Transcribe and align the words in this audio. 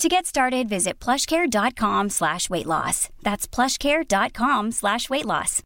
To 0.00 0.08
get 0.08 0.26
started, 0.26 0.68
visit 0.68 0.98
plushcare.com 1.04 2.08
slash 2.08 2.48
weight 2.50 2.66
loss. 2.66 3.10
That's 3.22 3.46
plushcare.com 3.46 4.72
slash 4.72 5.10
weight 5.10 5.26
loss. 5.26 5.62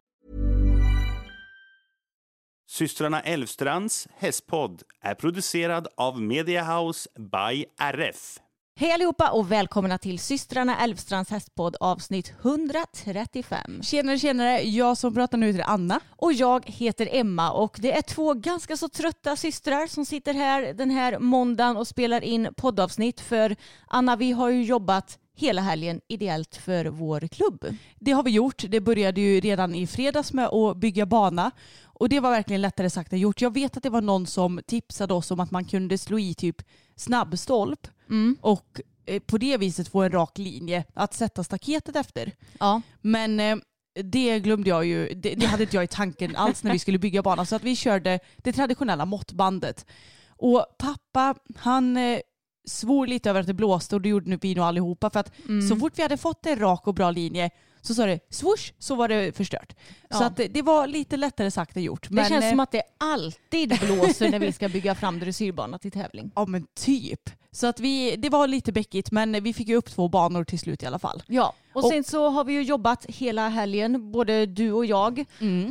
Systrarna 2.69 3.21
Elvstrands 3.21 4.09
hästpodd 4.19 4.83
är 5.01 5.15
producerad 5.15 5.87
av 5.97 6.21
Media 6.23 6.63
House 6.63 7.09
by 7.19 7.65
RF. 7.79 8.39
Hej 8.77 8.93
allihopa 8.93 9.31
och 9.31 9.53
välkomna 9.53 9.99
till 9.99 10.19
systrarna 10.19 10.81
Älvstrands 10.81 11.31
hästpodd 11.31 11.77
avsnitt 11.81 12.33
135. 12.43 13.83
Tjenare 13.83 14.19
tjenare, 14.19 14.63
jag 14.63 14.99
som 14.99 15.15
pratar 15.15 15.39
nu 15.39 15.47
heter 15.47 15.65
Anna. 15.67 16.01
Och 16.11 16.33
jag 16.33 16.67
heter 16.67 17.09
Emma 17.13 17.53
och 17.53 17.79
det 17.81 17.93
är 17.93 18.03
två 18.03 18.35
ganska 18.35 18.77
så 18.77 18.89
trötta 18.89 19.37
systrar 19.37 19.87
som 19.87 20.05
sitter 20.05 20.35
här 20.35 20.75
den 20.75 20.91
här 20.91 21.19
måndagen 21.19 21.77
och 21.77 21.89
spelar 21.89 22.25
in 22.25 22.49
poddavsnitt 22.57 23.21
för 23.21 23.57
Anna 23.87 24.17
vi 24.17 24.33
har 24.33 24.51
ju 24.51 24.63
jobbat 24.63 25.19
hela 25.37 25.63
helgen 25.63 26.01
ideellt 26.09 26.57
för 26.57 26.85
vår 26.85 27.21
klubb. 27.21 27.67
Det 28.01 28.13
har 28.13 28.23
vi 28.23 28.31
gjort. 28.31 28.65
Det 28.69 28.81
började 28.81 29.21
ju 29.21 29.41
redan 29.41 29.75
i 29.75 29.87
fredags 29.87 30.33
med 30.33 30.47
att 30.47 30.77
bygga 30.77 31.07
bana 31.07 31.51
och 31.85 32.09
det 32.09 32.21
var 32.21 32.31
verkligen 32.31 32.63
lättare 32.63 32.91
sagt 32.91 33.13
än 33.13 33.19
gjort. 33.19 33.41
Jag 33.41 33.55
vet 33.55 33.77
att 33.77 33.83
det 33.83 33.91
var 33.91 34.01
någon 34.01 34.27
som 34.27 34.61
tipsade 34.67 35.15
oss 35.15 35.31
om 35.31 35.41
att 35.41 35.51
man 35.51 35.65
kunde 35.65 35.99
slå 35.99 36.19
i 36.19 36.35
typ 36.35 36.63
snabbstolp 36.97 37.89
Mm. 38.09 38.37
och 38.41 38.81
eh, 39.07 39.21
på 39.21 39.39
det 39.39 39.57
viset 39.57 39.89
få 39.89 40.03
en 40.03 40.11
rak 40.13 40.39
linje 40.39 40.85
att 40.95 41.15
sätta 41.15 41.45
staketet 41.45 41.97
efter. 41.97 42.33
Ja. 42.61 42.83
Men 43.01 43.41
eh, 43.41 43.57
det 44.05 44.41
glömde 44.41 44.69
jag 44.71 44.85
ju, 44.85 45.09
det, 45.15 45.35
det 45.35 45.47
hade 45.47 45.63
inte 45.63 45.77
jag 45.77 45.85
i 45.85 45.89
tanken 45.89 46.37
alls 46.37 46.65
när 46.65 46.73
vi 46.73 46.79
skulle 46.79 46.99
bygga 46.99 47.23
banan. 47.23 47.47
Så 47.47 47.57
att 47.57 47.63
vi 47.63 47.77
körde 47.77 48.21
det 48.37 48.53
traditionella 48.53 49.05
måttbandet. 49.07 49.87
Och 50.29 50.67
pappa, 50.79 51.35
han 51.57 51.97
eh, 51.97 52.19
svor 52.67 53.07
lite 53.07 53.31
över 53.31 53.41
att 53.41 53.47
det 53.47 53.55
blåste 53.55 53.95
och 53.95 54.03
det 54.03 54.09
gjorde 54.09 54.31
nu 54.31 54.39
vi 54.43 54.55
nog 54.55 54.65
allihopa. 54.65 55.11
För 55.11 55.21
att 55.21 55.33
Mm. 55.49 55.69
så 55.69 55.77
fort 55.77 55.93
vi 55.99 56.03
hade 56.03 56.17
fått 56.17 56.47
en 56.47 56.59
rak 56.59 56.87
och 56.87 56.95
bra 56.95 57.11
linje 57.11 57.51
så 57.87 57.95
sa 57.95 58.07
det 58.07 58.21
swoosh 58.31 58.73
så 58.79 58.95
var 58.95 59.09
det 59.09 59.37
förstört. 59.37 59.73
Så 60.11 60.23
Ja. 60.23 60.27
att 60.27 60.37
det, 60.37 60.49
det 60.49 60.63
var 60.63 60.87
lite 60.87 61.17
lättare 61.17 61.51
sagt 61.51 61.77
än 61.77 61.83
gjort. 61.83 62.07
Det 62.11 62.29
känns 62.29 62.45
eh, 62.45 62.51
som 62.51 62.61
att 62.61 62.73
det 62.73 62.83
alltid 62.99 63.79
blåser 63.81 64.31
när 64.31 64.39
vi 64.39 64.53
ska 64.53 64.69
bygga 64.69 64.95
fram 64.95 65.19
dressyrbana 65.21 65.79
till 65.79 65.91
tävling. 65.93 66.31
Ja 66.35 66.47
men 66.47 66.67
typ. 66.75 67.31
Så 67.51 67.67
att 67.67 67.81
vi, 67.81 68.17
det 68.17 68.29
var 68.29 68.47
lite 68.49 68.73
bäckigt 68.73 69.11
men 69.11 69.43
vi 69.45 69.53
fick 69.55 69.69
ju 69.69 69.77
upp 69.77 69.91
två 69.91 70.09
banor 70.09 70.45
till 70.45 70.59
slut 70.59 70.83
i 70.83 70.87
alla 70.87 70.99
fall. 70.99 71.23
Ja, 71.27 71.55
och 71.75 71.85
Och- 71.85 71.91
sen 71.91 72.05
så 72.05 72.29
har 72.29 72.45
vi 72.45 72.53
ju 72.53 72.63
jobbat 72.63 73.07
hela 73.09 73.49
helgen, 73.49 74.13
både 74.13 74.47
du 74.47 74.73
och 74.73 74.87
jag. 74.87 75.25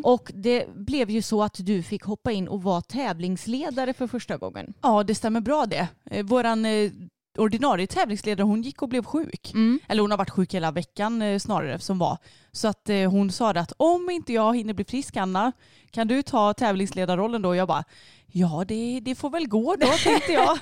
Och 0.03 0.31
det 0.35 0.75
blev 0.75 1.09
ju 1.09 1.21
så 1.21 1.43
att 1.43 1.55
du 1.59 1.83
fick 1.83 2.03
hoppa 2.03 2.31
in 2.31 2.47
och 2.47 2.63
vara 2.63 2.81
tävlingsledare 2.81 3.93
för 3.93 4.07
första 4.07 4.37
gången. 4.37 4.73
Ja 4.81 5.03
det 5.03 5.15
stämmer 5.15 5.41
bra 5.41 5.65
det. 5.65 5.87
Eh, 6.11 6.25
Våran 6.25 6.65
eh, 6.65 6.91
ordinarie 7.37 7.87
tävlingsledare 7.87 8.45
hon 8.45 8.61
gick 8.61 8.81
och 8.81 8.89
blev 8.89 9.03
sjuk. 9.03 9.51
Mm. 9.53 9.79
Eller 9.87 10.01
hon 10.01 10.11
har 10.11 10.17
varit 10.17 10.29
sjuk 10.29 10.53
hela 10.53 10.71
veckan 10.71 11.21
eh, 11.21 11.39
snarare 11.39 11.79
som 11.79 11.99
var. 11.99 12.17
Så 12.51 12.67
att 12.67 12.89
eh, 12.89 13.11
hon 13.11 13.31
sa 13.31 13.49
att 13.49 13.73
om 13.77 14.09
inte 14.09 14.33
jag 14.33 14.57
hinner 14.57 14.73
bli 14.73 14.85
frisk 14.85 15.17
Anna 15.17 15.51
kan 15.91 16.07
du 16.07 16.21
ta 16.21 16.53
tävlingsledarrollen 16.53 17.41
då? 17.41 17.49
Och 17.49 17.55
jag 17.55 17.67
bara 17.67 17.83
ja 18.27 18.65
det, 18.67 18.99
det 18.99 19.15
får 19.15 19.29
väl 19.29 19.47
gå 19.47 19.75
då 19.75 19.87
tänkte 20.03 20.31
jag. 20.31 20.57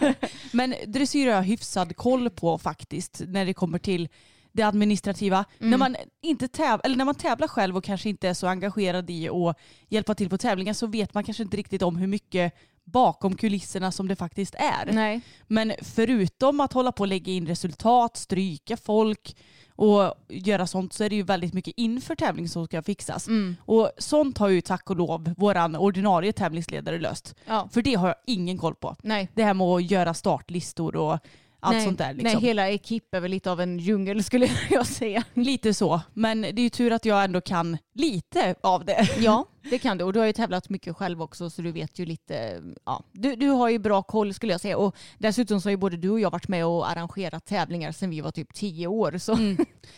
Men 0.51 0.75
dressyr 0.87 1.27
har 1.27 1.35
jag 1.35 1.43
hyfsad 1.43 1.95
koll 1.95 2.29
på 2.29 2.57
faktiskt 2.57 3.21
när 3.27 3.45
det 3.45 3.53
kommer 3.53 3.79
till 3.79 4.09
det 4.51 4.63
administrativa. 4.63 5.45
När, 5.57 5.77
man 5.77 5.95
inte 6.21 6.47
täv 6.47 6.81
eller 6.83 6.95
när 6.95 7.05
man 7.05 7.15
tävlar 7.15 7.47
själv 7.47 7.77
och 7.77 7.83
kanske 7.83 8.09
inte 8.09 8.29
är 8.29 8.33
så 8.33 8.47
engagerad 8.47 9.09
i 9.09 9.29
att 9.29 9.57
hjälpa 9.89 10.15
till 10.15 10.29
på 10.29 10.37
tävlingar 10.37 10.73
så 10.73 10.87
vet 10.87 11.13
man 11.13 11.23
kanske 11.23 11.43
inte 11.43 11.57
riktigt 11.57 11.81
om 11.81 11.95
hur 11.95 12.07
mycket 12.07 12.53
bakom 12.83 13.35
kulisserna 13.35 13.91
som 13.91 14.07
det 14.07 14.15
faktiskt 14.15 14.55
är. 14.55 14.91
Nej. 14.91 15.21
Men 15.47 15.73
förutom 15.81 16.59
att 16.59 16.73
hålla 16.73 16.91
på 16.91 17.01
och 17.01 17.07
lägga 17.07 17.33
in 17.33 17.47
resultat, 17.47 18.17
stryka 18.17 18.77
folk 18.77 19.35
och 19.75 20.13
göra 20.29 20.67
sånt 20.67 20.93
så 20.93 21.03
är 21.03 21.09
det 21.09 21.15
ju 21.15 21.23
väldigt 21.23 21.53
mycket 21.53 21.73
inför 21.77 22.15
tävling 22.15 22.49
som 22.49 22.65
ska 22.65 22.81
fixas. 22.81 23.27
Mm. 23.27 23.55
Och 23.65 23.91
sånt 23.97 24.37
har 24.37 24.49
ju 24.49 24.61
tack 24.61 24.89
och 24.89 24.95
lov 24.95 25.33
våran 25.37 25.75
ordinarie 25.75 26.33
tävlingsledare 26.33 26.99
löst. 26.99 27.35
Ja. 27.47 27.69
För 27.71 27.81
det 27.81 27.93
har 27.93 28.07
jag 28.07 28.17
ingen 28.27 28.57
koll 28.57 28.75
på. 28.75 28.95
Nej. 29.03 29.29
Det 29.33 29.43
här 29.43 29.53
med 29.53 29.67
att 29.67 29.91
göra 29.91 30.13
startlistor 30.13 30.95
och 30.95 31.19
allt 31.63 31.75
nej, 31.75 31.85
sånt 31.85 31.97
där. 31.97 32.13
Liksom. 32.13 32.39
nej, 32.39 32.49
hela 32.49 32.69
ekip 32.69 33.13
är 33.13 33.19
väl 33.19 33.31
lite 33.31 33.51
av 33.51 33.61
en 33.61 33.79
djungel 33.79 34.23
skulle 34.23 34.49
jag 34.69 34.87
säga. 34.87 35.23
Lite 35.33 35.73
så. 35.73 36.01
Men 36.13 36.41
det 36.41 36.47
är 36.47 36.63
ju 36.63 36.69
tur 36.69 36.91
att 36.91 37.05
jag 37.05 37.23
ändå 37.23 37.41
kan 37.41 37.77
lite 37.93 38.55
av 38.61 38.85
det. 38.85 39.09
Ja, 39.19 39.45
det 39.69 39.79
kan 39.79 39.97
du. 39.97 40.03
Och 40.03 40.13
du 40.13 40.19
har 40.19 40.25
ju 40.25 40.33
tävlat 40.33 40.69
mycket 40.69 40.95
själv 40.95 41.21
också 41.21 41.49
så 41.49 41.61
du 41.61 41.71
vet 41.71 41.99
ju 41.99 42.05
lite. 42.05 42.61
Ja. 42.85 43.03
Du, 43.11 43.35
du 43.35 43.47
har 43.49 43.69
ju 43.69 43.79
bra 43.79 44.03
koll 44.03 44.33
skulle 44.33 44.53
jag 44.53 44.61
säga. 44.61 44.77
Och 44.77 44.95
dessutom 45.17 45.61
så 45.61 45.67
har 45.67 45.71
ju 45.71 45.77
både 45.77 45.97
du 45.97 46.09
och 46.09 46.19
jag 46.19 46.31
varit 46.31 46.47
med 46.47 46.65
och 46.65 46.89
arrangerat 46.89 47.45
tävlingar 47.45 47.91
sedan 47.91 48.09
vi 48.09 48.21
var 48.21 48.31
typ 48.31 48.53
tio 48.53 48.87
år. 48.87 49.17
Så 49.17 49.37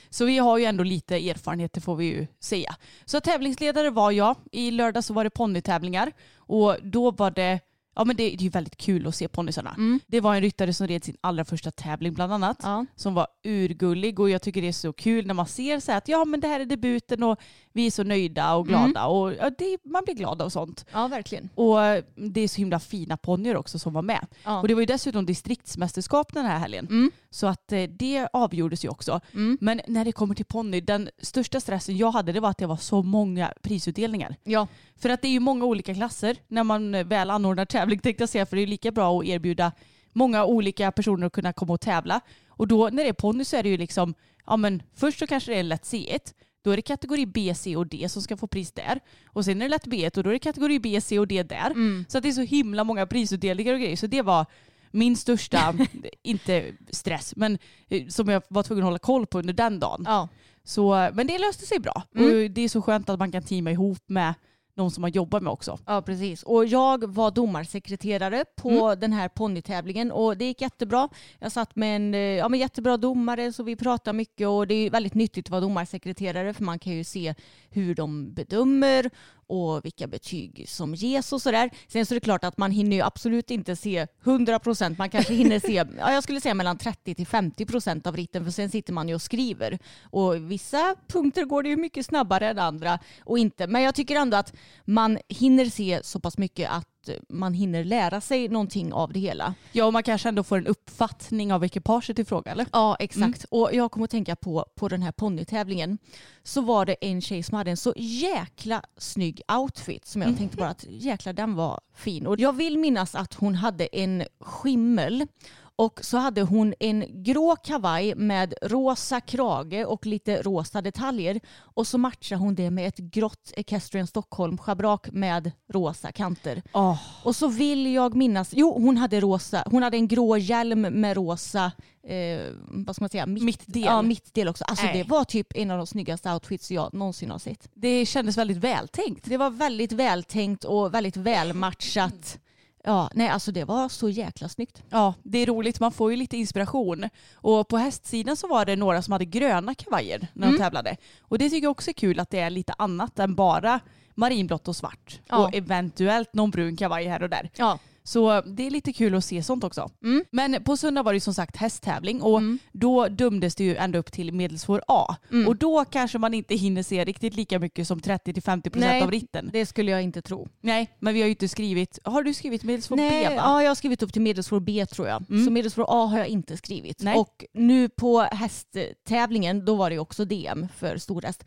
Så 0.10 0.26
vi 0.26 0.38
har 0.38 0.58
ju 0.58 0.66
ändå 0.66 0.84
lite 0.84 1.30
erfarenhet, 1.30 1.74
det 1.74 1.82
får 1.82 1.96
vi 1.96 2.06
ju 2.06 2.28
säga. 2.40 2.76
Så 3.06 3.20
tävlingsledare 3.20 3.90
var 3.90 4.12
jag. 4.12 4.36
I 4.52 4.72
lördag 4.72 5.04
så 5.04 5.14
var 5.14 5.24
det 5.24 5.30
ponnytävlingar 5.30 6.12
och 6.36 6.78
då 6.84 7.12
var 7.12 7.32
det 7.32 7.60
Ja 7.96 8.04
men 8.06 8.16
det, 8.16 8.24
det 8.24 8.34
är 8.36 8.44
ju 8.44 8.50
väldigt 8.50 8.78
kul 8.78 9.08
att 9.08 9.16
se 9.16 9.28
ponnysarna. 9.28 9.76
Det 10.08 10.22
var 10.22 10.36
en 10.36 10.42
ryttare 10.42 10.74
som 10.74 10.88
red 10.88 11.04
sin 11.04 11.18
allra 11.22 11.46
första 11.46 11.72
tävling 11.72 12.14
bland 12.14 12.34
annat. 12.34 12.58
Ja. 12.64 12.86
Som 12.96 13.14
var 13.14 13.28
urgullig 13.44 14.20
och 14.20 14.30
jag 14.30 14.42
tycker 14.42 14.62
det 14.62 14.68
är 14.68 14.72
så 14.72 14.94
kul 14.94 15.28
när 15.28 15.34
man 15.34 15.48
ser 15.48 15.80
så 15.80 15.92
att 15.92 16.08
ja 16.08 16.26
men 16.26 16.40
det 16.40 16.48
här 16.48 16.60
är 16.60 16.66
debuten 16.66 17.24
och 17.24 17.40
vi 17.74 17.88
är 17.88 17.92
så 17.92 18.04
nöjda 18.04 18.54
och 18.56 18.68
glada. 18.68 19.06
Och 19.06 19.34
ja, 19.34 19.50
det, 19.58 19.78
man 19.84 20.04
blir 20.06 20.16
glad 20.16 20.42
av 20.42 20.50
sånt. 20.50 20.86
ja, 20.92 21.08
verkligen. 21.08 21.50
Och 21.56 21.78
det 22.16 22.42
är 22.42 22.48
så 22.48 22.58
himla 22.58 22.80
fina 22.80 23.18
ponnyer 23.18 23.56
också 23.56 23.80
som 23.80 23.94
var 23.94 24.02
med. 24.02 24.28
Ja. 24.44 24.62
Och 24.62 24.68
det 24.68 24.74
var 24.74 24.82
ju 24.82 24.86
dessutom 24.86 25.26
distriktsmästerskap 25.26 26.34
den 26.34 26.46
här 26.46 26.60
helgen. 26.60 27.12
Så 27.34 27.48
att 27.48 27.72
eh, 27.72 27.84
det 27.84 28.28
avgjordes 28.34 28.86
ju 28.86 28.90
också. 28.90 29.20
Men 29.60 29.82
när 29.88 30.06
det 30.06 30.12
kommer 30.12 30.36
till 30.36 30.46
ponny, 30.46 30.82
den 30.82 31.10
största 31.22 31.60
stressen 31.60 31.98
jag 31.98 32.12
hade 32.12 32.32
det 32.32 32.40
var 32.40 32.50
att 32.50 32.58
det 32.58 32.66
var 32.66 32.78
så 32.78 33.04
många 33.04 33.54
prisutdelningar. 33.62 34.36
Ja, 34.44 34.68
För 34.98 35.10
att 35.10 35.22
det 35.22 35.28
är 35.28 35.32
ju 35.32 35.40
många 35.40 35.66
olika 35.66 35.94
klasser 35.94 36.38
när 36.48 36.64
man 36.64 36.96
eh, 36.96 37.06
väl 37.06 37.30
anordnar 37.30 37.66
tävling 37.66 38.00
tänkte 38.00 38.22
jag 38.22 38.30
säga. 38.30 38.46
För 38.46 38.56
det 38.56 38.64
är 38.64 38.68
lika 38.68 38.92
bra 38.92 39.20
att 39.20 39.26
erbjuda 39.26 39.72
många 40.12 40.46
olika 40.46 40.92
personer 40.92 41.28
att 41.28 41.34
kunna 41.34 41.54
komma 41.54 41.74
och 41.74 41.82
tävla. 41.82 42.22
Och 42.48 42.68
då 42.68 42.90
när 42.90 43.04
det 43.04 43.10
är 43.10 43.14
ponny 43.14 43.46
så 43.46 43.56
är 43.58 43.64
det 43.64 43.70
ju 43.70 43.78
liksom, 43.78 44.14
ja 44.46 44.58
men 44.58 44.84
först 44.96 45.20
så 45.20 45.28
kanske 45.28 45.52
det 45.52 45.60
är 45.60 45.64
lätt 45.64 45.84
C1. 45.84 46.34
Då 46.64 46.72
är 46.72 46.76
det 46.76 46.82
kategori 46.82 47.26
B, 47.26 47.54
C 47.56 47.76
och 47.76 47.88
D 47.88 48.10
som 48.10 48.22
ska 48.22 48.38
få 48.38 48.48
pris 48.48 48.72
där. 48.72 49.00
Och 49.26 49.46
sen 49.46 49.62
är 49.62 49.66
det 49.66 49.70
lätt 49.70 49.88
B1 49.88 50.18
och 50.18 50.24
då 50.24 50.30
är 50.30 50.34
det 50.34 50.40
kategori 50.40 50.80
B, 50.80 51.02
C 51.02 51.20
och 51.20 51.28
D 51.28 51.44
där. 51.44 51.74
Så 52.10 52.18
att 52.18 52.24
det 52.24 52.30
är 52.30 52.34
så 52.34 52.42
himla 52.42 52.84
många 52.84 53.06
prisutdelningar 53.08 53.74
och 53.74 53.80
grejer. 53.80 53.96
Så 53.96 54.08
det 54.08 54.22
var 54.22 54.46
min 54.94 55.18
största, 55.18 55.74
inte 56.24 56.72
stress, 56.90 57.34
men 57.36 57.58
eh, 57.90 58.08
som 58.08 58.28
jag 58.30 58.44
var 58.50 58.64
tvungen 58.64 58.84
att 58.84 58.88
hålla 58.88 59.00
koll 59.00 59.26
på 59.26 59.40
under 59.40 59.54
den 59.54 59.80
dagen. 59.80 60.04
ja. 60.08 60.28
Så, 60.66 61.10
men 61.14 61.28
det 61.28 61.38
löste 61.38 61.66
sig 61.66 61.80
bra. 61.80 62.04
Och 62.16 62.52
det 62.52 62.62
är 62.62 62.70
så 62.70 62.82
skönt 62.82 63.10
att 63.10 63.20
man 63.20 63.32
kan 63.32 63.44
teama 63.44 63.72
ihop 63.72 64.00
med 64.08 64.34
någon 64.76 64.92
som 64.92 65.02
man 65.02 65.12
jobbar 65.12 65.40
med 65.40 65.52
också. 65.54 65.80
Ja, 65.86 66.02
precis. 66.02 66.44
Och 66.44 66.66
jag 66.66 67.14
var 67.14 67.32
domarsekreterare 67.32 68.46
på 68.56 68.70
Mm. 68.70 69.00
den 69.00 69.14
här 69.14 69.28
ponnytävlingen 69.30 70.12
och 70.12 70.38
det 70.38 70.46
gick 70.46 70.62
jättebra. 70.62 71.10
Jag 71.40 71.52
satt 71.52 71.76
med 71.76 71.96
en 71.96 72.14
eh, 72.14 72.20
ja, 72.20 72.50
men 72.50 72.60
jättebra 72.60 72.98
domare 72.98 73.54
så 73.54 73.64
vi 73.64 73.76
pratade 73.76 74.18
mycket 74.18 74.48
och 74.48 74.68
det 74.68 74.74
är 74.76 74.90
väldigt 74.90 75.14
nyttigt 75.14 75.46
att 75.48 75.50
vara 75.52 75.62
domarsekreterare 75.62 76.54
för 76.54 76.64
man 76.64 76.80
kan 76.80 76.94
ju 76.94 77.04
se 77.04 77.36
hur 77.70 77.96
de 77.96 78.34
bedömer 78.34 79.10
och 79.54 79.86
vilka 79.86 80.08
betyg 80.08 80.66
som 80.70 80.96
ges 80.96 81.34
och 81.34 81.42
sådär. 81.42 81.70
Sen 81.88 82.06
så 82.06 82.14
är 82.14 82.16
det 82.16 82.24
klart 82.24 82.44
att 82.44 82.58
man 82.58 82.72
hinner 82.72 82.96
ju 82.96 83.02
absolut 83.02 83.52
inte 83.52 83.76
se 83.76 84.08
100 84.24 84.60
procent. 84.60 84.98
Man 84.98 85.10
kanske 85.10 85.34
hinner 85.34 85.60
se, 85.60 85.74
ja, 86.00 86.12
jag 86.12 86.24
skulle 86.24 86.42
säga 86.42 86.54
mellan 86.54 86.78
30 86.78 87.16
till 87.16 87.28
50 87.28 87.66
procent 87.66 88.08
av 88.08 88.16
ritten 88.16 88.44
för 88.44 88.52
sen 88.52 88.70
sitter 88.70 88.94
man 88.94 89.10
ju 89.10 89.16
och 89.16 89.22
skriver. 89.22 89.80
Och 90.04 90.52
vissa 90.52 90.96
punkter 91.08 91.46
går 91.46 91.64
det 91.64 91.70
ju 91.70 91.78
mycket 91.78 92.06
snabbare 92.06 92.50
än 92.50 92.60
andra 92.60 93.00
och 93.24 93.40
inte. 93.40 93.68
Men 93.68 93.82
jag 93.82 93.96
tycker 93.96 94.16
ändå 94.16 94.38
att 94.38 94.54
man 94.86 95.20
hinner 95.30 95.66
se 95.66 96.00
så 96.04 96.20
pass 96.20 96.38
mycket 96.38 96.70
att 96.72 96.93
man 97.30 97.54
hinner 97.54 97.84
lära 97.84 98.22
sig 98.22 98.50
någonting 98.50 98.94
av 98.94 99.14
det 99.14 99.20
hela. 99.20 99.54
Ja, 99.72 99.86
och 99.86 99.94
man 99.94 100.04
kanske 100.04 100.30
ändå 100.30 100.44
får 100.44 100.58
en 100.58 100.68
uppfattning 100.68 101.54
av 101.54 101.66
ekipaget 101.66 102.20
i 102.20 102.26
fråga, 102.26 102.52
eller? 102.52 102.66
Ja, 102.72 102.96
exakt. 103.00 103.46
Och 103.50 103.70
jag 103.74 103.92
kommer 103.92 104.04
att 104.04 104.12
tänka 104.12 104.36
på, 104.36 104.66
på 104.76 104.88
den 104.88 105.02
här 105.02 105.12
ponnytävlingen. 105.12 105.98
Så 106.44 106.62
var 106.62 106.86
det 106.86 106.96
en 107.02 107.22
tjej 107.22 107.44
som 107.44 107.58
hade 107.58 107.72
en 107.72 107.78
så 107.78 107.94
jäkla 107.98 108.82
snygg 108.98 109.42
outfit 109.62 110.06
som 110.06 110.22
jag 110.22 110.38
tänkte 110.38 110.58
bara 110.58 110.70
att 110.70 110.86
jäkla 110.90 111.34
den 111.34 111.56
var 111.56 111.80
fin. 111.96 112.28
Och 112.28 112.40
jag 112.40 112.54
vill 112.54 112.78
minnas 112.78 113.16
att 113.16 113.34
hon 113.34 113.56
hade 113.56 113.86
en 113.86 114.24
skimmel 114.40 115.28
och 115.76 116.00
så 116.04 116.18
hade 116.18 116.42
hon 116.42 116.74
en 116.80 117.24
grå 117.24 117.56
kavaj 117.56 118.16
med 118.16 118.54
rosa 118.62 119.22
krage 119.22 119.86
och 119.86 120.06
lite 120.06 120.42
rosa 120.42 120.82
detaljer. 120.82 121.40
Och 121.60 121.88
så 121.88 121.98
matchade 121.98 122.42
hon 122.42 122.56
det 122.56 122.72
med 122.72 122.88
ett 122.88 122.98
grått 122.98 123.54
Equestrian 123.56 124.08
Stockholm 124.08 124.58
schabrak 124.58 125.12
med 125.12 125.52
rosa 125.74 126.12
kanter. 126.12 126.64
Oh. 126.74 126.98
Och 127.24 127.36
så 127.36 127.48
vill 127.48 127.94
jag 127.94 128.16
minnas, 128.16 128.50
jo 128.54 128.74
hon 128.74 128.98
hade 128.98 129.20
rosa, 129.20 129.64
hon 129.72 129.84
hade 129.84 129.98
en 129.98 130.08
grå 130.08 130.38
hjälm 130.38 130.82
med 130.82 131.18
rosa, 131.18 131.72
eh, 132.08 132.42
vad 132.68 132.96
ska 132.96 133.04
man 133.04 133.10
säga, 133.10 133.26
mitt, 133.26 133.44
Mittdel. 133.44 133.84
Ja, 133.84 134.02
mittdel 134.02 134.48
också. 134.48 134.64
Alltså 134.64 134.86
Nej. 134.86 134.98
det 134.98 135.10
var 135.10 135.24
typ 135.24 135.48
en 135.56 135.72
av 135.72 135.78
de 135.78 135.88
snyggaste 135.88 136.34
outfits 136.34 136.72
jag 136.72 136.94
någonsin 136.94 137.32
har 137.32 137.40
sett. 137.40 137.70
Det 137.74 138.06
kändes 138.06 138.38
väldigt 138.38 138.58
vältänkt. 138.58 139.26
Det 139.26 139.38
var 139.38 139.50
väldigt 139.50 139.92
vältänkt 139.92 140.64
och 140.64 140.94
väldigt 140.94 141.18
välmatchat. 141.18 142.40
Ja, 142.86 143.10
nej 143.14 143.28
alltså 143.28 143.52
det 143.52 143.64
var 143.64 143.90
så 143.90 144.10
jäkla 144.10 144.50
snyggt. 144.50 144.84
Ja, 144.90 145.14
det 145.24 145.38
är 145.38 145.46
roligt. 145.46 145.80
Man 145.80 145.92
får 145.92 146.12
ju 146.12 146.18
lite 146.18 146.38
inspiration. 146.38 147.10
Och 147.36 147.68
på 147.68 147.78
hästsidan 147.78 148.38
så 148.38 148.48
var 148.48 148.66
det 148.66 148.76
några 148.76 149.02
som 149.02 149.12
hade 149.12 149.26
gröna 149.26 149.76
kavajer 149.76 150.28
när 150.34 150.52
de 150.52 150.58
tävlade. 150.58 150.98
Och 151.22 151.38
det 151.38 151.50
tycker 151.50 151.66
jag 151.66 151.72
också 151.72 151.90
är 151.90 151.94
kul 151.94 152.20
att 152.20 152.30
det 152.30 152.40
är 152.40 152.50
lite 152.50 152.74
annat 152.78 153.20
än 153.20 153.36
bara 153.36 153.80
marinblått 154.16 154.68
och 154.68 154.76
svart. 154.76 155.20
Ja. 155.28 155.38
Och 155.38 155.56
eventuellt 155.56 156.34
någon 156.34 156.52
brun 156.52 156.78
kavaj 156.78 157.06
här 157.06 157.24
och 157.24 157.30
där. 157.30 157.50
Ja, 157.56 157.80
Så 158.04 158.42
det 158.42 158.68
är 158.68 158.72
lite 158.72 158.94
kul 158.94 159.16
att 159.16 159.26
se 159.26 159.44
sånt 159.44 159.64
också. 159.64 159.90
Mm. 160.04 160.24
Men 160.32 160.64
på 160.64 160.78
söndag 160.78 161.04
var 161.04 161.14
det 161.14 161.20
som 161.20 161.34
sagt 161.34 161.56
hästtävling 161.56 162.22
och 162.22 162.42
då 162.72 163.08
dömdes 163.08 163.56
det 163.56 163.64
ju 163.64 163.76
ända 163.76 164.00
upp 164.00 164.12
till 164.12 164.34
medelsvår 164.34 164.84
A. 164.88 165.16
Mm. 165.32 165.48
Och 165.48 165.56
då 165.56 165.86
kanske 165.86 166.18
man 166.18 166.34
inte 166.34 166.56
hinner 166.56 166.84
se 166.84 167.06
riktigt 167.06 167.36
lika 167.36 167.60
mycket 167.60 167.88
som 167.88 168.00
30-50% 168.00 168.72
Nej. 168.76 169.02
av 169.02 169.12
ritten. 169.12 169.50
det 169.54 169.66
skulle 169.66 169.92
jag 169.92 170.02
inte 170.02 170.22
tro. 170.22 170.48
Nej, 170.62 170.90
men 171.00 171.14
vi 171.14 171.22
har 171.22 171.28
ju 171.28 171.32
inte 171.32 171.48
skrivit. 171.48 172.00
Har 172.04 172.24
du 172.24 172.34
skrivit 172.34 172.64
medelsvår 172.64 172.98
Nej, 172.98 173.24
B 173.24 173.30
va? 173.30 173.36
ja, 173.36 173.64
jag 173.64 173.70
har 173.70 173.76
skrivit 173.76 174.04
upp 174.04 174.14
till 174.14 174.22
medelsvår 174.22 174.60
B 174.60 174.86
tror 174.86 175.08
jag. 175.08 175.26
Så 175.46 175.52
medelsvår 175.52 175.86
A 175.90 176.06
har 176.06 176.18
jag 176.18 176.28
inte 176.28 176.58
skrivit. 176.58 177.02
Nej. 177.02 177.16
Och 177.16 177.46
nu 177.54 177.90
på 177.90 178.22
hästtävlingen, 178.22 179.66
då 179.66 179.76
var 179.76 179.90
det 179.90 179.94
ju 179.94 180.00
också 180.00 180.26
DM 180.26 180.68
för 180.78 180.98
storhäst. 180.98 181.44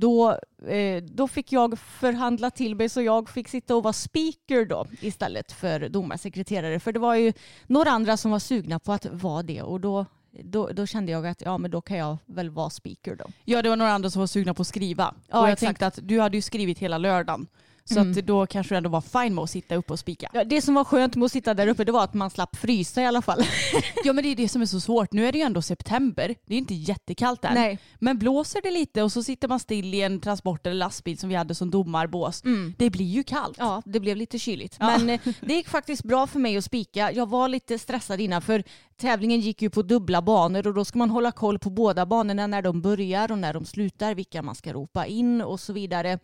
Då, 0.00 0.38
eh, 0.68 1.02
då 1.02 1.28
fick 1.28 1.52
jag 1.52 1.78
förhandla 1.78 2.50
till 2.50 2.74
mig 2.74 2.88
så 2.88 3.02
jag 3.02 3.28
fick 3.30 3.48
sitta 3.48 3.76
och 3.76 3.82
vara 3.82 3.92
speaker 3.92 4.64
då 4.64 4.86
istället 5.00 5.52
för 5.52 5.88
domarsekreterare. 5.88 6.80
För 6.80 6.92
det 6.92 6.98
var 6.98 7.14
ju 7.14 7.32
några 7.66 7.90
andra 7.90 8.16
som 8.16 8.30
var 8.30 8.38
sugna 8.38 8.78
på 8.78 8.92
att 8.92 9.06
vara 9.06 9.42
det 9.42 9.62
och 9.62 9.80
då, 9.80 10.06
då, 10.42 10.68
då 10.68 10.86
kände 10.86 11.12
jag 11.12 11.26
att 11.26 11.40
ja 11.40 11.58
men 11.58 11.70
då 11.70 11.80
kan 11.80 11.96
jag 11.96 12.18
väl 12.26 12.50
vara 12.50 12.70
speaker 12.70 13.16
då. 13.16 13.24
Ja, 13.44 13.62
det 13.62 13.68
var 13.68 13.76
några 13.76 13.92
andra 13.92 14.10
som 14.10 14.20
var 14.20 14.26
sugna 14.26 14.54
på 14.54 14.62
att 14.62 14.68
skriva. 14.68 15.14
Ja, 15.28 15.40
och 15.40 15.46
jag 15.46 15.52
exakt. 15.52 15.66
Tänkte 15.66 15.86
att 15.86 15.98
du 16.02 16.20
hade 16.20 16.36
ju 16.36 16.42
skrivit 16.42 16.78
hela 16.78 16.98
lördagen. 16.98 17.46
Så 17.94 18.00
att 18.00 18.12
då 18.26 18.46
kanske 18.46 18.74
du 18.74 18.76
ändå 18.76 18.90
var 18.90 19.00
fine 19.00 19.34
med 19.34 19.42
att 19.44 19.50
sitta 19.50 19.74
uppe 19.74 19.92
och 19.92 19.98
spika. 19.98 20.30
Ja, 20.32 20.44
det 20.44 20.62
som 20.62 20.74
var 20.74 20.84
skönt 20.84 21.16
med 21.16 21.26
att 21.26 21.32
sitta 21.32 21.54
där 21.54 21.66
uppe 21.66 21.84
det 21.84 21.92
var 21.92 22.04
att 22.04 22.14
man 22.14 22.30
slapp 22.30 22.56
frysa 22.56 23.02
i 23.02 23.06
alla 23.06 23.22
fall. 23.22 23.42
Ja 24.04 24.12
men 24.12 24.24
det 24.24 24.30
är 24.30 24.36
det 24.36 24.48
som 24.48 24.62
är 24.62 24.66
så 24.66 24.80
svårt. 24.80 25.12
Nu 25.12 25.26
är 25.26 25.32
det 25.32 25.38
ju 25.38 25.44
ändå 25.44 25.62
september. 25.62 26.34
Det 26.46 26.54
är 26.54 26.58
inte 26.58 26.74
jättekallt 26.74 27.44
än. 27.44 27.54
Nej. 27.54 27.78
Men 27.98 28.18
blåser 28.18 28.62
det 28.62 28.70
lite 28.70 29.02
och 29.02 29.12
så 29.12 29.22
sitter 29.22 29.48
man 29.48 29.60
still 29.60 29.94
i 29.94 30.02
en 30.02 30.20
transport 30.20 30.66
eller 30.66 30.76
lastbil 30.76 31.18
som 31.18 31.28
vi 31.28 31.34
hade 31.34 31.54
som 31.54 31.70
domarbås. 31.70 32.42
Det 32.78 32.90
blir 32.90 33.04
ju 33.06 33.22
kallt. 33.22 33.56
Ja, 33.58 33.82
det 33.84 34.00
blev 34.00 34.16
lite 34.16 34.38
kyligt. 34.38 34.76
Ja. 34.80 34.98
Men 34.98 35.10
eh, 35.10 35.20
det 35.40 35.54
gick 35.54 35.68
faktiskt 35.68 36.04
bra 36.04 36.26
för 36.26 36.38
mig 36.38 36.56
att 36.56 36.64
spika. 36.64 37.12
Jag 37.12 37.28
var 37.28 37.48
lite 37.48 37.78
stressad 37.78 38.20
innan 38.20 38.42
för 38.42 38.62
tävlingen 38.96 39.40
gick 39.40 39.62
ju 39.62 39.70
på 39.70 39.82
dubbla 39.82 40.22
banor 40.22 40.66
och 40.66 40.74
då 40.74 40.84
ska 40.84 40.98
man 40.98 41.10
hålla 41.10 41.32
koll 41.32 41.58
på 41.58 41.70
båda 41.70 42.06
banorna 42.06 42.46
när 42.46 42.62
de 42.62 42.82
börjar 42.82 43.32
och 43.32 43.38
när 43.38 43.54
de 43.54 43.64
slutar, 43.64 44.14
vilka 44.14 44.42
man 44.42 44.54
ska 44.54 44.72
ropa 44.72 45.06
in 45.06 45.42
och 45.42 45.60
så 45.60 45.72
vidare. 45.72 46.18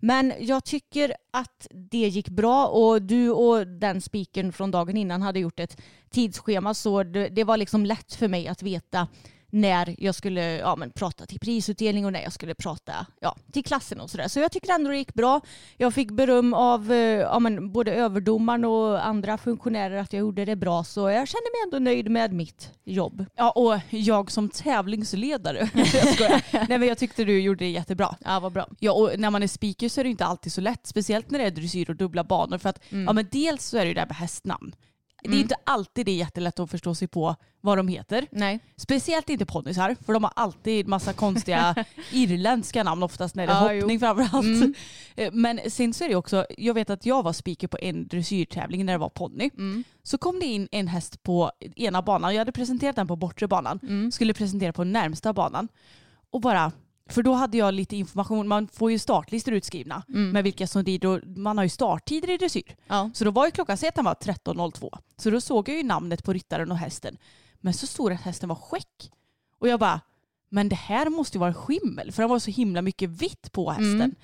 Men 0.00 0.32
jag 0.38 0.64
tycker 0.64 1.14
att 1.30 1.66
det 1.70 2.08
gick 2.08 2.28
bra 2.28 2.66
och 2.66 3.02
du 3.02 3.30
och 3.30 3.66
den 3.66 4.00
speakern 4.00 4.52
från 4.52 4.70
dagen 4.70 4.96
innan 4.96 5.22
hade 5.22 5.40
gjort 5.40 5.60
ett 5.60 5.80
tidsschema 6.10 6.74
så 6.74 7.02
det, 7.02 7.28
det 7.28 7.44
var 7.44 7.56
liksom 7.56 7.86
lätt 7.86 8.14
för 8.14 8.28
mig 8.28 8.48
att 8.48 8.62
veta 8.62 9.08
när 9.50 9.94
jag 9.98 10.14
skulle 10.14 10.56
ja, 10.56 10.76
men, 10.76 10.90
prata 10.90 11.26
till 11.26 11.40
prisutdelning 11.40 12.06
och 12.06 12.12
när 12.12 12.22
jag 12.22 12.32
skulle 12.32 12.54
prata 12.54 13.06
ja, 13.20 13.36
till 13.52 13.64
klassen 13.64 14.00
och 14.00 14.10
sådär. 14.10 14.28
Så 14.28 14.40
jag 14.40 14.52
tycker 14.52 14.72
ändå 14.72 14.90
det 14.90 14.96
gick 14.96 15.14
bra. 15.14 15.40
Jag 15.76 15.94
fick 15.94 16.10
beröm 16.10 16.54
av 16.54 16.92
eh, 16.92 16.98
ja, 16.98 17.38
men, 17.38 17.72
både 17.72 17.92
överdomaren 17.92 18.64
och 18.64 19.06
andra 19.06 19.38
funktionärer 19.38 19.96
att 19.96 20.12
jag 20.12 20.20
gjorde 20.20 20.44
det 20.44 20.56
bra 20.56 20.84
så 20.84 21.00
jag 21.00 21.28
kände 21.28 21.50
mig 21.52 21.60
ändå 21.64 21.90
nöjd 21.90 22.10
med 22.10 22.32
mitt 22.32 22.72
jobb. 22.84 23.24
Ja, 23.36 23.50
och 23.50 23.80
jag 23.90 24.30
som 24.30 24.48
tävlingsledare. 24.48 25.70
jag. 26.18 26.42
Nej 26.52 26.78
men 26.78 26.88
jag 26.88 26.98
tyckte 26.98 27.24
du 27.24 27.40
gjorde 27.40 27.64
det 27.64 27.70
jättebra. 27.70 28.16
Ja, 28.24 28.40
vad 28.40 28.52
bra. 28.52 28.68
Ja 28.78 28.92
och 28.92 29.10
när 29.18 29.30
man 29.30 29.42
är 29.42 29.46
speaker 29.46 29.88
så 29.88 30.00
är 30.00 30.04
det 30.04 30.10
inte 30.10 30.24
alltid 30.24 30.52
så 30.52 30.60
lätt. 30.60 30.86
Speciellt 30.86 31.30
när 31.30 31.38
det 31.38 31.44
är 31.44 31.50
dressyr 31.50 31.90
och 31.90 31.96
dubbla 31.96 32.24
banor. 32.24 32.58
För 32.58 32.68
att 32.68 32.82
ja, 32.88 33.12
men 33.12 33.28
dels 33.30 33.64
så 33.66 33.76
är 33.76 33.80
det 33.80 33.88
ju 33.88 33.94
det 33.94 34.00
här 34.00 34.08
med 34.08 34.16
hästnamn. 34.16 34.74
Det 35.22 35.36
är 35.36 35.40
inte 35.40 35.56
alltid 35.64 36.06
det 36.06 36.12
är 36.12 36.16
jättelätt 36.16 36.58
att 36.58 36.70
förstå 36.70 36.94
sig 36.94 37.08
på 37.08 37.36
vad 37.60 37.78
de 37.78 37.88
heter. 37.88 38.26
Nej. 38.30 38.60
Speciellt 38.76 39.30
inte 39.30 39.46
ponnysar 39.46 39.96
för 40.06 40.12
de 40.12 40.24
har 40.24 40.32
alltid 40.36 40.88
massa 40.88 41.12
konstiga 41.12 41.74
irländska 42.12 42.82
namn 42.82 43.02
oftast 43.02 43.34
när 43.34 43.46
det 43.46 43.52
är 43.52 43.56
Ja, 43.74 43.80
hoppning 43.80 43.96
jo. 43.96 43.98
framförallt. 44.00 44.76
Eh, 45.16 45.32
Men 45.32 45.60
sen 45.70 45.94
så 45.94 46.04
är 46.04 46.08
det 46.08 46.14
också, 46.14 46.46
jag 46.58 46.74
vet 46.74 46.90
att 46.90 47.06
jag 47.06 47.22
var 47.22 47.32
speaker 47.32 47.68
på 47.68 47.78
en 47.82 48.08
dressyrtävling 48.08 48.86
när 48.86 48.92
det 48.92 48.98
var 48.98 49.08
ponny. 49.08 49.50
Så 50.02 50.18
kom 50.18 50.40
det 50.40 50.46
in 50.46 50.68
en 50.72 50.88
häst 50.88 51.22
på 51.22 51.50
ena 51.76 52.02
banan, 52.02 52.34
jag 52.34 52.40
hade 52.40 52.52
presenterat 52.52 52.96
den 52.96 53.06
på 53.06 53.16
bortre 53.16 53.48
banan, 53.48 54.10
skulle 54.12 54.34
presentera 54.34 54.72
på 54.72 54.84
närmsta 54.84 55.32
banan. 55.32 55.68
Och 56.30 56.40
bara, 56.40 56.72
för 57.08 57.22
då 57.22 57.32
hade 57.32 57.56
jag 57.56 57.74
lite 57.74 57.96
information, 57.96 58.48
man 58.48 58.68
får 58.68 58.90
ju 58.90 58.98
startlistor 58.98 59.54
utskrivna 59.54 60.02
med 60.06 60.44
vilka 60.44 60.66
som 60.66 60.82
rider 60.84 61.22
man 61.38 61.58
har 61.58 61.64
ju 61.64 61.68
starttider 61.70 62.30
i 62.30 62.36
dressyr. 62.36 62.76
Ja. 62.86 63.10
Så 63.14 63.24
då 63.24 63.30
var 63.30 63.46
ju 63.46 63.50
klockan, 63.50 63.76
säg 63.76 63.88
att 63.88 63.94
den 63.94 64.04
var 64.04 64.14
13.02. 64.14 64.98
Så 65.16 65.30
då 65.30 65.40
såg 65.40 65.68
jag 65.68 65.76
ju 65.76 65.82
namnet 65.82 66.24
på 66.24 66.32
ryttaren 66.32 66.70
och 66.70 66.78
hästen. 66.78 67.16
Men 67.60 67.74
så 67.74 67.86
stod 67.86 68.10
det 68.10 68.14
att 68.14 68.20
hästen 68.20 68.48
var 68.48 68.56
skäck. 68.56 69.10
Och 69.58 69.68
jag 69.68 69.80
bara, 69.80 70.00
men 70.48 70.68
det 70.68 70.76
här 70.76 71.10
måste 71.10 71.36
ju 71.36 71.40
vara 71.40 71.54
skimmel 71.54 72.12
för 72.12 72.22
det 72.22 72.28
var 72.28 72.38
så 72.38 72.50
himla 72.50 72.82
mycket 72.82 73.10
vitt 73.10 73.52
på 73.52 73.70
hästen. 73.70 74.14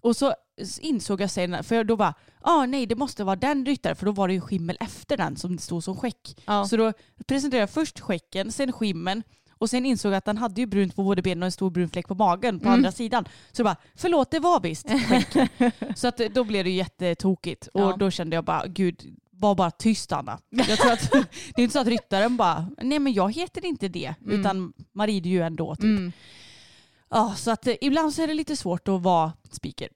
Och 0.00 0.16
så 0.16 0.34
insåg 0.80 1.20
jag 1.20 1.30
sen, 1.30 1.64
för 1.64 1.84
då 1.84 1.96
bara, 1.96 2.14
ah, 2.40 2.66
nej 2.66 2.86
det 2.86 2.94
måste 2.94 3.24
vara 3.24 3.36
den 3.36 3.66
ryttaren 3.66 3.96
för 3.96 4.06
då 4.06 4.12
var 4.12 4.28
det 4.28 4.34
ju 4.34 4.40
skimmel 4.40 4.76
efter 4.80 5.16
den 5.16 5.36
som 5.36 5.58
stod 5.58 5.84
som 5.84 5.96
skäck. 5.96 6.42
Ja. 6.46 6.66
Så 6.66 6.76
då 6.76 6.92
presenterade 7.26 7.62
jag 7.62 7.70
först 7.70 8.00
skäcken, 8.00 8.52
sen 8.52 8.72
skimmen 8.72 9.22
och 9.60 9.70
sen 9.70 9.86
insåg 9.86 10.12
jag 10.12 10.16
att 10.16 10.24
den 10.24 10.38
hade 10.38 10.60
ju 10.60 10.66
brunt 10.66 10.96
på 10.96 11.02
både 11.02 11.22
benen 11.22 11.42
och 11.42 11.46
en 11.46 11.52
stor 11.52 11.70
brun 11.70 11.88
fläck 11.88 12.08
på 12.08 12.14
magen 12.14 12.60
på 12.60 12.68
andra 12.68 12.92
sidan. 12.92 13.24
Så 13.52 13.64
bara, 13.64 13.76
förlåt 13.94 14.30
det 14.30 14.38
var 14.38 14.60
visst 14.60 14.88
så 16.00 16.08
att 16.08 16.20
då 16.34 16.44
blev 16.44 16.64
det 16.64 16.70
ju 16.70 16.76
jättetokigt 16.76 17.66
och 17.66 17.80
Ja. 17.80 17.96
då 17.98 18.10
kände 18.10 18.36
jag 18.36 18.44
bara, 18.44 18.66
gud 18.66 19.16
var 19.30 19.54
bara 19.54 19.70
tyst 19.70 20.12
Anna. 20.12 20.38
Jag 20.50 20.78
tror 20.78 20.92
att, 20.92 21.10
det 21.54 21.56
är 21.56 21.62
inte 21.62 21.72
så 21.72 21.78
att 21.80 21.86
ryttaren 21.86 22.36
bara, 22.36 22.70
nej 22.82 22.98
men 22.98 23.12
jag 23.12 23.34
heter 23.34 23.64
inte 23.64 23.88
det, 23.88 24.14
utan 24.26 24.72
man 24.92 25.06
rider 25.06 25.30
ju 25.30 25.42
ändå 25.42 25.74
typ. 25.74 25.84
Mm. 25.84 26.12
Ja, 27.10 27.34
så 27.36 27.50
att 27.50 27.66
eh, 27.66 27.74
ibland 27.80 28.14
så 28.14 28.22
är 28.22 28.26
det 28.26 28.34
lite 28.34 28.56
svårt 28.56 28.88
att 28.88 29.02
vara 29.02 29.32
speaker. 29.50 29.88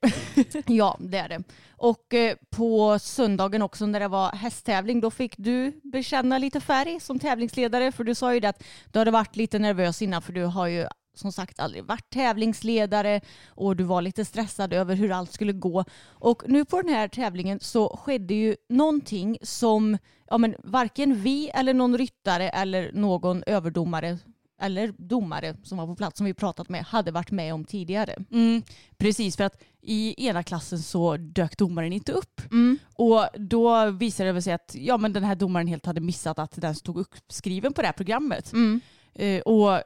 Ja, 0.73 0.97
det 1.01 1.19
är 1.19 1.29
det. 1.29 1.43
Och 1.71 2.15
eh, 2.15 2.37
på 2.51 2.99
söndagen 2.99 3.63
också 3.63 3.87
när 3.87 4.01
det 4.01 4.09
var 4.09 4.33
hästtävling, 4.33 5.01
då 5.01 5.11
fick 5.11 5.35
du 5.37 5.81
bekänna 5.83 6.39
lite 6.39 6.61
färg 6.61 7.01
som 7.01 7.19
tävlingsledare. 7.19 7.93
För 7.93 8.05
du 8.05 8.15
sa 8.15 8.35
ju 8.35 8.41
det 8.41 8.49
att 8.49 8.65
du 8.93 8.99
hade 8.99 9.11
varit 9.11 9.37
lite 9.37 9.59
nervös 9.59 10.03
innan 10.03 10.23
för 10.23 10.33
du 10.33 10.45
har 10.45 10.67
ju 10.67 10.87
som 11.15 11.33
sagt 11.33 11.61
aldrig 11.61 11.85
varit 11.85 12.11
tävlingsledare 12.11 13.21
och 13.47 13.77
du 13.77 13.85
var 13.85 14.03
lite 14.03 14.25
stressad 14.25 14.73
över 14.73 14.95
hur 14.95 15.13
allt 15.13 15.33
skulle 15.33 15.53
gå. 15.53 15.85
Och 16.05 16.43
nu 16.47 16.65
på 16.65 16.83
den 16.83 16.95
här 16.95 17.09
tävlingen 17.09 17.61
så 17.61 17.97
skedde 17.97 18.35
ju 18.35 18.57
någonting 18.69 19.39
som 19.43 19.99
ja, 20.31 20.39
men 20.39 20.55
varken 20.59 21.15
vi 21.15 21.51
eller 21.55 21.75
någon 21.75 21.99
ryttare 21.99 22.49
eller 22.49 22.93
någon 22.93 23.43
överdomare 23.47 24.19
eller 24.61 24.95
domare 24.99 25.57
som 25.63 25.79
var 25.79 25.87
på 25.87 25.97
plats 25.97 26.19
som 26.19 26.25
vi 26.25 26.35
pratat 26.35 26.69
med 26.69 26.85
hade 26.85 27.11
varit 27.11 27.31
med 27.31 27.55
om 27.55 27.65
tidigare. 27.65 28.17
Mm, 28.31 28.63
precis, 28.97 29.37
för 29.37 29.45
att 29.45 29.63
i 29.81 30.27
ena 30.27 30.43
klassen 30.43 30.79
så 30.79 31.17
dök 31.17 31.59
domaren 31.59 31.93
inte 31.93 32.13
upp. 32.13 32.41
Mm. 32.51 32.79
Och 32.95 33.27
då 33.35 33.91
visade 33.91 34.33
det 34.33 34.43
sig 34.43 34.53
att 34.53 34.75
ja, 34.79 34.97
men 34.97 35.13
den 35.13 35.25
här 35.25 35.35
domaren 35.35 35.67
helt 35.67 35.87
hade 35.87 36.01
missat 36.01 36.39
att 36.39 36.53
den 36.57 36.75
stod 36.75 36.99
uppskriven 36.99 37.73
på 37.73 37.81
det 37.81 37.87
här 37.89 37.93
programmet. 37.93 38.53
Mm. 38.53 38.81
Eh, 39.15 39.41
och 39.41 39.83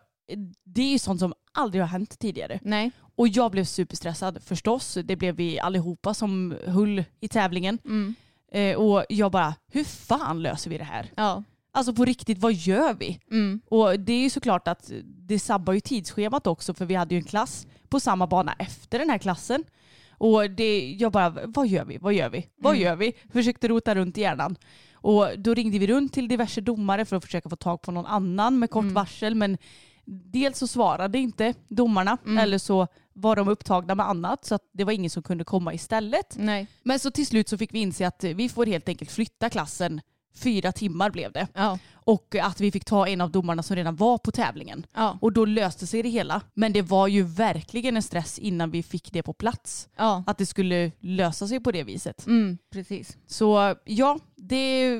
det 0.64 0.82
är 0.82 0.92
ju 0.92 0.98
sånt 0.98 1.20
som 1.20 1.34
aldrig 1.52 1.82
har 1.82 1.88
hänt 1.88 2.18
tidigare. 2.18 2.58
Nej. 2.62 2.90
Och 3.16 3.28
jag 3.28 3.50
blev 3.50 3.64
superstressad 3.64 4.42
förstås. 4.42 4.98
Det 5.04 5.16
blev 5.16 5.34
vi 5.34 5.60
allihopa 5.60 6.14
som 6.14 6.56
höll 6.66 7.04
i 7.20 7.28
tävlingen. 7.28 7.78
Mm. 7.84 8.14
Eh, 8.52 8.76
och 8.76 9.04
jag 9.08 9.32
bara, 9.32 9.54
hur 9.72 9.84
fan 9.84 10.42
löser 10.42 10.70
vi 10.70 10.78
det 10.78 10.84
här? 10.84 11.10
Ja. 11.14 11.44
Alltså 11.78 11.92
på 11.94 12.04
riktigt, 12.04 12.38
vad 12.38 12.52
gör 12.52 12.94
vi? 12.94 13.20
Mm. 13.30 13.60
Och 13.68 14.00
det 14.00 14.12
är 14.12 14.20
ju 14.20 14.30
såklart 14.30 14.68
att 14.68 14.90
det 15.04 15.38
sabbar 15.38 15.72
ju 15.72 15.80
tidsschemat 15.80 16.46
också 16.46 16.74
för 16.74 16.84
vi 16.84 16.94
hade 16.94 17.14
ju 17.14 17.18
en 17.18 17.24
klass 17.24 17.66
på 17.88 18.00
samma 18.00 18.26
bana 18.26 18.52
efter 18.58 18.98
den 18.98 19.10
här 19.10 19.18
klassen. 19.18 19.64
Och 20.10 20.50
det, 20.50 20.90
jag 21.00 21.12
bara, 21.12 21.30
vad 21.46 21.66
gör 21.68 21.84
vi? 21.84 21.98
Vad 21.98 22.14
gör 22.14 22.28
vi? 22.28 22.46
Vad 22.56 22.72
Mm. 22.72 22.82
gör 22.84 22.96
vi? 22.96 23.12
Försökte 23.32 23.68
rota 23.68 23.94
runt 23.94 24.18
i 24.18 24.20
hjärnan. 24.20 24.56
Och 24.92 25.28
då 25.38 25.54
ringde 25.54 25.78
vi 25.78 25.86
runt 25.86 26.12
till 26.12 26.28
diverse 26.28 26.60
domare 26.60 27.04
för 27.04 27.16
att 27.16 27.24
försöka 27.24 27.48
få 27.48 27.56
tag 27.56 27.82
på 27.82 27.92
någon 27.92 28.06
annan 28.06 28.58
med 28.58 28.70
kort 28.70 28.82
Mm. 28.82 28.94
varsel. 28.94 29.34
Men 29.34 29.58
dels 30.04 30.58
så 30.58 30.66
svarade 30.66 31.18
inte 31.18 31.54
domarna 31.68 32.18
Mm. 32.24 32.38
eller 32.38 32.58
så 32.58 32.86
var 33.12 33.36
de 33.36 33.48
upptagna 33.48 33.94
med 33.94 34.08
annat 34.08 34.44
så 34.44 34.54
att 34.54 34.62
det 34.72 34.84
var 34.84 34.92
ingen 34.92 35.10
som 35.10 35.22
kunde 35.22 35.44
komma 35.44 35.74
istället. 35.74 36.36
Nej. 36.38 36.66
Men 36.82 36.98
så 36.98 37.10
till 37.10 37.26
slut 37.26 37.48
så 37.48 37.58
fick 37.58 37.74
vi 37.74 37.78
inse 37.78 38.06
att 38.06 38.24
vi 38.24 38.48
får 38.48 38.66
helt 38.66 38.88
enkelt 38.88 39.10
flytta 39.10 39.50
klassen. 39.50 40.00
Fyra 40.42 40.72
timmar 40.72 41.10
blev 41.10 41.32
det. 41.32 41.46
Ja. 41.54 41.78
Och 41.92 42.34
att 42.42 42.60
vi 42.60 42.70
fick 42.70 42.84
ta 42.84 43.08
en 43.08 43.20
av 43.20 43.30
domarna 43.30 43.62
som 43.62 43.76
redan 43.76 43.96
var 43.96 44.18
på 44.18 44.30
tävlingen. 44.30 44.86
Ja. 44.94 45.18
Och 45.20 45.32
då 45.32 45.44
löste 45.44 45.86
sig 45.86 46.02
det 46.02 46.08
hela. 46.08 46.42
Men 46.54 46.72
det 46.72 46.82
var 46.82 47.08
ju 47.08 47.22
verkligen 47.22 47.96
en 47.96 48.02
stress 48.02 48.38
innan 48.38 48.70
vi 48.70 48.82
fick 48.82 49.12
det 49.12 49.22
på 49.22 49.32
plats. 49.32 49.88
Ja. 49.96 50.24
Att 50.26 50.38
det 50.38 50.46
skulle 50.46 50.92
lösa 51.00 51.48
sig 51.48 51.60
på 51.60 51.72
det 51.72 51.82
viset. 51.82 52.26
Mm. 52.26 52.58
Precis. 52.72 53.16
Så 53.26 53.74
ja, 53.84 54.18
det, 54.36 54.90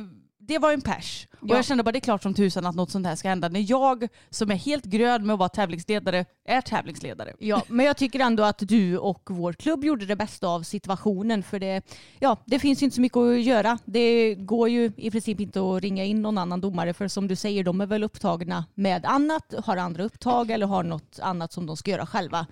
det 0.49 0.59
var 0.59 0.73
en 0.73 0.81
pers. 0.81 1.29
Och 1.41 1.49
Ja. 1.49 1.57
jag 1.57 1.65
kände 1.65 1.83
bara 1.85 1.93
det 1.93 1.99
är 1.99 2.01
klart 2.01 2.23
som 2.23 2.35
tusan 2.35 2.67
att 2.67 2.75
något 2.75 2.91
sånt 2.91 3.07
här 3.07 3.17
ska 3.17 3.29
hända. 3.29 3.49
När 3.49 3.71
jag 3.71 4.09
som 4.31 4.51
är 4.51 4.55
helt 4.55 4.85
grön 4.85 5.27
med 5.27 5.33
att 5.35 5.39
vara 5.39 5.49
tävlingsledare 5.49 6.25
är 6.45 6.61
tävlingsledare. 6.61 7.33
Ja, 7.39 7.63
men 7.69 7.87
jag 7.87 7.97
tycker 7.97 8.21
ändå 8.21 8.43
att 8.43 8.59
du 8.59 8.99
och 8.99 9.23
vår 9.31 9.53
klubb 9.53 9.85
gjorde 9.85 10.07
det 10.07 10.17
bästa 10.17 10.49
av 10.49 10.63
situationen. 10.63 11.43
För 11.43 11.59
det, 11.59 11.83
ja, 12.19 12.37
det 12.45 12.59
finns 12.59 12.83
ju 12.83 12.85
inte 12.85 12.95
så 12.95 13.01
mycket 13.01 13.17
att 13.17 13.43
göra. 13.43 13.79
Det 13.85 14.35
går 14.35 14.69
ju 14.69 14.93
i 14.97 15.11
princip 15.11 15.41
inte 15.41 15.61
att 15.61 15.83
ringa 15.83 16.05
in 16.05 16.23
någon 16.23 16.39
annan 16.39 16.61
domare. 16.61 16.95
För 16.95 17.09
som 17.09 17.29
du 17.29 17.37
säger, 17.37 17.65
de 17.65 17.81
är 17.81 17.87
väl 17.87 18.05
upptagna 18.05 18.65
med 18.75 19.05
annat, 19.07 19.55
har 19.65 19.77
andra 19.77 20.05
upptag 20.05 20.51
eller 20.51 20.67
har 20.67 20.83
något 20.83 21.19
annat 21.23 21.53
som 21.53 21.67
de 21.67 21.77
ska 21.77 21.91
göra 21.91 22.07
själva. 22.07 22.47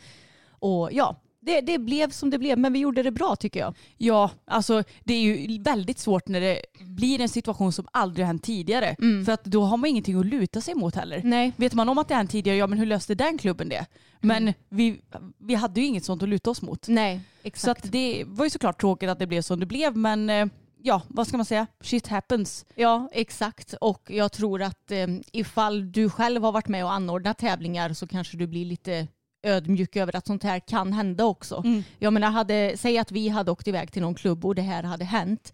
Och 0.51 0.93
ja, 0.93 1.17
det, 1.47 1.61
det 1.61 1.79
blev 1.79 2.11
som 2.11 2.31
det 2.31 2.39
blev. 2.39 2.59
Men 2.59 2.73
vi 2.73 2.79
gjorde 2.79 3.03
det 3.03 3.11
bra 3.11 3.37
tycker 3.37 3.61
jag. 3.61 3.75
Ja, 3.97 4.31
alltså 4.45 4.83
det 5.05 5.15
är 5.15 5.21
ju 5.21 5.63
väldigt 5.63 5.99
svårt 5.99 6.29
när 6.29 6.41
det 6.41 6.61
blir 6.81 7.21
en 7.21 7.29
situation 7.29 7.73
som 7.73 7.87
aldrig 7.93 8.25
har 8.25 8.27
hänt 8.27 8.43
tidigare. 8.43 8.97
För 9.27 9.33
att 9.33 9.45
då 9.45 9.63
har 9.65 9.77
man 9.77 9.91
ingenting 9.91 10.19
att 10.21 10.27
luta 10.27 10.61
sig 10.61 10.75
mot 10.75 10.95
heller. 10.95 11.21
Nej. 11.25 11.53
Vet 11.57 11.75
man 11.75 11.89
om 11.89 11.99
att 11.99 12.09
det 12.09 12.15
hänt 12.15 12.31
tidigare, 12.31 12.57
ja 12.59 12.67
men 12.67 12.79
hur 12.79 12.87
löste 12.87 13.15
den 13.15 13.39
klubben 13.39 13.69
det? 13.69 13.87
Men 14.21 14.55
vi, 14.69 15.01
vi 15.39 15.55
hade 15.55 15.81
ju 15.81 15.87
inget 15.87 16.05
sånt 16.05 16.23
att 16.23 16.29
luta 16.29 16.51
oss 16.51 16.63
mot. 16.63 16.89
Nej, 16.89 17.21
Så 17.43 17.49
exakt. 17.49 17.85
att 17.85 17.93
det 17.93 18.25
var 18.27 18.45
ju 18.45 18.51
såklart 18.51 18.81
tråkigt 18.81 19.09
att 19.11 19.19
det 19.19 19.27
blev 19.27 19.43
som 19.43 19.61
det 19.61 19.67
blev 19.67 19.97
men 19.97 20.31
eh, 20.31 20.47
ja, 20.83 21.03
vad 21.09 21.27
ska 21.27 21.37
man 21.37 21.47
säga? 21.47 21.67
Shit 21.81 22.07
happens. 22.07 22.67
Ja, 22.75 23.09
exakt. 23.13 23.75
Och 23.81 24.11
jag 24.11 24.33
tror 24.33 24.63
att 24.63 24.91
eh, 24.91 25.07
ifall 25.33 25.93
du 25.93 26.11
själv 26.11 26.43
har 26.43 26.53
varit 26.53 26.69
med 26.69 26.85
och 26.85 26.93
anordnat 26.93 27.39
tävlingar 27.39 27.93
så 27.93 28.07
kanske 28.07 28.37
du 28.37 28.47
blir 28.47 28.65
lite 28.65 29.07
ödmjuk 29.47 29.97
över 29.97 30.17
att 30.17 30.27
sånt 30.27 30.43
här 30.43 30.59
kan 30.61 30.93
hända 30.93 31.25
också. 31.25 31.63
Mm. 31.65 31.83
Jag 31.99 32.13
menar, 32.13 32.31
hade, 32.31 32.73
säg 32.77 32.99
att 32.99 33.13
vi 33.13 33.29
hade 33.29 33.51
åkt 33.51 33.69
iväg 33.69 33.93
till 33.93 34.03
någon 34.03 34.15
klubb 34.15 34.45
och 34.45 34.55
det 34.55 34.63
här 34.63 34.83
hade 34.83 35.05
hänt. 35.05 35.53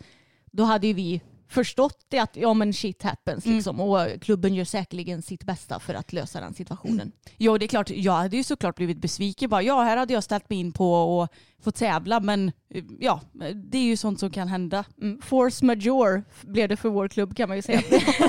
Då 0.50 0.64
hade 0.64 0.87
ju 0.87 0.92
vi 0.92 1.20
förstått 1.52 2.06
det 2.09 2.18
att 2.18 2.37
ja 2.37 2.54
men 2.54 2.73
shit 2.73 3.02
happens 3.02 3.44
Mm. 3.47 3.56
liksom. 3.56 3.80
Och 3.80 4.09
klubben 4.21 4.54
gör 4.54 4.64
säkerligen 4.64 5.23
sitt 5.23 5.44
bästa 5.44 5.80
för 5.80 5.94
att 5.94 6.12
lösa 6.12 6.40
den 6.40 6.54
situationen. 6.54 7.12
Ja 7.37 7.59
det 7.59 7.64
är 7.66 7.68
klart, 7.68 7.90
jag 7.90 8.12
hade 8.12 8.37
ju 8.37 8.44
såklart 8.44 8.76
blivit 8.76 8.99
besviken. 8.99 9.50
Bara, 9.50 9.62
ja 9.62 9.82
här 9.82 9.97
hade 9.97 10.12
jag 10.14 10.25
ställt 10.25 10.50
mig 10.50 10.59
in 10.59 10.73
på 10.73 11.23
att 11.23 11.30
få 11.64 11.71
tävla 11.71 12.21
men 12.21 12.52
eh, 12.75 12.85
ja, 13.00 13.21
det 13.54 13.78
är 13.78 13.82
ju 13.82 13.97
sånt 13.97 14.21
som 14.21 14.30
kan 14.30 14.49
hända. 14.49 14.85
Mm. 15.02 15.21
Force 15.23 15.64
majeure 15.64 16.23
blev 16.40 16.68
det 16.68 16.76
för 16.76 16.88
vår 16.88 17.09
klubb 17.09 17.37
kan 17.37 17.49
man 17.49 17.59
ju 17.59 17.62
säga. 17.62 17.82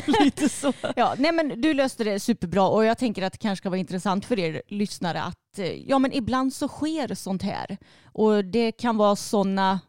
Lite 0.23 0.49
så. 0.49 0.73
Ja, 0.95 1.15
nej 1.17 1.31
men 1.31 1.61
du 1.61 1.73
löste 1.73 2.03
det 2.03 2.19
superbra 2.19 2.67
och 2.67 2.85
jag 2.85 2.97
tänker 2.97 3.21
att 3.21 3.33
det 3.33 3.37
kanske 3.39 3.61
ska 3.61 3.69
vara 3.69 3.79
intressant 3.79 4.25
för 4.25 4.39
er 4.39 4.61
lyssnare 4.67 5.21
att 5.21 5.59
eh, 5.59 5.89
ja 5.89 5.99
men 5.99 6.13
ibland 6.13 6.53
så 6.53 6.67
sker 6.67 7.15
sånt 7.15 7.41
här 7.43 7.77
och 8.05 8.45
det 8.45 8.71
kan 8.71 8.97
vara 8.97 9.15
sådana 9.15 9.79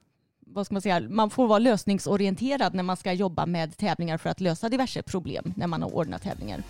vad 0.54 0.66
ska 0.66 0.75
man 0.75 0.82
säga, 0.82 1.00
man 1.00 1.30
får 1.30 1.46
vara 1.46 1.58
lösningsorienterad 1.58 2.75
när 2.75 2.82
man 2.82 2.96
ska 2.96 3.12
jobba 3.12 3.46
med 3.46 3.76
tävlingar 3.76 4.18
för 4.18 4.30
att 4.30 4.40
lösa 4.40 4.68
diverse 4.68 5.02
problem 5.02 5.52
när 5.56 5.66
man 5.66 5.82
har 5.82 5.94
ordnat 5.94 6.23
tävlingar. 6.23 6.62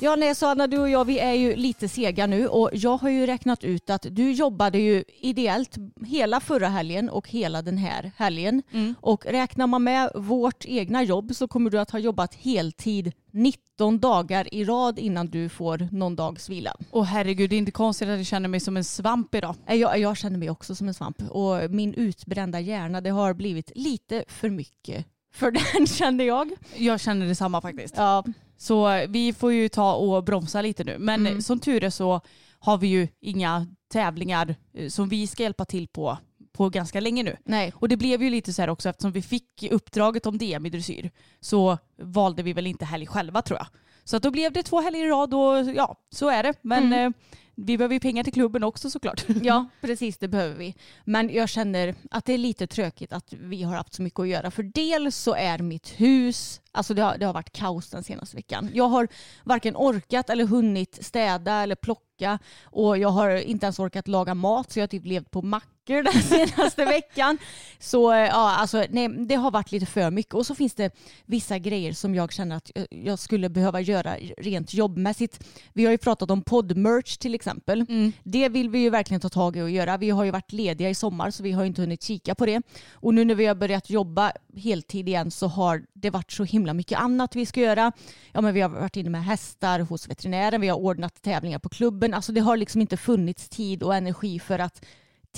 Ja, 0.00 0.16
nej, 0.16 0.34
så 0.34 0.46
Anna, 0.46 0.66
du 0.66 0.78
och 0.78 0.88
jag, 0.88 1.04
vi 1.04 1.18
är 1.18 1.32
ju 1.32 1.56
lite 1.56 1.88
sega 1.88 2.26
nu 2.26 2.48
och 2.48 2.70
jag 2.72 2.96
har 2.96 3.08
ju 3.10 3.26
räknat 3.26 3.64
ut 3.64 3.90
att 3.90 4.06
du 4.10 4.32
jobbade 4.32 4.78
ju 4.78 5.04
ideellt 5.20 5.76
hela 6.06 6.40
förra 6.40 6.68
helgen 6.68 7.10
och 7.10 7.28
hela 7.28 7.62
den 7.62 7.78
här 7.78 8.12
helgen. 8.16 8.62
Och 9.00 9.26
räknar 9.26 9.66
man 9.66 9.84
med 9.84 10.10
vårt 10.14 10.64
egna 10.64 11.02
jobb 11.02 11.34
så 11.34 11.48
kommer 11.48 11.70
du 11.70 11.80
att 11.80 11.90
ha 11.90 11.98
jobbat 11.98 12.34
heltid 12.34 13.12
19 13.32 13.98
dagar 13.98 14.54
i 14.54 14.64
rad 14.64 14.98
innan 14.98 15.26
du 15.26 15.48
får 15.48 15.88
någon 15.92 16.16
dags 16.16 16.48
vila. 16.48 16.74
Och 16.90 17.06
herregud, 17.06 17.50
det 17.50 17.56
är 17.56 17.58
inte 17.58 17.72
konstigt 17.72 18.08
att 18.08 18.16
jag 18.16 18.26
känner 18.26 18.48
mig 18.48 18.60
som 18.60 18.76
en 18.76 18.84
svamp 18.84 19.34
idag. 19.34 19.54
Jag, 19.66 19.98
jag 19.98 20.16
känner 20.16 20.38
mig 20.38 20.50
också 20.50 20.74
som 20.74 20.88
en 20.88 20.94
svamp 20.94 21.22
och 21.30 21.70
min 21.70 21.94
utbrända 21.94 22.60
hjärna 22.60 23.00
det 23.00 23.10
har 23.10 23.34
blivit 23.34 23.72
lite 23.74 24.24
för 24.28 24.50
mycket 24.50 25.06
för 25.32 25.50
den 25.76 25.86
kände 25.86 26.24
jag. 26.24 26.50
Jag 26.76 27.00
känner 27.00 27.26
detsamma 27.26 27.60
faktiskt. 27.60 27.94
Ja, 27.96 28.24
Så 28.58 29.06
vi 29.08 29.32
får 29.32 29.52
ju 29.52 29.68
ta 29.68 29.94
och 29.94 30.24
bromsa 30.24 30.62
lite 30.62 30.84
nu. 30.84 30.96
Men 30.98 31.26
Mm. 31.26 31.42
som 31.42 31.60
tur 31.60 31.84
är 31.84 31.90
så 31.90 32.20
har 32.58 32.78
vi 32.78 32.86
ju 32.86 33.08
inga 33.20 33.66
tävlingar 33.92 34.54
eh, 34.74 34.88
som 34.88 35.08
vi 35.08 35.26
ska 35.26 35.42
hjälpa 35.42 35.64
till 35.64 35.88
på 35.88 36.18
på 36.52 36.68
ganska 36.68 37.00
länge 37.00 37.22
nu. 37.22 37.36
nej. 37.44 37.72
Och 37.76 37.88
det 37.88 37.96
blev 37.96 38.22
ju 38.22 38.30
lite 38.30 38.52
så 38.52 38.62
här 38.62 38.68
också 38.70 38.88
eftersom 38.88 39.12
vi 39.12 39.22
fick 39.22 39.68
uppdraget 39.70 40.26
om 40.26 40.38
DM 40.38 40.66
i 40.66 40.70
dressyr 40.70 41.10
så 41.40 41.78
valde 42.02 42.42
vi 42.42 42.52
väl 42.52 42.66
inte 42.66 42.84
helg 42.84 43.06
själva 43.06 43.42
tror 43.42 43.58
jag. 43.58 43.66
Så 44.04 44.16
att 44.16 44.22
då 44.22 44.30
blev 44.30 44.52
det 44.52 44.62
två 44.62 44.80
helger 44.80 45.04
i 45.06 45.08
rad 45.08 45.34
och 45.34 45.74
ja, 45.74 45.96
så 46.10 46.28
är 46.28 46.42
det. 46.42 46.54
Men 46.62 46.84
Mm. 46.92 47.06
eh, 47.06 47.12
vi 47.60 47.78
behöver 47.78 47.94
ju 47.94 48.00
pengar 48.00 48.24
till 48.24 48.32
klubben 48.32 48.64
också 48.64 48.90
såklart. 48.90 49.24
Ja, 49.42 49.66
precis 49.80 50.18
det 50.18 50.28
behöver 50.28 50.54
vi. 50.54 50.74
Men 51.04 51.34
jag 51.34 51.48
känner 51.48 51.94
att 52.10 52.24
det 52.24 52.32
är 52.32 52.38
lite 52.38 52.66
tråkigt 52.66 53.12
att 53.12 53.32
vi 53.32 53.62
har 53.62 53.76
haft 53.76 53.94
så 53.94 54.02
mycket 54.02 54.20
att 54.20 54.28
göra. 54.28 54.50
För 54.50 54.62
dels 54.62 55.16
så 55.16 55.34
är 55.34 55.58
mitt 55.58 55.88
hus, 55.88 56.60
alltså 56.72 56.94
det 56.94 57.02
har, 57.02 57.18
det 57.18 57.26
har 57.26 57.32
varit 57.32 57.52
kaos 57.52 57.90
den 57.90 58.04
senaste 58.04 58.36
veckan. 58.36 58.70
Jag 58.74 58.88
har 58.88 59.08
varken 59.44 59.76
orkat 59.76 60.30
eller 60.30 60.44
hunnit 60.44 61.04
städa 61.04 61.54
eller 61.62 61.76
plocka 61.76 62.38
och 62.64 62.98
jag 62.98 63.08
har 63.08 63.30
inte 63.30 63.66
ens 63.66 63.78
orkat 63.78 64.08
laga 64.08 64.34
mat 64.34 64.72
så 64.72 64.78
jag 64.78 64.82
har 64.82 64.88
typ 64.88 65.06
levt 65.06 65.30
på 65.30 65.42
mack 65.42 65.64
mackor 65.88 66.02
den 66.02 66.22
senaste 66.48 66.84
veckan. 66.84 67.38
Så 67.78 68.12
eh, 68.12 68.18
ja, 68.18 68.54
alltså 68.56 68.84
nej, 68.90 69.08
det 69.08 69.34
har 69.34 69.50
varit 69.50 69.72
lite 69.72 69.86
för 69.86 70.10
mycket. 70.10 70.34
Och 70.34 70.46
så 70.46 70.54
finns 70.54 70.74
det 70.74 70.90
vissa 71.26 71.58
grejer 71.58 71.92
som 71.92 72.14
jag 72.14 72.32
känner 72.32 72.56
att 72.56 72.70
jag- 72.90 73.18
skulle 73.18 73.48
behöva 73.48 73.80
göra 73.80 74.16
rent 74.38 74.74
jobbmässigt. 74.74 75.44
Vi 75.72 75.84
har 75.84 75.92
ju 75.92 75.98
pratat 75.98 76.30
om 76.30 76.42
poddmerch 76.42 77.16
till 77.18 77.34
exempel. 77.34 77.84
Det 78.24 78.48
vill 78.48 78.70
vi 78.70 78.78
ju 78.78 78.90
verkligen 78.90 79.20
ta 79.20 79.28
tag 79.28 79.56
i 79.56 79.60
och 79.62 79.70
göra. 79.70 79.96
Vi 79.96 80.10
har 80.10 80.24
ju 80.24 80.30
varit 80.30 80.52
lediga 80.52 80.90
i 80.90 80.94
sommar 80.94 81.30
så 81.30 81.42
vi 81.42 81.52
har 81.52 81.64
inte 81.64 81.80
hunnit 81.80 82.02
kika 82.02 82.34
på 82.34 82.46
det. 82.46 82.62
Och 82.92 83.14
nu 83.14 83.24
när 83.24 83.34
vi 83.34 83.46
har 83.46 83.54
börjat 83.54 83.90
jobba 83.90 84.32
heltid 84.56 85.08
igen 85.08 85.30
så 85.30 85.46
har 85.46 85.82
det 85.94 86.10
varit 86.10 86.32
så 86.32 86.44
himla 86.44 86.74
mycket 86.74 86.98
annat 86.98 87.36
vi 87.36 87.46
ska 87.46 87.60
göra. 87.60 87.92
Ja, 88.32 88.40
men 88.40 88.54
vi 88.54 88.60
har 88.60 88.68
varit 88.68 88.96
inne 88.96 89.10
med 89.10 89.24
hästar 89.24 89.80
hos 89.80 90.08
veterinären, 90.08 90.60
vi 90.60 90.68
har 90.68 90.78
ordnat 90.78 91.22
tävlingar 91.22 91.58
på 91.58 91.68
klubben. 91.68 92.14
Alltså 92.14 92.32
det 92.32 92.40
har 92.40 92.56
liksom 92.56 92.80
inte 92.80 92.96
funnits 92.96 93.48
tid 93.48 93.82
och 93.82 93.94
energi 93.94 94.38
för 94.38 94.58
att 94.58 94.84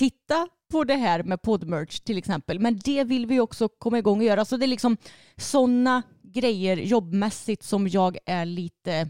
titta 0.01 0.47
på 0.71 0.83
det 0.83 0.95
här 0.95 1.23
med 1.23 1.41
poddmerch 1.41 1.99
till 1.99 2.17
exempel. 2.17 2.59
Men 2.59 2.79
det 2.79 3.03
vill 3.03 3.25
vi 3.25 3.39
också 3.39 3.67
komma 3.67 3.97
igång 3.97 4.17
och 4.17 4.23
göra. 4.23 4.45
Så 4.45 4.57
det 4.57 4.65
är 4.65 4.67
liksom 4.67 4.97
sådana 5.37 6.03
grejer 6.23 6.77
jobbmässigt 6.77 7.63
som 7.63 7.87
jag 7.87 8.17
är 8.25 8.45
lite 8.45 9.09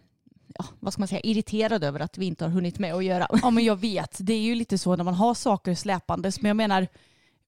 ja, 0.57 0.65
vad 0.79 0.93
ska 0.93 1.01
man 1.01 1.07
säga, 1.07 1.21
irriterad 1.21 1.83
över 1.83 2.00
att 2.00 2.17
vi 2.17 2.25
inte 2.25 2.43
har 2.43 2.50
hunnit 2.51 2.79
med 2.79 2.93
att 2.93 3.03
göra. 3.03 3.27
Ja 3.41 3.50
men 3.50 3.63
jag 3.63 3.79
vet, 3.79 4.17
det 4.19 4.33
är 4.33 4.41
ju 4.41 4.55
lite 4.55 4.77
så 4.77 4.95
när 4.95 5.03
man 5.03 5.13
har 5.13 5.33
saker 5.33 5.75
släpandes 5.75 6.41
men 6.41 6.50
jag 6.50 6.57
menar 6.57 6.88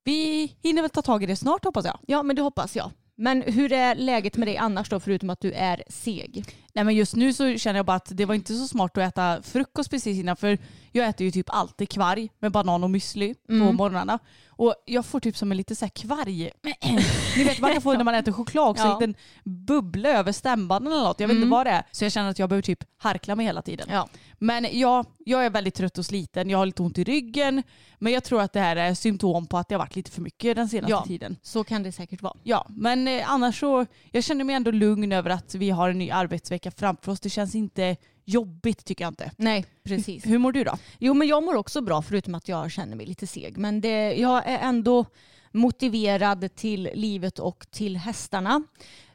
vi 0.04 0.54
hinner 0.64 0.82
väl 0.82 0.92
ta 0.92 1.02
tag 1.02 1.24
i 1.24 1.26
det 1.26 1.36
snart 1.36 1.66
hoppas 1.66 1.86
jag. 1.86 2.00
Ja, 2.08 2.24
men 2.24 2.36
det 2.36 2.42
hoppas 2.42 2.76
jag. 2.76 2.92
Men 3.16 3.42
hur 3.42 3.74
är 3.74 3.96
läget 3.96 4.38
med 4.38 4.48
dig 4.48 4.58
annars 4.58 4.90
då, 4.90 5.00
förutom 5.00 5.30
att 5.30 5.42
du 5.42 5.52
är 5.52 5.84
seg? 5.88 6.46
Nej 6.74 6.84
men 6.86 6.96
just 6.96 7.16
nu 7.16 7.34
så 7.34 7.58
känner 7.58 7.80
jag 7.80 7.86
bara 7.86 7.98
att 7.98 8.18
det 8.18 8.26
var 8.26 8.36
inte 8.36 8.54
så 8.54 8.68
smart 8.68 8.98
att 8.98 9.04
äta 9.04 9.42
frukost 9.42 9.90
precis 9.90 10.18
innan 10.18 10.36
för 10.36 10.58
jag 10.96 11.08
äter 11.08 11.26
ju 11.26 11.32
typ 11.32 11.50
alltid 11.50 11.90
kvarg 11.90 12.30
med 12.40 12.52
banan 12.52 12.84
och 12.84 12.90
müsli 12.90 13.34
på 13.48 13.54
Mm. 13.54 13.76
morgnarna. 13.76 14.20
Och 14.56 14.76
jag 14.86 15.06
får 15.06 15.20
typ 15.20 15.38
som 15.38 15.52
en 15.52 15.58
lite 15.58 15.76
så 15.76 15.86
här 15.86 15.90
kvarg. 15.90 16.52
Ni 17.38 17.44
vet 17.44 17.60
man 17.60 17.74
kan 17.74 17.82
få 17.82 17.94
när 17.94 18.04
man 18.04 18.16
äter 18.16 18.32
choklad 18.32 18.70
också, 18.70 18.84
Ja. 18.84 18.94
en 18.94 19.00
liten 19.00 19.16
bubbla 19.44 20.10
över 20.10 20.32
stämbanden 20.32 20.94
eller 20.94 21.04
något. 21.04 21.20
Jag 21.20 21.28
vet 21.28 21.36
Mm. 21.36 21.44
inte 21.44 21.52
vad 21.52 21.66
det 21.66 21.72
är. 21.72 21.84
Så 21.92 22.06
jag 22.06 22.12
känner 22.12 22.30
att 22.30 22.40
jag 22.40 22.50
behöver 22.50 22.62
typ 22.62 22.84
harkla 22.98 23.36
mig 23.36 23.46
hela 23.46 23.62
tiden. 23.62 23.88
Ja. 23.92 24.10
Men 24.40 24.68
ja, 24.72 25.06
jag 25.26 25.46
är 25.46 25.50
väldigt 25.50 25.76
trött 25.76 25.98
och 25.98 26.06
sliten. 26.06 26.50
Jag 26.50 26.58
har 26.58 26.66
lite 26.66 26.82
ont 26.82 26.98
i 26.98 27.04
ryggen. 27.04 27.64
Men 28.00 28.14
jag 28.14 28.24
tror 28.24 28.42
att 28.42 28.54
det 28.54 28.60
här 28.60 28.76
är 28.76 28.94
symptom 28.94 29.48
på 29.48 29.58
att 29.58 29.70
det 29.70 29.76
har 29.76 29.80
varit 29.80 29.96
lite 29.96 30.12
för 30.12 30.22
mycket 30.22 30.56
den 30.56 30.70
senaste 30.70 30.92
Ja. 30.92 31.04
tiden. 31.08 31.38
Så 31.42 31.64
kan 31.64 31.84
det 31.84 31.92
säkert 31.92 32.22
vara. 32.22 32.34
Ja, 32.44 32.66
men 32.70 33.08
eh, 33.08 33.32
annars 33.32 33.60
så, 33.60 33.86
jag 34.12 34.24
känner 34.24 34.44
mig 34.44 34.56
ändå 34.56 34.72
lugn 34.72 35.12
över 35.12 35.30
att 35.30 35.56
vi 35.56 35.70
har 35.70 35.90
en 35.90 35.98
ny 35.98 36.12
arbetsvecka 36.12 36.72
framför 36.72 37.12
oss. 37.12 37.20
Det 37.20 37.30
känns 37.30 37.56
inte 37.56 37.96
jobbigt 38.26 38.86
tycker 38.86 39.04
jag 39.04 39.12
inte. 39.12 39.32
Nej, 39.38 39.66
precis. 39.84 40.26
Hur 40.26 40.38
mår 40.38 40.52
du 40.52 40.64
då? 40.64 40.78
Jo, 41.00 41.14
men 41.14 41.28
jag 41.28 41.44
mår 41.44 41.56
också 41.56 41.82
bra 41.82 42.02
förutom 42.02 42.36
att 42.36 42.48
jag 42.48 42.72
känner 42.72 42.96
mig 42.96 43.06
lite 43.06 43.28
seg. 43.28 43.58
Men 43.58 43.82
det, 43.82 44.14
jag 44.14 44.48
är 44.48 44.60
ändå 44.60 45.06
motiverad 45.52 46.56
till 46.56 46.90
livet 46.94 47.40
och 47.40 47.66
till 47.72 47.98
hästarna. 47.98 48.64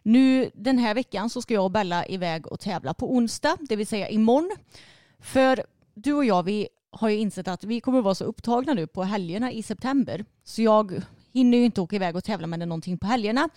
Nu 0.02 0.50
den 0.54 0.78
här 0.78 0.94
veckan 0.94 1.30
så 1.30 1.42
ska 1.42 1.54
jag 1.54 1.64
och 1.64 1.70
Bella 1.70 2.06
iväg 2.06 2.46
och 2.46 2.60
tävla 2.60 2.94
på 2.94 3.14
onsdag, 3.14 3.56
det 3.60 3.76
vill 3.76 3.86
säga 3.86 4.08
imorgon. 4.08 4.56
För 5.18 5.64
du 5.94 6.12
och 6.12 6.24
jag, 6.24 6.42
vi 6.42 6.68
har 6.90 7.08
ju 7.08 7.16
insett 7.16 7.48
att 7.48 7.64
vi 7.64 7.80
kommer 7.80 8.02
vara 8.02 8.14
så 8.14 8.24
upptagna 8.24 8.74
nu 8.74 8.86
på 8.86 9.02
helgerna 9.02 9.52
i 9.52 9.62
september. 9.62 10.24
Så 10.44 10.62
jag 10.62 11.02
hinner 11.32 11.58
ju 11.58 11.64
inte 11.64 11.80
åka 11.80 11.97
iväg 11.97 12.16
och 12.16 12.25
tävla 12.25 12.47
med 12.47 12.58
någonting 12.58 12.99
på 12.99 13.06
helgerna. 13.06 13.49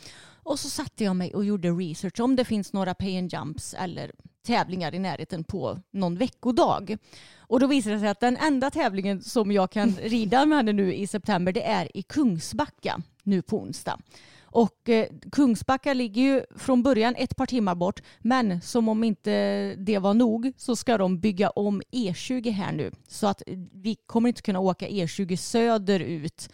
Och 0.44 0.60
så 0.60 0.70
satte 0.70 1.04
jag 1.04 1.16
mig 1.16 1.34
och 1.36 1.46
gjorde 1.46 1.70
research 1.70 2.20
om 2.20 2.36
det 2.36 2.46
finns 2.46 2.74
några 2.74 2.94
pay 2.94 3.18
and 3.18 3.34
jumps 3.34 3.74
eller 3.74 4.12
tävlingar 4.46 4.96
i 4.96 5.00
närheten 5.00 5.44
på 5.44 5.80
någon 5.92 6.18
veckodag. 6.18 6.98
Och 7.38 7.60
då 7.60 7.68
visade 7.68 7.96
det 7.96 8.00
sig 8.00 8.10
att 8.10 8.20
den 8.20 8.38
enda 8.38 8.72
tävlingen 8.72 9.22
som 9.22 9.52
jag 9.52 9.72
kan 9.72 9.90
rida 10.02 10.46
med 10.46 10.58
henne 10.58 10.74
nu 10.74 10.94
i 10.94 11.08
september 11.08 11.52
det 11.52 11.64
är 11.64 11.98
i 11.98 12.02
Kungsbacka 12.02 13.02
nu 13.24 13.42
på 13.42 13.58
onsdag. 13.58 14.00
Och 14.54 14.90
eh, 14.90 15.08
Kungsbacka 15.32 15.94
ligger 15.94 16.22
ju 16.22 16.44
från 16.56 16.84
början 16.84 17.16
ett 17.18 17.36
par 17.36 17.46
timmar 17.46 17.76
bort 17.76 18.02
men 18.20 18.62
som 18.62 18.90
om 18.90 19.04
inte 19.04 19.76
det 19.76 20.00
var 20.00 20.14
nog 20.14 20.52
så 20.58 20.76
ska 20.76 20.98
de 20.98 21.20
bygga 21.20 21.50
om 21.50 21.82
E20 21.92 22.52
här 22.52 22.72
nu 22.72 22.92
så 23.08 23.28
att 23.28 23.42
vi 23.74 23.96
kommer 24.06 24.30
inte 24.30 24.42
kunna 24.42 24.60
åka 24.60 24.88
E20 24.88 25.36
söderut 25.36 26.50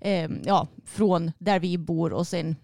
eh, 0.00 0.30
ja, 0.44 0.68
från 0.84 1.32
där 1.38 1.60
vi 1.60 1.78
bor 1.78 2.12
och 2.12 2.26
sen 2.26 2.56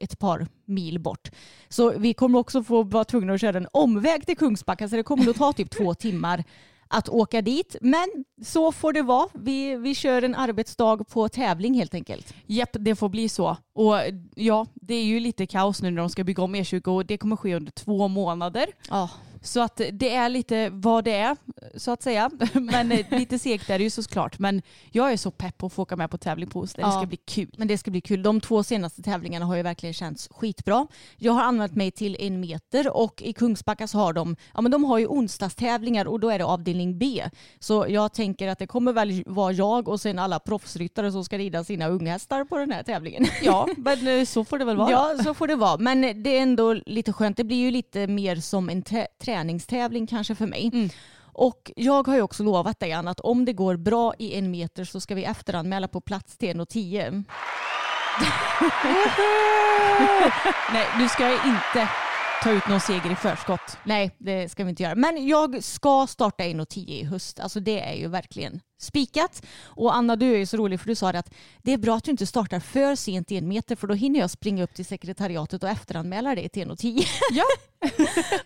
ett 0.00 0.18
par 0.18 0.46
mil 0.64 0.98
bort. 0.98 1.30
Så 1.68 1.98
vi 1.98 2.14
kommer 2.14 2.38
också 2.38 2.62
få 2.62 2.82
vara 2.82 3.04
tvungna 3.04 3.32
att 3.32 3.40
köra 3.40 3.56
en 3.56 3.68
omväg 3.72 4.26
till 4.26 4.36
Kungsbacka 4.36 4.88
så 4.88 4.96
det 4.96 5.02
kommer 5.02 5.24
nog 5.24 5.36
ta 5.36 5.52
typ 5.52 5.70
två 5.70 5.94
timmar 6.04 6.44
att 6.88 7.08
åka 7.08 7.42
dit. 7.42 7.76
Men 7.80 8.24
så 8.42 8.72
får 8.72 8.92
det 8.92 9.02
vara. 9.02 9.28
Vi, 9.34 9.76
vi 9.76 9.94
kör 9.94 10.22
en 10.22 10.34
arbetsdag 10.34 11.04
på 11.04 11.28
tävling 11.28 11.74
helt 11.74 11.94
enkelt. 11.94 12.34
Japp, 12.46 12.76
det 12.80 12.96
får 12.96 13.08
bli 13.08 13.28
så. 13.28 13.56
Och 13.72 13.94
ja, 14.34 14.66
det 14.74 14.94
är 14.94 15.04
ju 15.04 15.20
lite 15.20 15.46
kaos 15.46 15.82
nu 15.82 15.90
när 15.90 16.02
de 16.02 16.10
ska 16.10 16.24
bygga 16.24 16.42
om 16.42 16.56
E20 16.56 16.88
och 16.88 17.06
det 17.06 17.18
kommer 17.18 17.36
ske 17.36 17.54
under 17.54 17.72
två 17.72 18.08
månader. 18.08 18.66
Ja, 18.90 19.10
Så 19.42 19.60
att 19.60 19.80
det 19.92 20.14
är 20.14 20.28
lite 20.28 20.68
vad 20.72 21.04
det 21.04 21.14
är 21.14 21.36
så 21.76 21.90
att 21.90 22.02
säga. 22.02 22.30
Men 22.52 22.92
eh, 22.92 23.06
lite 23.10 23.38
segt 23.38 23.70
är 23.70 23.78
det 23.78 23.84
ju 23.84 23.90
såklart. 23.90 24.38
Men 24.38 24.62
jag 24.90 25.12
är 25.12 25.16
så 25.16 25.30
pepp 25.30 25.58
på 25.58 25.66
att 25.66 25.72
få 25.72 25.82
åka 25.82 25.96
med 25.96 26.10
på 26.10 26.18
tävling 26.18 26.50
på 26.50 26.60
onsdag. 26.60 26.82
Det 26.82 26.88
Ja. 26.88 26.92
ska 26.98 27.06
bli 27.06 27.16
kul. 27.16 27.50
men 27.58 27.68
det 27.68 27.78
ska 27.78 27.90
bli 27.90 28.00
kul. 28.00 28.22
De 28.22 28.40
två 28.40 28.62
senaste 28.62 29.02
tävlingarna 29.02 29.46
har 29.46 29.56
ju 29.56 29.62
verkligen 29.62 29.92
känts 29.94 30.28
skitbra. 30.30 30.86
Jag 31.16 31.32
har 31.32 31.42
använt 31.42 31.74
mig 31.74 31.90
till 31.90 32.16
en 32.20 32.40
meter 32.40 32.96
och 32.96 33.22
i 33.22 33.32
Kungsbacka 33.32 33.86
så 33.86 33.98
har 33.98 34.12
de, 34.12 34.36
ja 34.54 34.60
men 34.60 34.70
de 34.72 34.84
har 34.84 34.98
ju 34.98 35.06
onsdagstävlingar 35.06 36.04
och 36.06 36.20
då 36.20 36.30
är 36.30 36.38
det 36.38 36.44
avdelning 36.44 36.98
B. 36.98 37.24
Så 37.58 37.86
jag 37.88 38.12
tänker 38.12 38.48
att 38.48 38.58
det 38.58 38.66
kommer 38.66 38.92
väl 38.92 39.22
vara 39.26 39.52
jag 39.52 39.88
och 39.88 40.00
sen 40.00 40.18
alla 40.18 40.38
proffsryttare 40.38 41.12
som 41.12 41.24
ska 41.24 41.38
rida 41.38 41.64
sina 41.64 41.88
unghästar 41.88 42.44
på 42.44 42.56
den 42.58 42.70
här 42.72 42.82
tävlingen. 42.82 43.26
Ja, 43.42 43.68
men 43.76 44.06
eh, 44.08 44.24
så 44.24 44.44
får 44.44 44.58
det 44.58 44.64
väl 44.64 44.76
vara. 44.76 44.90
Ja, 44.90 45.16
så 45.24 45.34
får 45.34 45.46
det 45.48 45.56
vara. 45.56 45.76
Men 45.78 46.22
det 46.22 46.38
är 46.38 46.42
ändå 46.42 46.72
lite 46.86 47.12
skönt. 47.12 47.36
Det 47.36 47.44
blir 47.44 47.56
ju 47.56 47.70
lite 47.70 48.06
mer 48.06 48.36
som 48.36 48.68
en 48.68 48.82
tä- 48.82 49.06
träningstävling 49.30 50.06
kanske 50.06 50.34
för 50.34 50.46
mig. 50.46 50.70
Mm. 50.72 50.88
Och 51.32 51.72
jag 51.76 52.06
har 52.06 52.14
ju 52.14 52.22
också 52.22 52.42
lovat 52.42 52.80
dig 52.80 52.92
Anna 52.92 53.10
att 53.10 53.20
om 53.20 53.44
det 53.44 53.52
går 53.52 53.76
bra 53.76 54.14
i 54.18 54.38
en 54.38 54.50
meter 54.50 54.84
så 54.84 55.00
ska 55.00 55.14
vi 55.14 55.24
efteranmäla 55.24 55.88
på 55.88 56.00
plats 56.00 56.36
till 56.36 56.56
1,10. 56.56 57.24
Nej, 60.72 60.86
nu 60.98 61.08
ska 61.08 61.22
jag 61.22 61.46
inte 61.46 61.88
ta 62.42 62.50
ut 62.50 62.68
någon 62.68 62.80
seger 62.80 63.12
i 63.12 63.16
förskott. 63.16 63.78
Nej, 63.84 64.16
det 64.18 64.48
ska 64.48 64.64
vi 64.64 64.70
inte 64.70 64.82
göra. 64.82 64.94
Men 64.94 65.26
jag 65.26 65.64
ska 65.64 66.06
starta 66.06 66.44
1,10 66.44 66.88
i 66.88 67.04
höst. 67.04 67.40
Alltså 67.40 67.60
det 67.60 67.80
är 67.80 67.94
ju 67.94 68.08
verkligen 68.08 68.60
spikat. 68.80 69.42
Och 69.64 69.94
Anna, 69.96 70.16
du 70.16 70.32
är 70.34 70.38
ju 70.38 70.46
så 70.46 70.56
rolig 70.56 70.80
för 70.80 70.86
du 70.86 70.94
sa 70.94 71.12
det 71.12 71.18
att 71.18 71.30
det 71.62 71.72
är 71.72 71.78
bra 71.78 71.96
att 71.96 72.04
du 72.04 72.10
inte 72.10 72.26
startar 72.26 72.60
för 72.60 72.94
sent 72.94 73.32
i 73.32 73.36
en 73.36 73.48
meter 73.48 73.76
för 73.76 73.86
då 73.86 73.94
hinner 73.94 74.20
jag 74.20 74.30
springa 74.30 74.64
upp 74.64 74.74
till 74.74 74.84
sekretariatet 74.84 75.62
och 75.62 75.68
efteranmäla 75.68 76.34
dig 76.34 76.48
till 76.48 76.68
1,10. 76.68 77.04
Ja. 77.32 77.44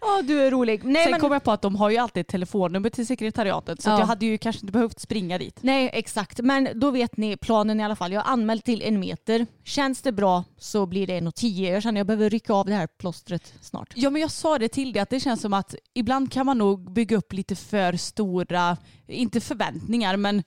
Ja, 0.01 0.23
du 0.23 0.40
är 0.42 0.51
rolig. 0.51 0.85
Nej, 0.85 1.03
Sen 1.05 1.11
men... 1.11 1.20
kom 1.20 1.33
jag 1.33 1.44
på 1.44 1.51
att 1.53 1.62
de 1.62 1.77
har 1.77 1.90
ju 1.90 1.97
alltid 1.99 2.20
ett 2.20 2.29
telefonnummer 2.29 2.90
till 2.90 3.07
sekretariatet 3.07 3.83
så 3.83 3.90
Ja. 3.90 3.99
jag 3.99 4.07
hade 4.07 4.27
ju 4.27 4.38
kanske 4.38 4.61
inte 4.61 4.73
behövt 4.73 5.01
springa 5.01 5.38
dit. 5.38 5.59
Nej, 5.62 5.90
exakt. 5.92 6.40
Men 6.42 6.68
då 6.75 6.90
vet 6.90 7.16
ni 7.16 7.37
planen 7.37 7.81
i 7.81 7.85
alla 7.85 7.97
fall. 7.97 8.12
Jag 8.12 8.20
har 8.20 8.33
anmält 8.33 8.64
till 8.64 8.83
en 8.83 9.01
meter. 9.01 9.47
Känns 9.64 10.03
det 10.03 10.12
bra 10.12 10.44
så 10.59 10.87
blir 10.87 11.07
det 11.07 11.20
1,10. 11.20 11.73
Jag 11.73 11.83
känner 11.83 12.01
att 12.01 12.01
jag 12.01 12.07
behöver 12.07 12.31
rycka 12.31 12.53
av 12.55 12.66
det 12.66 12.75
här 12.75 12.87
plåstret 12.87 13.55
snart. 13.61 13.92
Ja 13.94 14.11
men 14.11 14.23
jag 14.23 14.31
sa 14.31 14.59
det 14.59 14.68
till 14.68 14.92
dig 14.92 15.03
att 15.03 15.11
det 15.11 15.20
känns 15.20 15.40
som 15.40 15.53
att 15.53 15.75
ibland 15.94 16.33
kan 16.33 16.47
man 16.47 16.59
nog 16.59 16.92
bygga 16.92 17.16
upp 17.16 17.33
lite 17.33 17.57
för 17.57 17.97
stora, 17.97 18.77
inte 19.07 19.40
förväntningar 19.40 20.16
men 20.25 20.43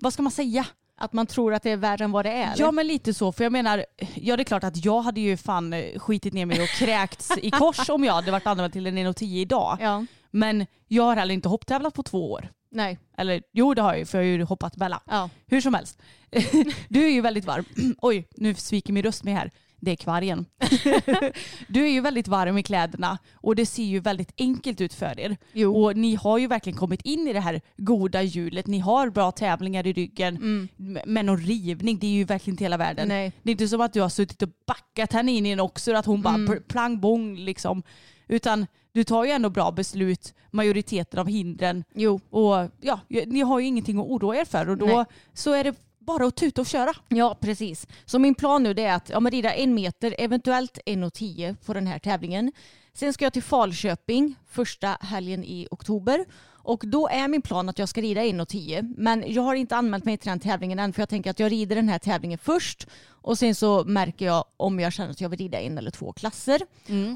vad 0.00 0.12
ska 0.12 0.22
man 0.22 0.32
säga? 0.32 0.66
Att 0.96 1.12
man 1.12 1.26
tror 1.26 1.54
att 1.54 1.62
det 1.62 1.70
är 1.70 1.76
värre 1.76 2.04
än 2.04 2.12
vad 2.12 2.24
det 2.24 2.30
är. 2.30 2.52
eller? 2.52 2.64
Ja 2.64 2.72
men 2.72 2.86
lite 2.86 3.14
så 3.14 3.32
för 3.32 3.44
jag 3.44 3.52
menar, 3.52 3.84
ja 4.14 4.36
det 4.36 4.42
är 4.42 4.44
klart 4.44 4.64
att 4.64 4.84
jag 4.84 5.02
hade 5.02 5.20
ju 5.20 5.36
fan 5.36 5.72
eh, 5.72 5.98
skitit 5.98 6.34
ner 6.34 6.46
mig 6.46 6.62
och 6.62 6.68
kräkts 6.68 7.30
i 7.42 7.50
kors 7.50 7.88
om 7.90 8.04
jag 8.04 8.12
hade 8.12 8.30
varit 8.30 8.46
anmäld 8.46 8.72
till 8.72 8.86
en 8.86 8.98
1,10 8.98 9.24
idag. 9.24 9.78
ja. 9.80 10.04
Men 10.34 10.66
jag 10.88 11.02
har 11.02 11.16
heller 11.16 11.34
inte 11.34 11.48
hopptävlat 11.48 11.94
på 11.94 12.02
två 12.02 12.32
år. 12.32 12.48
Nej. 12.70 12.98
Eller 13.16 13.42
jo 13.52 13.74
det 13.74 13.82
har 13.82 13.90
jag 13.90 13.98
ju 13.98 14.04
för 14.06 14.18
jag 14.18 14.24
har 14.24 14.38
ju 14.38 14.42
hoppat 14.44 14.76
Bella. 14.76 15.00
Ja. 15.06 15.30
Hur 15.46 15.60
som 15.60 15.74
helst. 15.74 15.98
Du 16.88 17.04
är 17.04 17.08
ju 17.10 17.20
väldigt 17.20 17.44
varm. 17.44 17.64
Oj, 17.98 18.28
nu 18.36 18.54
sviker 18.54 18.92
min 18.92 19.02
röst 19.02 19.24
mig 19.24 19.34
här. 19.34 19.50
Det 19.84 19.90
är 19.90 19.96
kvargen. 19.96 20.46
Du 21.68 21.84
är 21.86 21.90
ju 21.90 22.00
väldigt 22.00 22.28
varm 22.28 22.58
i 22.58 22.62
kläderna 22.62 23.18
och 23.34 23.56
det 23.56 23.66
ser 23.66 23.84
ju 23.84 24.00
väldigt 24.00 24.32
enkelt 24.38 24.80
ut 24.80 24.94
för 24.94 25.20
er. 25.20 25.36
Jo. 25.52 25.82
Och 25.84 25.96
ni 25.96 26.14
har 26.14 26.38
ju 26.38 26.46
verkligen 26.46 26.78
kommit 26.78 27.02
in 27.02 27.28
i 27.28 27.32
det 27.32 27.40
här 27.40 27.60
goda 27.76 28.22
hjulet. 28.22 28.66
Ni 28.66 28.78
har 28.78 29.10
bra 29.10 29.32
tävlingar 29.32 29.86
i 29.86 29.92
ryggen. 29.92 30.36
Mm. 30.36 30.98
Men 31.06 31.26
någon 31.26 31.40
rivning, 31.40 31.98
det 31.98 32.06
är 32.06 32.10
ju 32.10 32.24
verkligen 32.24 32.54
inte 32.54 32.64
hela 32.64 32.76
världen. 32.76 33.08
Nej. 33.08 33.32
Det 33.42 33.50
är 33.50 33.52
inte 33.52 33.68
som 33.68 33.80
att 33.80 33.92
du 33.92 34.00
har 34.00 34.08
suttit 34.08 34.42
och 34.42 34.48
backat 34.66 35.12
henne 35.12 35.32
in 35.32 35.46
i 35.46 35.50
en 35.50 35.60
också, 35.60 35.94
att 35.94 36.06
hon 36.06 36.22
bara 36.22 36.34
Mm. 36.34 36.52
pl- 36.54 36.62
plang 36.68 37.00
bong 37.00 37.36
liksom. 37.36 37.82
Utan 38.28 38.66
du 38.92 39.04
tar 39.04 39.24
ju 39.24 39.30
ändå 39.30 39.50
bra 39.50 39.70
beslut, 39.70 40.34
majoriteten 40.50 41.20
av 41.20 41.28
hindren. 41.28 41.84
Jo. 41.94 42.20
Och 42.30 42.70
ja, 42.80 43.00
ni 43.26 43.40
har 43.40 43.60
ju 43.60 43.66
ingenting 43.66 43.98
att 43.98 44.06
oroa 44.06 44.36
er 44.36 44.44
för 44.44 44.68
och 44.68 44.76
då 44.76 44.86
Nej. 44.86 45.04
så 45.34 45.52
är 45.52 45.64
det 45.64 45.74
bara 46.06 46.26
att 46.26 46.36
tuta 46.36 46.60
och 46.60 46.66
köra. 46.66 46.92
Ja, 47.08 47.38
precis. 47.40 47.86
Så 48.04 48.18
min 48.18 48.34
plan 48.34 48.62
nu 48.62 48.70
är 48.70 48.92
att 48.92 49.08
ja, 49.08 49.20
men 49.20 49.32
rida 49.32 49.54
en 49.54 49.74
meter, 49.74 50.14
eventuellt 50.18 50.78
1,10 50.86 51.56
på 51.66 51.74
den 51.74 51.86
här 51.86 51.98
tävlingen. 51.98 52.52
Sen 52.94 53.12
ska 53.12 53.24
jag 53.24 53.32
till 53.32 53.42
Falköping 53.42 54.34
första 54.50 54.96
helgen 55.00 55.44
i 55.44 55.68
oktober. 55.70 56.24
Och 56.64 56.82
då 56.86 57.08
är 57.08 57.28
min 57.28 57.42
plan 57.42 57.68
att 57.68 57.78
jag 57.78 57.88
ska 57.88 58.00
rida 58.00 58.20
1,10. 58.20 58.94
Men 58.98 59.24
jag 59.26 59.42
har 59.42 59.54
inte 59.54 59.76
anmält 59.76 60.04
mig 60.04 60.16
till 60.16 60.28
den 60.28 60.40
tävlingen 60.40 60.78
än 60.78 60.92
för 60.92 61.02
jag 61.02 61.08
tänker 61.08 61.30
att 61.30 61.40
jag 61.40 61.52
rider 61.52 61.76
den 61.76 61.88
här 61.88 61.98
tävlingen 61.98 62.38
först. 62.38 62.86
Och 63.22 63.38
sen 63.38 63.54
så 63.54 63.84
märker 63.84 64.26
jag 64.26 64.44
om 64.56 64.80
jag 64.80 64.92
känner 64.92 65.10
att 65.10 65.20
jag 65.20 65.28
vill 65.28 65.38
rida 65.38 65.60
en 65.60 65.78
eller 65.78 65.90
två 65.90 66.12
klasser. 66.12 66.60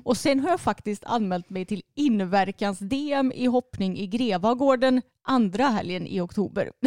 Och 0.05 0.17
sen 0.17 0.41
har 0.41 0.51
jag 0.51 0.61
faktiskt 0.61 1.05
anmält 1.05 1.51
mig 1.51 1.65
till 1.65 1.83
inverkans-DM 1.95 3.33
i 3.35 3.47
hoppning 3.47 3.99
i 3.99 4.07
Grevagården 4.07 5.03
andra 5.27 5.65
helgen 5.65 6.07
i 6.07 6.21
oktober. 6.21 6.73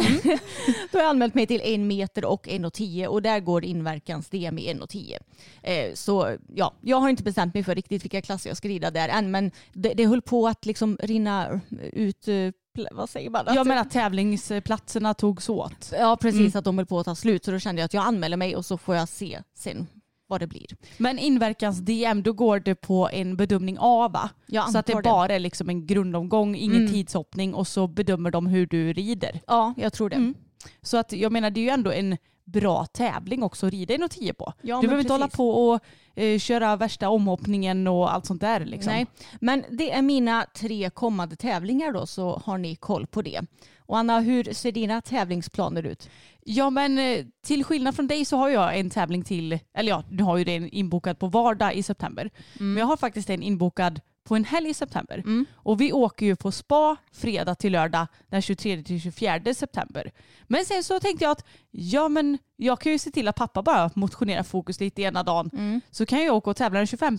Då 0.92 0.98
har 0.98 1.02
jag 1.02 1.10
anmält 1.10 1.34
mig 1.34 1.46
till 1.46 1.60
en 1.64 1.86
meter 1.86 2.24
och 2.24 2.46
1,10 2.46 3.06
och 3.06 3.22
där 3.22 3.40
går 3.40 3.64
inverkans-DM 3.64 4.58
i 4.58 4.74
1,10. 4.74 5.16
Eh, 5.62 5.94
så 5.94 6.36
ja, 6.54 6.74
jag 6.80 6.96
har 6.96 7.08
inte 7.08 7.22
bestämt 7.22 7.54
mig 7.54 7.64
för 7.64 7.74
riktigt 7.74 8.04
vilka 8.04 8.22
klasser 8.22 8.50
jag 8.50 8.56
ska 8.56 8.68
rida 8.68 8.90
där 8.90 9.08
än 9.08 9.30
men 9.30 9.50
det, 9.72 9.94
det 9.94 10.06
höll 10.06 10.22
på 10.22 10.48
att 10.48 10.66
liksom 10.66 10.96
rinna 11.00 11.60
ut, 11.92 12.28
eh, 12.28 12.50
vad 12.92 13.10
säger 13.10 13.30
man? 13.30 13.44
Jag 13.54 13.66
menar 13.66 13.82
att 13.82 13.90
tävlingsplatserna 13.90 15.14
togs 15.14 15.48
åt. 15.48 15.92
Ja 15.98 16.16
precis, 16.20 16.40
Mm. 16.40 16.52
att 16.58 16.64
de 16.64 16.78
höll 16.78 16.86
på 16.86 16.98
att 16.98 17.04
ta 17.04 17.14
slut 17.14 17.44
så 17.44 17.50
då 17.50 17.58
kände 17.58 17.80
jag 17.80 17.84
att 17.84 17.94
jag 17.94 18.04
anmäler 18.06 18.36
mig 18.36 18.56
och 18.56 18.64
så 18.64 18.78
får 18.78 18.96
jag 18.96 19.08
se 19.08 19.42
sen 19.54 19.86
vad 20.26 20.40
det 20.40 20.46
blir. 20.46 20.66
Men 20.98 21.18
inverkans-DM, 21.18 22.22
då 22.22 22.32
går 22.32 22.60
det 22.60 22.74
på 22.74 23.08
en 23.12 23.36
bedömning 23.36 23.76
A 23.80 24.08
va? 24.08 24.30
Så 24.72 24.78
att 24.78 24.86
det 24.86 24.94
det. 24.94 25.02
bara 25.02 25.34
är 25.34 25.38
liksom 25.38 25.68
en 25.68 25.86
grundomgång, 25.86 26.56
ingen 26.56 26.76
Mm. 26.80 26.92
tidshoppning 26.92 27.54
och 27.54 27.66
så 27.66 27.86
bedömer 27.86 28.30
de 28.30 28.46
hur 28.46 28.66
du 28.66 28.92
rider. 28.92 29.40
Ja, 29.46 29.74
jag 29.76 29.92
tror 29.92 30.10
det. 30.10 30.16
Mm. 30.16 30.34
Så 30.82 30.96
att 30.96 31.12
jag 31.12 31.32
menar 31.32 31.50
det 31.50 31.60
är 31.60 31.62
ju 31.62 31.68
ändå 31.70 31.92
en 31.92 32.16
bra 32.52 32.86
tävling 32.86 33.42
också 33.42 33.66
att 33.66 33.72
rida 33.72 33.94
i 33.94 33.98
något 33.98 34.10
10 34.10 34.34
på. 34.34 34.52
Ja, 34.62 34.80
du 34.80 34.86
behöver 34.86 35.02
inte 35.02 35.12
hålla 35.12 35.28
på 35.28 35.68
och 35.68 35.80
eh, 36.14 36.38
köra 36.38 36.76
värsta 36.76 37.08
omhoppningen 37.08 37.86
och 37.86 38.12
allt 38.12 38.26
sånt 38.26 38.40
där. 38.40 38.64
Liksom. 38.64 38.92
Nej, 38.92 39.06
men 39.40 39.64
det 39.70 39.90
är 39.90 40.02
mina 40.02 40.46
tre 40.54 40.90
kommande 40.90 41.36
tävlingar 41.36 41.92
då 41.92 42.06
så 42.06 42.42
har 42.44 42.58
ni 42.58 42.76
koll 42.76 43.06
på 43.06 43.22
det. 43.22 43.40
Och 43.78 43.98
Anna, 43.98 44.20
hur 44.20 44.52
ser 44.52 44.72
dina 44.72 45.00
tävlingsplaner 45.00 45.82
ut? 45.82 46.10
Ja 46.44 46.70
men 46.70 46.98
eh, 46.98 47.24
till 47.42 47.64
skillnad 47.64 47.96
från 47.96 48.06
dig 48.06 48.24
så 48.24 48.36
har 48.36 48.48
jag 48.48 48.78
en 48.78 48.90
tävling 48.90 49.24
till, 49.24 49.58
eller 49.74 49.90
ja 49.90 50.04
nu 50.10 50.22
har 50.22 50.36
ju 50.36 50.44
den 50.44 50.68
inbokad 50.68 51.18
på 51.18 51.26
vardag 51.26 51.74
i 51.74 51.82
september. 51.82 52.30
Men 52.58 52.76
jag 52.76 52.86
har 52.86 52.96
faktiskt 52.96 53.30
en 53.30 53.42
inbokad 53.42 54.00
på 54.30 54.36
en 54.36 54.44
helg 54.44 54.70
i 54.70 54.74
september. 54.74 55.18
Mm. 55.18 55.46
Och 55.54 55.80
vi 55.80 55.92
åker 55.92 56.26
ju 56.26 56.36
på 56.36 56.52
spa 56.52 56.96
fredag 57.12 57.54
till 57.54 57.72
lördag 57.72 58.06
den 58.28 58.42
23 58.42 58.82
till 58.82 59.00
24 59.00 59.54
september. 59.54 60.12
Men 60.46 60.64
sen 60.64 60.84
så 60.84 61.00
tänkte 61.00 61.24
jag 61.24 61.32
att 61.32 61.44
ja 61.70 62.08
men 62.08 62.38
jag 62.56 62.80
kan 62.80 62.92
ju 62.92 62.98
se 62.98 63.10
till 63.10 63.28
att 63.28 63.36
pappa 63.36 63.62
bara 63.62 63.90
motionerar 63.94 64.42
fokus 64.42 64.80
lite 64.80 65.02
ena 65.02 65.22
dagen. 65.22 65.50
Mm. 65.52 65.80
Så 65.90 66.06
kan 66.06 66.24
jag 66.24 66.36
åka 66.36 66.50
och 66.50 66.56
tävla 66.56 66.78
den 66.78 66.86
25. 66.86 67.18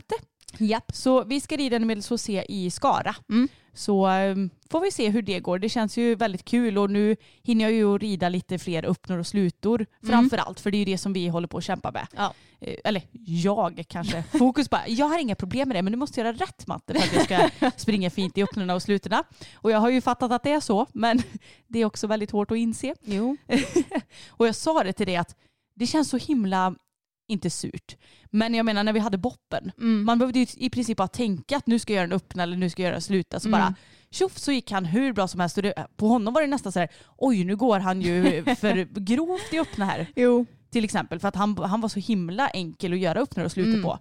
Japp. 0.57 0.91
Så 0.95 1.23
vi 1.23 1.41
ska 1.41 1.57
rida 1.57 1.75
en 1.75 1.87
medelsåsé 1.87 2.45
i 2.49 2.71
Skara. 2.71 3.15
Mm. 3.29 3.47
Så 3.73 4.07
um, 4.07 4.49
får 4.69 4.81
vi 4.81 4.91
se 4.91 5.09
hur 5.09 5.21
det 5.21 5.39
går. 5.39 5.59
Det 5.59 5.69
känns 5.69 5.97
ju 5.97 6.15
väldigt 6.15 6.45
kul 6.45 6.77
och 6.77 6.89
nu 6.89 7.15
hinner 7.43 7.65
jag 7.65 7.73
ju 7.73 7.97
rida 7.97 8.29
lite 8.29 8.59
fler 8.59 8.85
öppnor 8.85 9.17
och 9.17 9.27
slutor 9.27 9.85
framför 10.03 10.37
allt. 10.37 10.59
För 10.59 10.71
det 10.71 10.77
är 10.77 10.79
ju 10.79 10.85
det 10.85 10.97
som 10.97 11.13
vi 11.13 11.27
håller 11.27 11.47
på 11.47 11.57
att 11.57 11.63
kämpa 11.63 11.91
med. 11.91 12.07
Ja. 12.15 12.33
Eh, 12.59 12.75
Eller 12.83 13.03
jag 13.25 13.85
kanske. 13.87 14.23
Fokus 14.23 14.69
bara, 14.69 14.87
jag 14.87 15.05
har 15.05 15.19
inga 15.19 15.35
problem 15.35 15.67
med 15.67 15.77
det 15.77 15.81
men 15.81 15.93
du 15.93 15.97
måste 15.97 16.19
göra 16.19 16.33
rätt 16.33 16.67
matte 16.67 16.93
för 16.93 17.19
att 17.19 17.29
jag 17.29 17.49
ska 17.51 17.71
springa 17.77 18.09
fint 18.09 18.37
i 18.37 18.43
öppnorna 18.43 18.75
och 18.75 18.81
slutorna. 18.81 19.23
Och 19.55 19.71
jag 19.71 19.79
har 19.79 19.89
ju 19.89 20.01
fattat 20.01 20.31
att 20.31 20.43
det 20.43 20.51
är 20.51 20.59
så 20.59 20.87
men 20.93 21.21
det 21.67 21.79
är 21.79 21.85
också 21.85 22.07
väldigt 22.07 22.31
hårt 22.31 22.51
att 22.51 22.57
inse. 22.57 22.95
Jo. 23.03 23.37
Och 24.29 24.47
jag 24.47 24.55
sa 24.55 24.83
det 24.83 24.93
till 24.93 25.05
dig 25.07 25.15
att 25.15 25.35
det 25.75 25.87
känns 25.87 26.09
så 26.09 26.17
himla, 26.17 26.75
inte 27.31 27.49
surt, 27.49 27.95
men 28.29 28.53
jag 28.53 28.65
menar 28.65 28.83
när 28.83 28.93
vi 28.93 28.99
hade 28.99 29.17
boppen. 29.17 29.71
Mm. 29.77 30.03
Man 30.05 30.19
behövde 30.19 30.39
ju 30.39 30.45
i 30.57 30.69
princip 30.69 30.97
bara 30.97 31.07
tänka 31.07 31.57
att 31.57 31.67
nu 31.67 31.79
ska 31.79 31.93
jag 31.93 31.97
göra 31.97 32.05
en 32.07 32.11
öppna 32.11 32.43
eller 32.43 32.57
nu 32.57 32.69
ska 32.69 32.81
jag 32.81 32.87
göra 32.87 32.95
en 32.95 33.01
sluta. 33.01 33.39
Så 33.39 33.47
Mm. 33.47 33.59
bara 33.59 33.75
tjoff 34.11 34.37
så 34.37 34.51
gick 34.51 34.71
han 34.71 34.85
hur 34.85 35.13
bra 35.13 35.27
som 35.27 35.39
helst. 35.39 35.57
Och 35.57 35.63
det, 35.63 35.73
på 35.95 36.07
honom 36.07 36.33
var 36.33 36.41
det 36.41 36.47
nästan 36.47 36.71
så 36.71 36.79
här, 36.79 36.89
oj 37.17 37.43
nu 37.43 37.55
går 37.55 37.79
han 37.79 38.01
ju 38.01 38.43
för 38.59 38.99
grovt 38.99 39.53
i 39.53 39.59
öppna 39.59 39.85
här. 39.85 40.07
Jo. 40.15 40.45
Till 40.69 40.83
exempel 40.83 41.19
för 41.19 41.27
att 41.27 41.35
han, 41.35 41.57
han 41.57 41.81
var 41.81 41.89
så 41.89 41.99
himla 41.99 42.49
enkel 42.49 42.93
att 42.93 42.99
göra 42.99 43.19
öppnare 43.19 43.45
och 43.45 43.51
sluta 43.51 43.69
Mm. 43.69 43.83
på. 43.83 43.99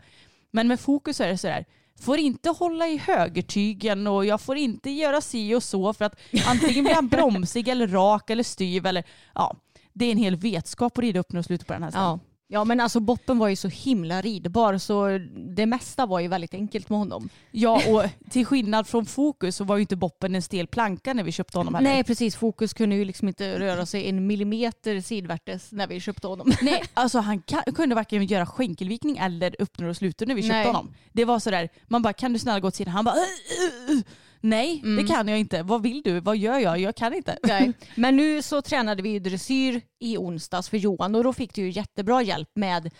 Men 0.51 0.69
med 0.69 0.81
fokus 0.81 1.21
är 1.21 1.29
det 1.29 1.39
så 1.39 1.47
där, 1.47 1.65
får 2.01 2.19
inte 2.19 2.51
hålla 2.51 2.89
i 2.89 2.97
högertygen 2.97 4.07
och 4.07 4.27
jag 4.27 4.41
får 4.41 4.57
inte 4.57 4.91
göra 4.91 5.21
si 5.21 5.55
och 5.55 5.63
så 5.63 5.93
för 5.93 6.05
att 6.05 6.15
antingen 6.47 6.85
blir 6.85 6.95
han 6.95 7.09
bromsig 7.17 7.69
eller 7.69 7.87
rak 7.89 8.31
eller 8.31 8.43
styv 8.43 8.87
eller 8.87 9.05
ja. 9.35 9.57
Det 9.93 10.05
är 10.05 10.13
en 10.13 10.19
hel 10.19 10.37
vetskap 10.37 10.99
att 10.99 11.03
rida 11.05 11.21
upp 11.21 11.35
och 11.35 11.45
sluta 11.45 11.65
på 11.65 11.73
den 11.73 11.83
här 11.83 11.91
Ja. 11.95 12.19
Ja, 12.53 12.65
men 12.65 12.81
alltså 12.81 13.01
boppen 13.01 13.39
var 13.39 13.49
ju 13.49 13.57
så 13.57 13.69
himla 13.69 14.21
ridbar 14.23 14.79
så 14.79 15.19
det 15.57 15.67
mesta 15.67 16.07
var 16.07 16.21
ju 16.21 16.29
väldigt 16.29 16.55
enkelt 16.55 16.89
med 16.89 16.99
honom. 16.99 17.29
Ja, 17.51 17.83
och 17.89 18.05
till 18.31 18.47
skillnad 18.47 18.87
från 18.87 19.07
Fokus 19.07 19.57
så 19.57 19.65
var 19.65 19.77
ju 19.77 19.81
inte 19.81 19.97
Boppen 19.97 20.35
en 20.35 20.43
stel 20.43 20.67
planka 20.67 21.15
när 21.15 21.25
vi 21.25 21.33
köpte 21.33 21.59
honom 21.59 21.75
heller. 21.75 21.91
Nej 21.91 22.05
precis, 22.05 22.37
Fokus 22.37 22.75
kunde 22.75 22.97
ju 22.97 23.05
liksom 23.05 23.29
inte 23.29 23.59
röra 23.59 23.87
sig 23.87 24.09
en 24.09 24.27
millimeter 24.27 25.01
sidvärtes 25.01 25.73
när 25.73 25.87
vi 25.87 26.01
köpte 26.01 26.27
honom. 26.27 26.53
Nej, 26.63 26.83
alltså 26.95 27.19
han 27.19 27.43
kunde 27.75 27.95
varken 27.95 28.27
göra 28.27 28.47
skänkelvikning 28.47 29.17
eller 29.19 29.57
öppnor 29.59 29.89
och 29.89 29.97
slutor 29.97 30.27
när 30.27 30.35
vi 30.35 30.43
köpte 30.43 30.57
Nej. 30.57 30.67
honom. 30.67 30.95
Det 31.13 31.25
var 31.25 31.39
sådär, 31.39 31.69
man 31.89 32.03
bara 32.03 32.13
kan 32.13 32.33
du 32.33 32.39
snälla 32.39 32.61
gå 32.61 32.69
åt 32.69 32.75
sidan? 32.75 32.95
Han 32.95 33.05
bara 33.05 33.15
"Uh, 33.15 34.01
uh, 34.45 34.47
uh." 34.47 34.51
Nej, 34.51 34.83
det 34.97 35.05
kan 35.05 35.29
jag 35.29 35.39
inte. 35.39 35.63
Vad 35.63 35.83
vill 35.83 36.03
du? 36.03 36.21
Vad 36.21 36.37
gör 36.37 36.59
jag? 36.59 36.79
Jag 36.79 36.97
kan 36.97 37.15
inte. 37.15 37.39
Nej. 37.43 37.73
Men 37.95 38.17
nu 38.17 38.43
så 38.43 38.63
tränade 38.63 39.03
vi 39.03 39.09
ju 39.09 39.19
dressyr 39.19 39.81
i 39.99 40.19
onsdags 40.19 40.69
för 40.69 40.77
Johan 40.77 41.15
och 41.15 41.25
då 41.25 41.33
fick 41.33 41.55
du 41.55 41.63
ju 41.63 41.71
jättebra 41.71 42.23
hjälp 42.23 42.51
med 42.55 42.91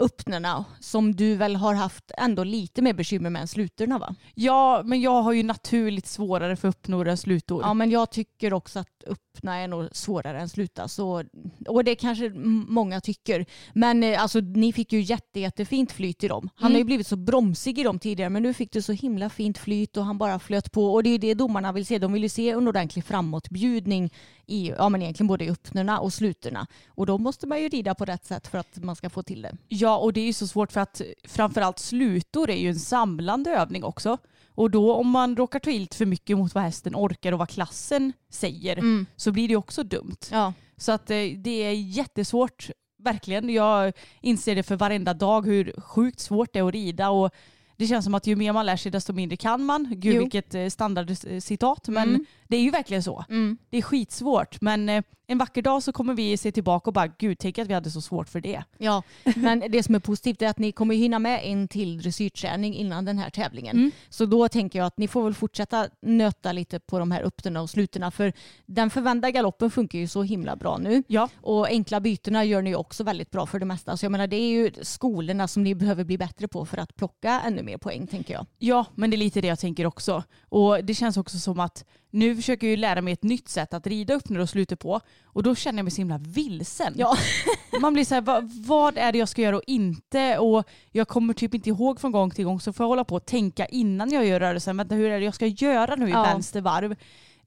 öppnorna 0.00 0.64
som 0.80 1.16
du 1.16 1.36
väl 1.36 1.56
har 1.56 1.74
haft 1.74 2.10
ändå 2.18 2.44
lite 2.44 2.82
mer 2.82 2.92
bekymmer 2.92 3.30
med 3.30 3.42
än 3.42 3.48
slutorna 3.48 3.98
va? 3.98 4.14
Ja, 4.34 4.82
men 4.84 5.00
jag 5.00 5.22
har 5.22 5.32
ju 5.32 5.42
naturligt 5.42 6.06
svårare 6.06 6.56
för 6.56 6.68
öppnor 6.68 7.08
än 7.08 7.16
slutor. 7.16 7.62
Ja 7.62 7.74
men 7.74 7.90
jag 7.90 8.10
tycker 8.10 8.52
också 8.52 8.78
att 8.78 9.04
öppna 9.36 9.56
är 9.56 9.68
nog 9.68 9.88
svårare 9.92 10.40
än 10.40 10.48
sluta. 10.48 10.88
Så, 10.88 11.24
och 11.68 11.84
det 11.84 11.94
kanske 11.94 12.30
många 12.68 13.00
tycker. 13.00 13.46
Men 13.74 14.02
eh, 14.02 14.22
alltså 14.22 14.40
ni 14.40 14.72
fick 14.72 14.92
ju 14.92 15.00
jätte, 15.00 15.40
jättefint 15.40 15.92
flyt 15.92 16.24
i 16.24 16.28
dem. 16.28 16.48
Han 16.54 16.66
Mm. 16.66 16.74
har 16.74 16.78
ju 16.78 16.84
blivit 16.84 17.06
så 17.06 17.16
bromsig 17.16 17.78
i 17.78 17.82
dem 17.82 17.98
tidigare 17.98 18.30
men 18.30 18.42
nu 18.42 18.54
fick 18.54 18.72
du 18.72 18.82
så 18.82 18.92
himla 18.92 19.30
fint 19.30 19.58
flyt 19.58 19.96
och 19.96 20.04
han 20.04 20.18
bara 20.18 20.38
flöt 20.38 20.72
på. 20.72 20.92
Och 20.94 21.02
det 21.02 21.08
är 21.08 21.12
ju 21.12 21.18
det 21.18 21.34
domarna 21.34 21.72
vill 21.72 21.86
se. 21.86 21.98
De 21.98 22.12
vill 22.12 22.22
ju 22.22 22.28
se 22.28 22.50
en 22.50 22.68
ordentlig 22.68 23.04
framåtbjudning 23.04 24.10
i, 24.46 24.68
ja 24.78 24.88
men 24.88 25.02
egentligen 25.02 25.28
både 25.28 25.44
i 25.44 25.50
öppnorna 25.50 26.00
och 26.00 26.12
slutorna. 26.12 26.66
Och 26.88 27.06
då 27.06 27.18
måste 27.18 27.46
man 27.46 27.62
ju 27.62 27.68
rida 27.68 27.94
på 27.94 28.04
rätt 28.04 28.24
sätt 28.24 28.46
för 28.46 28.58
att 28.58 28.76
man 28.84 28.96
ska 28.96 29.10
få 29.10 29.22
till 29.22 29.42
det. 29.42 29.56
Ja, 29.68 29.96
och 29.98 30.12
det 30.12 30.20
är 30.20 30.26
ju 30.26 30.32
så 30.32 30.46
svårt 30.46 30.72
för 30.72 30.80
att 30.80 31.00
framförallt 31.28 31.78
slutor 31.78 32.50
är 32.50 32.56
ju 32.56 32.68
en 32.68 32.78
samlande 32.78 33.50
övning 33.50 33.84
också. 33.84 34.18
Och 34.60 34.70
då 34.70 34.92
om 34.94 35.10
man 35.10 35.36
råkar 35.36 35.58
ta 35.58 35.70
i 35.70 35.78
lite 35.78 35.96
för 35.96 36.06
mycket 36.06 36.38
mot 36.38 36.54
vad 36.54 36.64
hästen 36.64 36.94
orkar 36.96 37.32
och 37.32 37.38
vad 37.38 37.48
klassen 37.48 38.12
säger 38.30 39.06
så 39.16 39.32
blir 39.32 39.48
det 39.48 39.56
också 39.56 39.82
dumt. 39.82 40.16
Ja. 40.30 40.52
Så 40.76 40.92
att 40.92 41.10
eh, 41.10 41.16
det 41.36 41.50
är 41.64 41.72
jättesvårt, 41.72 42.70
verkligen. 43.02 43.50
Jag 43.50 43.92
inser 44.20 44.54
det 44.54 44.62
för 44.62 44.76
varenda 44.76 45.14
dag 45.14 45.46
hur 45.46 45.72
sjukt 45.80 46.20
svårt 46.20 46.52
det 46.52 46.58
är 46.58 46.68
att 46.68 46.72
rida 46.74 47.10
och 47.10 47.30
det 47.76 47.86
känns 47.86 48.04
som 48.04 48.14
att 48.14 48.26
ju 48.26 48.36
mer 48.36 48.52
man 48.52 48.66
lär 48.66 48.76
sig 48.76 48.92
desto 48.92 49.12
mindre 49.12 49.36
kan 49.36 49.64
man. 49.64 49.88
Gud 49.96 50.14
Jo. 50.14 50.20
vilket 50.22 50.54
eh, 50.54 50.66
standardcitat 50.68 51.88
men 51.88 52.08
Mm. 52.08 52.24
det 52.48 52.56
är 52.56 52.60
ju 52.62 52.70
verkligen 52.70 53.02
så. 53.02 53.24
Det 53.70 53.76
är 53.78 53.82
skitsvårt 53.82 54.60
men 54.60 54.88
eh, 54.88 55.02
en 55.30 55.38
vacker 55.38 55.62
dag 55.62 55.82
så 55.82 55.92
kommer 55.92 56.14
vi 56.14 56.36
se 56.36 56.52
tillbaka 56.52 56.90
och 56.90 56.94
bara 56.94 57.06
gud 57.06 57.38
tänk 57.38 57.58
att 57.58 57.68
vi 57.68 57.74
hade 57.74 57.90
så 57.90 58.00
svårt 58.00 58.28
för 58.28 58.40
det. 58.40 58.62
Ja, 58.78 59.02
men 59.36 59.64
det 59.68 59.82
som 59.82 59.94
är 59.94 59.98
positivt 59.98 60.42
är 60.42 60.48
att 60.48 60.58
ni 60.58 60.72
kommer 60.72 60.94
hinna 60.94 61.18
med 61.18 61.40
en 61.44 61.68
till 61.68 61.98
dressyrträning 61.98 62.74
innan 62.74 63.04
den 63.04 63.18
här 63.18 63.30
tävlingen. 63.30 63.76
Mm. 63.76 63.90
Så 64.08 64.26
då 64.26 64.48
tänker 64.48 64.78
jag 64.78 64.86
att 64.86 64.98
ni 64.98 65.08
får 65.08 65.24
väl 65.24 65.34
fortsätta 65.34 65.88
nöta 66.02 66.52
lite 66.52 66.80
på 66.80 66.98
de 66.98 67.10
här 67.10 67.22
öppnorna 67.22 67.60
och 67.62 67.70
slutorna 67.70 68.10
för 68.10 68.32
den 68.66 68.90
förvända 68.90 69.30
galoppen 69.30 69.70
funkar 69.70 69.98
ju 69.98 70.08
så 70.08 70.22
himla 70.22 70.56
bra 70.56 70.78
nu. 70.78 71.02
Ja. 71.06 71.28
Och 71.40 71.66
enkla 71.66 72.00
bytena 72.00 72.44
gör 72.44 72.62
ni 72.62 72.74
också 72.74 73.04
väldigt 73.04 73.30
bra 73.30 73.46
för 73.46 73.58
det 73.58 73.66
mesta. 73.66 73.96
Så 73.96 74.04
jag 74.04 74.12
menar 74.12 74.26
det 74.26 74.36
är 74.36 74.50
ju 74.50 74.72
skolorna 74.82 75.48
som 75.48 75.62
ni 75.62 75.74
behöver 75.74 76.04
bli 76.04 76.18
bättre 76.18 76.48
på 76.48 76.66
för 76.66 76.78
att 76.78 76.96
plocka 76.96 77.40
ännu 77.46 77.62
mer 77.62 77.78
poäng 77.78 78.06
tänker 78.06 78.34
jag. 78.34 78.46
Ja, 78.58 78.86
men 78.94 79.10
det 79.10 79.16
är 79.16 79.18
lite 79.18 79.40
det 79.40 79.48
jag 79.48 79.58
tänker 79.58 79.86
också. 79.86 80.22
Och 80.48 80.84
det 80.84 80.94
känns 80.94 81.16
också 81.16 81.38
som 81.38 81.60
att 81.60 81.84
nu 82.10 82.36
försöker 82.36 82.66
jag 82.66 82.78
lära 82.78 83.02
mig 83.02 83.12
ett 83.12 83.22
nytt 83.22 83.48
sätt 83.48 83.74
att 83.74 83.86
rida 83.86 84.14
upp 84.14 84.28
när 84.28 84.40
och 84.40 84.48
sluta 84.48 84.76
på. 84.76 85.00
Och 85.24 85.42
då 85.42 85.54
känner 85.54 85.78
jag 85.78 85.84
mig 85.84 85.90
så 85.90 86.00
himla 86.00 86.18
vilsen. 86.18 86.94
Ja. 86.96 87.16
Man 87.80 87.92
blir 87.92 88.04
så 88.04 88.14
här, 88.14 88.22
vad, 88.22 88.50
vad 88.52 88.98
är 88.98 89.12
det 89.12 89.18
jag 89.18 89.28
ska 89.28 89.42
göra 89.42 89.56
och 89.56 89.62
inte? 89.66 90.38
Och 90.38 90.64
jag 90.92 91.08
kommer 91.08 91.34
typ 91.34 91.54
inte 91.54 91.68
ihåg 91.68 92.00
från 92.00 92.12
gång 92.12 92.30
till 92.30 92.44
gång 92.44 92.60
så 92.60 92.72
får 92.72 92.84
jag 92.84 92.88
hålla 92.88 93.04
på 93.04 93.14
och 93.14 93.26
tänka 93.26 93.66
innan 93.66 94.10
jag 94.10 94.26
gör 94.26 94.40
rörelsen. 94.40 94.76
Vänta, 94.76 94.94
hur 94.94 95.10
är 95.10 95.18
det 95.18 95.24
jag 95.24 95.34
ska 95.34 95.46
göra 95.46 95.94
nu 95.96 96.08
i 96.08 96.10
Ja. 96.10 96.22
vänster 96.22 96.60
varv? 96.60 96.96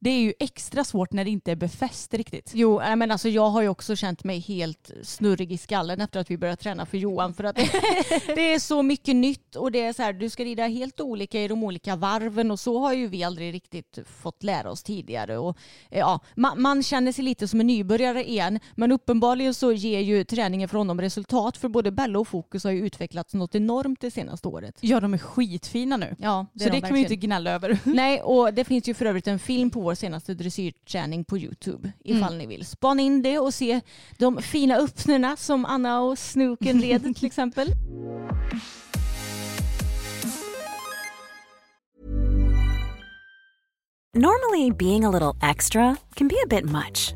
Det 0.03 0.09
är 0.09 0.19
ju 0.19 0.33
extra 0.39 0.83
svårt 0.83 1.13
när 1.13 1.23
det 1.23 1.29
inte 1.29 1.51
är 1.51 1.55
befäst 1.55 2.13
riktigt. 2.13 2.51
Jo, 2.53 2.79
nej, 2.79 2.95
men 2.95 3.11
alltså 3.11 3.29
jag 3.29 3.49
har 3.49 3.61
ju 3.61 3.67
också 3.67 3.95
känt 3.95 4.23
mig 4.23 4.39
helt 4.39 4.91
snurrig 5.03 5.51
i 5.51 5.57
skallen 5.57 6.01
efter 6.01 6.19
att 6.19 6.31
vi 6.31 6.37
började 6.37 6.61
träna 6.61 6.85
för 6.85 6.97
Johan. 6.97 7.33
För 7.33 7.43
att 7.43 7.55
det 8.25 8.53
är 8.53 8.59
så 8.59 8.81
mycket 8.81 9.15
nytt 9.15 9.55
och 9.55 9.71
det 9.71 9.81
är 9.81 9.93
så 9.93 10.01
här, 10.01 10.13
du 10.13 10.29
ska 10.29 10.43
rida 10.43 10.67
helt 10.67 10.99
olika 10.99 11.41
i 11.41 11.47
de 11.47 11.63
olika 11.63 11.95
varven 11.95 12.51
och 12.51 12.59
så 12.59 12.79
har 12.79 12.93
ju 12.93 13.07
vi 13.07 13.23
aldrig 13.23 13.53
riktigt 13.53 13.99
fått 14.21 14.43
lära 14.43 14.71
oss 14.71 14.83
tidigare. 14.83 15.37
Och, 15.37 15.57
eh, 15.89 15.99
ja, 15.99 16.19
man, 16.35 16.61
man 16.61 16.83
känner 16.83 17.11
sig 17.11 17.23
lite 17.23 17.47
som 17.47 17.59
en 17.59 17.67
nybörjare 17.67 18.29
igen, 18.29 18.59
men 18.75 18.91
uppenbarligen 18.91 19.53
så 19.53 19.71
ger 19.71 19.99
ju 19.99 20.23
träningen 20.23 20.69
för 20.69 20.77
honom 20.77 21.01
resultat 21.01 21.57
för 21.57 21.69
både 21.69 21.91
Bella 21.91 22.19
och 22.19 22.27
Fokus 22.27 22.63
har 22.63 22.71
ju 22.71 22.85
utvecklats 22.85 23.33
något 23.33 23.55
enormt 23.55 24.01
det 24.01 24.11
senaste 24.11 24.47
året. 24.47 24.77
Ja, 24.81 24.99
de 24.99 25.13
är 25.13 25.17
skitfina 25.17 25.97
nu. 25.97 26.15
Ja, 26.19 26.45
det 26.53 26.59
så 26.59 26.69
är 26.69 26.71
det 26.71 26.77
de 26.77 26.81
kan 26.81 26.89
man 26.89 26.99
ju 26.99 27.03
inte 27.03 27.13
verkligen. 27.13 27.29
gnälla 27.29 27.51
över. 27.51 27.79
Nej, 27.83 28.21
och 28.21 28.53
det 28.53 28.63
finns 28.63 28.87
ju 28.87 28.93
för 28.93 29.05
övrigt 29.05 29.27
en 29.27 29.39
film 29.39 29.69
på 29.69 29.81
vår 29.81 29.92
senaste 29.95 30.33
dressyrträning 30.33 31.25
på 31.25 31.37
Youtube 31.37 31.91
ifall 32.03 32.37
ni 32.37 32.45
vill. 32.45 32.65
Spana 32.65 33.01
in 33.01 33.21
det 33.21 33.39
och 33.39 33.53
se 33.53 33.81
de 34.17 34.41
fina 34.41 34.75
öppnorna 34.75 35.35
som 35.35 35.65
Anna 35.65 36.01
och 36.01 36.19
Snooken 36.19 36.81
red 36.81 37.15
till 37.15 37.25
exempel. 37.25 37.67
Normally, 44.15 44.69
being 44.69 45.05
a 45.05 45.09
little 45.09 45.33
extra 45.41 45.97
can 46.15 46.27
be 46.27 46.35
a 46.43 46.47
bit 46.47 46.65
much, 46.65 47.15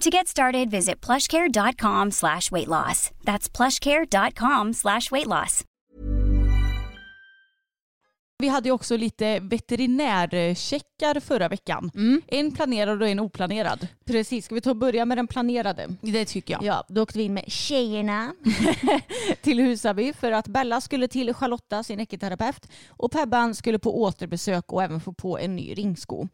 To 0.00 0.10
get 0.10 0.28
started, 0.28 0.70
visit 0.70 1.00
plushcare.com 1.06 2.10
slash 2.10 2.50
weight 2.50 2.68
loss. 2.68 3.10
That's 3.24 3.48
plushcare.com 3.48 4.74
slash 4.74 5.10
weight 5.10 5.26
loss. 5.26 5.64
Vi 8.38 8.48
hade 8.48 8.68
ju 8.68 8.72
också 8.72 8.96
lite 8.96 9.40
veterinärcheckar 9.40 11.20
förra 11.20 11.48
veckan. 11.48 11.90
En 12.26 12.52
planerad 12.52 13.02
och 13.02 13.08
en 13.08 13.18
oplanerad. 13.20 13.88
Precis, 14.06 14.44
ska 14.44 14.54
vi 14.54 14.60
ta 14.60 14.70
och 14.70 14.76
börja 14.76 15.04
med 15.04 15.18
den 15.18 15.26
planerade? 15.26 15.88
Det 16.00 16.24
tycker 16.24 16.54
jag. 16.54 16.62
Ja, 16.62 16.84
då 16.88 17.02
åkte 17.02 17.18
vi 17.18 17.24
in 17.24 17.34
med 17.34 17.44
tjejerna 17.52 18.34
till 19.42 19.60
Husaby 19.60 20.12
för 20.12 20.32
att 20.32 20.48
Bella 20.48 20.80
skulle 20.80 21.08
till 21.08 21.34
Charlotta, 21.34 21.82
sin 21.82 22.00
ekoterapeut, 22.00 22.68
och 22.88 23.12
Pebban 23.12 23.54
skulle 23.54 23.78
på 23.78 24.02
återbesök 24.02 24.72
och 24.72 24.82
även 24.82 25.00
få 25.00 25.12
på 25.12 25.38
en 25.38 25.56
ny 25.56 25.74
ringsko. 25.74 26.28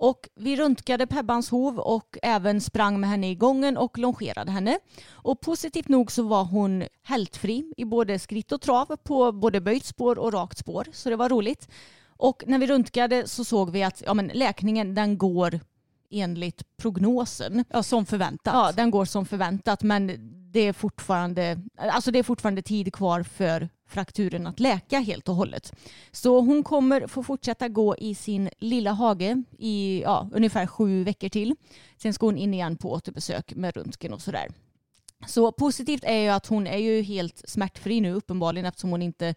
Och 0.00 0.28
vi 0.34 0.56
röntgade 0.56 1.06
Pebbans 1.06 1.50
hov 1.50 1.78
och 1.78 2.18
även 2.22 2.60
sprang 2.60 3.00
med 3.00 3.10
henne 3.10 3.30
i 3.30 3.34
gången 3.34 3.76
och 3.76 3.98
longerade 3.98 4.50
henne. 4.50 4.78
Och 5.10 5.40
positivt 5.40 5.88
nog 5.88 6.12
så 6.12 6.22
var 6.22 6.44
hon 6.44 6.84
hältfri 7.02 7.74
i 7.76 7.84
både 7.84 8.18
skritt 8.18 8.52
och 8.52 8.60
trav 8.60 8.96
på 8.96 9.32
både 9.32 9.60
böjt 9.60 9.84
spår 9.84 10.18
och 10.18 10.32
rakt 10.32 10.58
spår. 10.58 10.86
Så 10.92 11.10
det 11.10 11.16
var 11.16 11.28
roligt. 11.28 11.68
Och 12.16 12.42
när 12.46 12.58
vi 12.58 12.66
röntgade 12.66 13.28
så 13.28 13.44
såg 13.44 13.70
vi 13.70 13.82
att 13.82 14.02
ja, 14.06 14.14
men 14.14 14.30
läkningen 14.34 14.94
den 14.94 15.18
går 15.18 15.60
enligt 16.10 16.76
prognosen. 16.76 17.64
Ja, 17.68 17.82
som 17.82 18.06
förväntat. 18.06 18.54
Ja, 18.54 18.72
den 18.76 18.90
går 18.90 19.04
som 19.04 19.26
förväntat 19.26 19.82
men 19.82 20.06
det 20.52 20.60
är 20.60 20.72
fortfarande, 20.72 21.58
alltså 21.76 22.10
det 22.10 22.18
är 22.18 22.22
fortfarande 22.22 22.62
tid 22.62 22.92
kvar 22.92 23.22
för 23.22 23.68
frakturen 23.90 24.46
att 24.46 24.60
läka 24.60 25.00
helt 25.00 25.28
och 25.28 25.34
hållet. 25.34 25.72
Så 26.12 26.40
hon 26.40 26.62
kommer 26.62 27.06
få 27.06 27.22
fortsätta 27.22 27.68
gå 27.68 27.96
i 27.96 28.14
sin 28.14 28.50
lilla 28.58 28.92
hage 28.92 29.42
i 29.58 30.02
ja, 30.02 30.28
ungefär 30.32 30.66
sju 30.66 31.04
veckor 31.04 31.28
till. 31.28 31.54
Sen 31.96 32.14
ska 32.14 32.26
hon 32.26 32.38
in 32.38 32.54
igen 32.54 32.76
på 32.76 32.92
återbesök 32.92 33.54
med 33.54 33.76
röntgen 33.76 34.12
och 34.12 34.22
sådär. 34.22 34.48
Så 35.26 35.52
positivt 35.52 36.04
är 36.04 36.18
ju 36.22 36.28
att 36.28 36.46
hon 36.46 36.66
är 36.66 36.78
ju 36.78 37.02
helt 37.02 37.42
smärtfri 37.48 38.00
nu 38.00 38.12
uppenbarligen 38.12 38.66
eftersom 38.66 38.90
hon 38.90 39.02
inte 39.02 39.34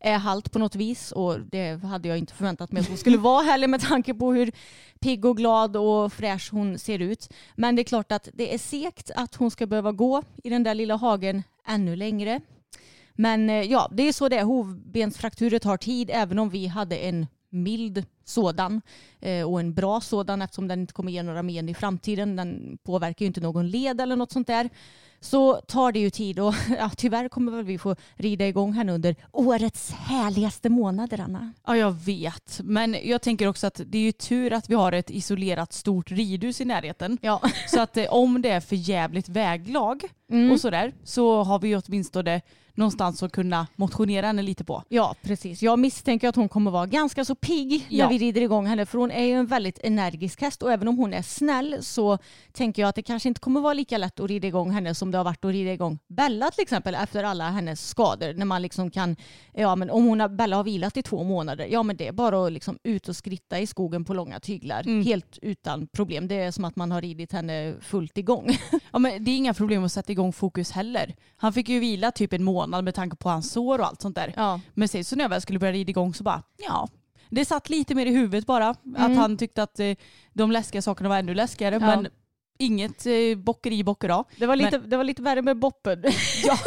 är 0.00 0.18
halt 0.18 0.52
på 0.52 0.58
något 0.58 0.74
vis 0.74 1.12
och 1.12 1.40
det 1.40 1.84
hade 1.84 2.08
jag 2.08 2.18
inte 2.18 2.34
förväntat 2.34 2.72
mig 2.72 2.80
att 2.80 2.88
hon 2.88 2.96
skulle 2.96 3.18
vara 3.18 3.42
heller 3.42 3.68
med 3.68 3.80
tanke 3.80 4.14
på 4.14 4.32
hur 4.32 4.52
pigg 5.00 5.24
och 5.24 5.36
glad 5.36 5.76
och 5.76 6.12
fräsch 6.12 6.48
hon 6.52 6.78
ser 6.78 6.98
ut. 6.98 7.32
Men 7.54 7.76
det 7.76 7.82
är 7.82 7.84
klart 7.84 8.12
att 8.12 8.28
det 8.34 8.54
är 8.54 8.58
segt 8.58 9.10
att 9.16 9.34
hon 9.34 9.50
ska 9.50 9.66
behöva 9.66 9.92
gå 9.92 10.22
i 10.44 10.50
den 10.50 10.62
där 10.62 10.74
lilla 10.74 10.96
hagen 10.96 11.42
ännu 11.66 11.96
längre. 11.96 12.40
Men 13.16 13.50
eh, 13.50 13.62
ja, 13.62 13.90
det 13.92 14.08
är 14.08 14.12
så 14.12 14.28
det 14.28 14.38
är. 14.38 14.44
Hovbensfrakturer 14.44 15.58
tar 15.58 15.76
tid 15.76 16.10
även 16.12 16.38
om 16.38 16.50
vi 16.50 16.66
hade 16.66 16.96
en 16.96 17.26
mild 17.50 18.04
sådan 18.28 18.80
eh, 19.20 19.50
och 19.50 19.60
en 19.60 19.74
bra 19.74 20.00
sådan 20.00 20.42
eftersom 20.42 20.68
den 20.68 20.80
inte 20.80 20.92
kommer 20.92 21.12
ge 21.12 21.22
några 21.22 21.42
men 21.42 21.68
i 21.68 21.74
framtiden. 21.74 22.36
Den 22.36 22.78
påverkar 22.84 23.24
ju 23.24 23.26
inte 23.26 23.40
någon 23.40 23.70
led 23.70 24.00
eller 24.00 24.16
något 24.16 24.32
sånt 24.32 24.46
där. 24.46 24.70
Så 25.20 25.54
tar 25.54 25.92
det 25.92 25.98
ju 25.98 26.10
tid 26.10 26.38
och 26.38 26.54
ja, 26.78 26.90
tyvärr 26.96 27.28
kommer 27.28 27.52
väl 27.52 27.64
vi 27.64 27.78
få 27.78 27.96
rida 28.14 28.46
igång 28.46 28.72
henne 28.72 28.92
under 28.92 29.16
årets 29.32 29.90
härligaste 29.90 30.68
månader 30.68 31.20
Anna. 31.20 31.52
Ja, 31.66 31.76
jag 31.76 31.92
vet. 31.92 32.60
Men 32.64 32.96
jag 33.02 33.22
tänker 33.22 33.46
också 33.46 33.66
att 33.66 33.80
det 33.86 33.98
är 33.98 34.02
ju 34.02 34.12
tur 34.12 34.52
att 34.52 34.70
vi 34.70 34.74
har 34.74 34.92
ett 34.92 35.10
isolerat 35.10 35.72
stort 35.72 36.10
ridhus 36.10 36.60
i 36.60 36.64
närheten. 36.64 37.18
Ja. 37.20 37.40
Så 37.68 37.80
att 37.80 37.96
eh, 37.96 38.04
om 38.08 38.42
det 38.42 38.50
är 38.50 38.60
för 38.60 38.76
jävligt 38.76 39.28
väglag 39.28 40.02
och 40.52 40.60
sådär 40.60 40.92
så 41.04 41.42
har 41.42 41.58
vi 41.58 41.68
ju 41.68 41.80
åtminstone 41.86 42.40
någonstans 42.74 43.22
att 43.22 43.32
kunna 43.32 43.66
motionera 43.76 44.26
henne 44.26 44.42
lite 44.42 44.64
på. 44.64 44.82
Ja, 44.88 45.14
precis. 45.22 45.62
Jag 45.62 45.78
misstänker 45.78 46.28
att 46.28 46.36
hon 46.36 46.48
kommer 46.48 46.70
vara 46.70 46.86
ganska 46.86 47.24
så 47.24 47.34
pigg 47.34 47.86
Ja. 47.88 48.04
när 48.04 48.10
vi 48.18 48.26
rider 48.26 48.40
igång 48.40 48.66
henne. 48.66 48.86
För 48.86 48.98
hon 48.98 49.10
är 49.10 49.24
ju 49.24 49.32
en 49.32 49.46
väldigt 49.46 49.78
energisk 49.82 50.40
häst 50.40 50.62
och 50.62 50.72
även 50.72 50.88
om 50.88 50.98
hon 50.98 51.14
är 51.14 51.22
snäll 51.22 51.76
så 51.80 52.18
tänker 52.52 52.82
jag 52.82 52.88
att 52.88 52.94
det 52.94 53.02
kanske 53.02 53.28
inte 53.28 53.40
kommer 53.40 53.60
vara 53.60 53.74
lika 53.74 53.98
lätt 53.98 54.20
att 54.20 54.28
rida 54.28 54.48
igång 54.48 54.70
henne 54.70 54.94
som 54.94 55.10
det 55.10 55.18
har 55.18 55.24
varit 55.24 55.44
att 55.44 55.50
rida 55.52 55.72
igång 55.72 55.98
Bella 56.08 56.50
till 56.50 56.62
exempel 56.62 56.94
efter 56.94 57.24
alla 57.24 57.50
hennes 57.50 57.88
skador. 57.88 58.34
När 58.34 58.44
man 58.44 58.62
liksom 58.62 58.90
kan, 58.90 59.16
ja 59.52 59.76
men 59.76 59.90
om 59.90 60.04
hon 60.04 60.20
har, 60.20 60.28
Bella 60.28 60.56
har 60.56 60.64
vilat 60.64 60.96
i 60.96 61.02
två 61.02 61.24
månader, 61.24 61.66
ja 61.70 61.82
men 61.82 61.96
det 61.96 62.08
är 62.08 62.12
bara 62.12 62.46
att 62.46 62.52
liksom 62.52 62.78
ut 62.82 63.08
och 63.08 63.16
skritta 63.16 63.60
i 63.60 63.66
skogen 63.66 64.04
på 64.04 64.14
långa 64.14 64.40
tyglar. 64.40 65.02
Helt 65.04 65.38
utan 65.42 65.86
problem. 65.86 66.28
Det 66.28 66.34
är 66.34 66.50
som 66.50 66.64
att 66.64 66.76
man 66.76 66.92
har 66.92 67.02
ridit 67.02 67.32
henne 67.32 67.74
fullt 67.80 68.18
igång. 68.18 68.56
Ja, 68.92 68.98
men 68.98 69.24
det 69.24 69.30
är 69.30 69.36
inga 69.36 69.54
problem 69.54 69.84
att 69.84 69.92
sätta 69.92 70.12
igång 70.12 70.32
fokus 70.32 70.70
heller. 70.70 71.14
Han 71.36 71.52
fick 71.52 71.68
ju 71.68 71.80
vila 71.80 72.10
typ 72.10 72.32
en 72.32 72.44
månad 72.44 72.84
med 72.84 72.94
tanke 72.94 73.16
på 73.16 73.28
hans 73.28 73.52
sår 73.52 73.78
och 73.78 73.86
allt 73.86 74.02
sånt 74.02 74.14
där. 74.14 74.32
Ja. 74.36 74.60
Men 74.74 74.88
sen 74.88 75.04
så 75.04 75.16
när 75.16 75.24
jag 75.24 75.28
väl 75.28 75.40
skulle 75.40 75.58
börja 75.58 75.72
rida 75.72 75.90
igång 75.90 76.14
så 76.14 76.24
bara, 76.24 76.42
ja. 76.56 76.88
Det 77.30 77.44
satt 77.44 77.70
lite 77.70 77.94
mer 77.94 78.06
i 78.06 78.10
huvudet 78.10 78.46
bara. 78.46 78.68
Att 78.68 79.16
han 79.16 79.36
tyckte 79.36 79.62
att 79.62 79.80
eh, 79.80 79.94
de 80.32 80.50
läskiga 80.50 80.82
sakerna 80.82 81.08
var 81.08 81.18
ännu 81.18 81.34
läskigare. 81.34 81.74
Ja. 81.74 81.86
Men 81.86 82.08
inget 82.58 83.06
eh, 83.06 83.36
bockeri 83.36 83.84
bockera. 83.84 84.24
Det 84.36 84.46
var 84.46 84.56
lite, 84.56 84.78
det 84.78 84.96
var 84.96 85.04
lite 85.04 85.22
värre 85.22 85.42
med 85.42 85.58
Boppen. 85.58 86.04
Ja. 86.44 86.58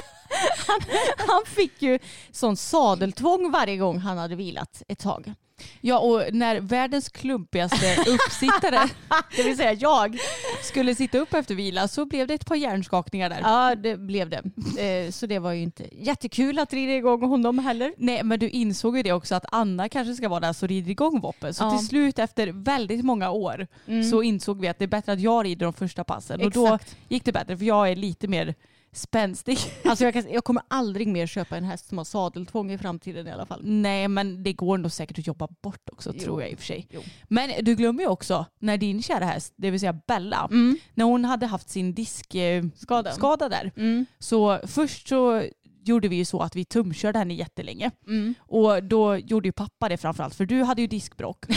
han, 0.66 0.80
han 1.28 1.42
fick 1.46 1.82
ju 1.82 1.98
sån 2.30 2.56
sadeltvång 2.56 3.50
varje 3.50 3.76
gång 3.76 3.98
han 3.98 4.18
hade 4.18 4.36
vilat 4.36 4.82
ett 4.88 4.98
tag. 4.98 5.34
Ja 5.80 5.98
och 5.98 6.22
när 6.34 6.60
världens 6.60 7.08
klumpigaste 7.08 7.96
uppsittare, 8.10 8.88
Det 9.36 9.42
vill 9.42 9.56
säga 9.56 9.72
jag. 9.72 10.18
skulle 10.62 10.94
sitta 10.94 11.18
upp 11.18 11.34
efter 11.34 11.54
vila 11.54 11.88
så 11.88 12.06
blev 12.06 12.26
det 12.26 12.34
ett 12.34 12.46
par 12.46 12.56
hjärnskakningar 12.56 13.30
där. 13.30 13.40
Ja, 13.42 13.74
det 13.74 13.96
blev 13.96 14.30
det. 14.30 14.42
Eh, 14.82 15.10
Så 15.10 15.26
det 15.26 15.38
var 15.38 15.52
ju 15.52 15.62
inte 15.62 15.84
jättekul 16.04 16.58
att 16.58 16.72
rida 16.72 16.92
igång 16.92 17.22
honom 17.22 17.58
heller. 17.58 17.94
Nej 17.96 18.22
men 18.22 18.38
du 18.38 18.48
insåg 18.48 18.96
ju 18.96 19.02
det 19.02 19.12
också 19.12 19.34
att 19.34 19.44
Anna 19.52 19.88
kanske 19.88 20.14
ska 20.14 20.28
vara 20.28 20.40
där 20.40 20.52
som 20.52 20.68
rider 20.68 20.90
igång 20.90 21.20
Voppen. 21.20 21.54
Så 21.54 21.64
Ja. 21.64 21.78
till 21.78 21.86
slut 21.86 22.18
efter 22.18 22.48
väldigt 22.48 23.04
många 23.04 23.30
år 23.30 23.66
så 24.10 24.22
insåg 24.22 24.60
vi 24.60 24.68
att 24.68 24.78
det 24.78 24.84
är 24.84 24.88
bättre 24.88 25.12
att 25.12 25.20
jag 25.20 25.44
rider 25.44 25.66
de 25.66 25.72
första 25.72 26.04
passen. 26.04 26.40
Och 26.44 26.50
då 26.50 26.64
Exakt. 26.66 26.96
gick 27.08 27.24
det 27.24 27.32
bättre 27.32 27.56
för 27.58 27.64
jag 27.64 27.90
är 27.90 27.96
lite 27.96 28.28
mer 28.28 28.54
spänstig. 28.94 29.58
Alltså 29.84 30.04
jag, 30.04 30.14
kan, 30.14 30.32
jag 30.32 30.44
kommer 30.44 30.62
aldrig 30.68 31.08
mer 31.08 31.26
köpa 31.26 31.56
en 31.56 31.64
häst 31.64 31.88
som 31.88 31.98
har 31.98 32.04
sadeltvång 32.04 32.72
i 32.72 32.78
framtiden 32.78 33.26
i 33.26 33.30
alla 33.30 33.46
fall. 33.46 33.60
Nej 33.64 34.08
men 34.08 34.42
det 34.42 34.52
går 34.52 34.78
nog 34.78 34.92
säkert 34.92 35.18
att 35.18 35.26
jobba 35.26 35.48
bort 35.62 35.88
också 35.92 36.10
Jo. 36.14 36.20
tror 36.20 36.42
jag 36.42 36.50
i 36.50 36.54
och 36.54 36.58
för 36.58 36.66
sig. 36.66 36.86
Jo. 36.90 37.00
Men 37.28 37.64
du 37.64 37.74
glömmer 37.74 38.02
ju 38.02 38.08
också 38.08 38.46
när 38.58 38.76
din 38.78 39.02
kära 39.02 39.24
häst, 39.24 39.52
det 39.56 39.70
vill 39.70 39.80
säga 39.80 39.92
Bella, 40.06 40.48
när 40.94 41.04
hon 41.04 41.24
hade 41.24 41.46
haft 41.46 41.68
sin 41.70 41.94
diskskada 41.94 42.70
Skada. 42.76 43.12
skada 43.12 43.48
där. 43.48 43.72
Mm. 43.76 44.06
Så 44.18 44.60
först 44.66 45.08
så 45.08 45.42
gjorde 45.84 46.08
vi 46.08 46.16
ju 46.16 46.24
så 46.24 46.40
att 46.40 46.56
vi 46.56 46.64
tumkörde 46.64 47.18
henne 47.18 47.34
jättelänge. 47.34 47.90
Mm. 48.06 48.34
Och 48.38 48.84
då 48.84 49.16
gjorde 49.16 49.48
ju 49.48 49.52
pappa 49.52 49.88
det 49.88 49.96
framförallt 49.96 50.34
för 50.34 50.46
du 50.46 50.62
hade 50.62 50.82
ju 50.82 50.88
diskbråck. 50.88 51.44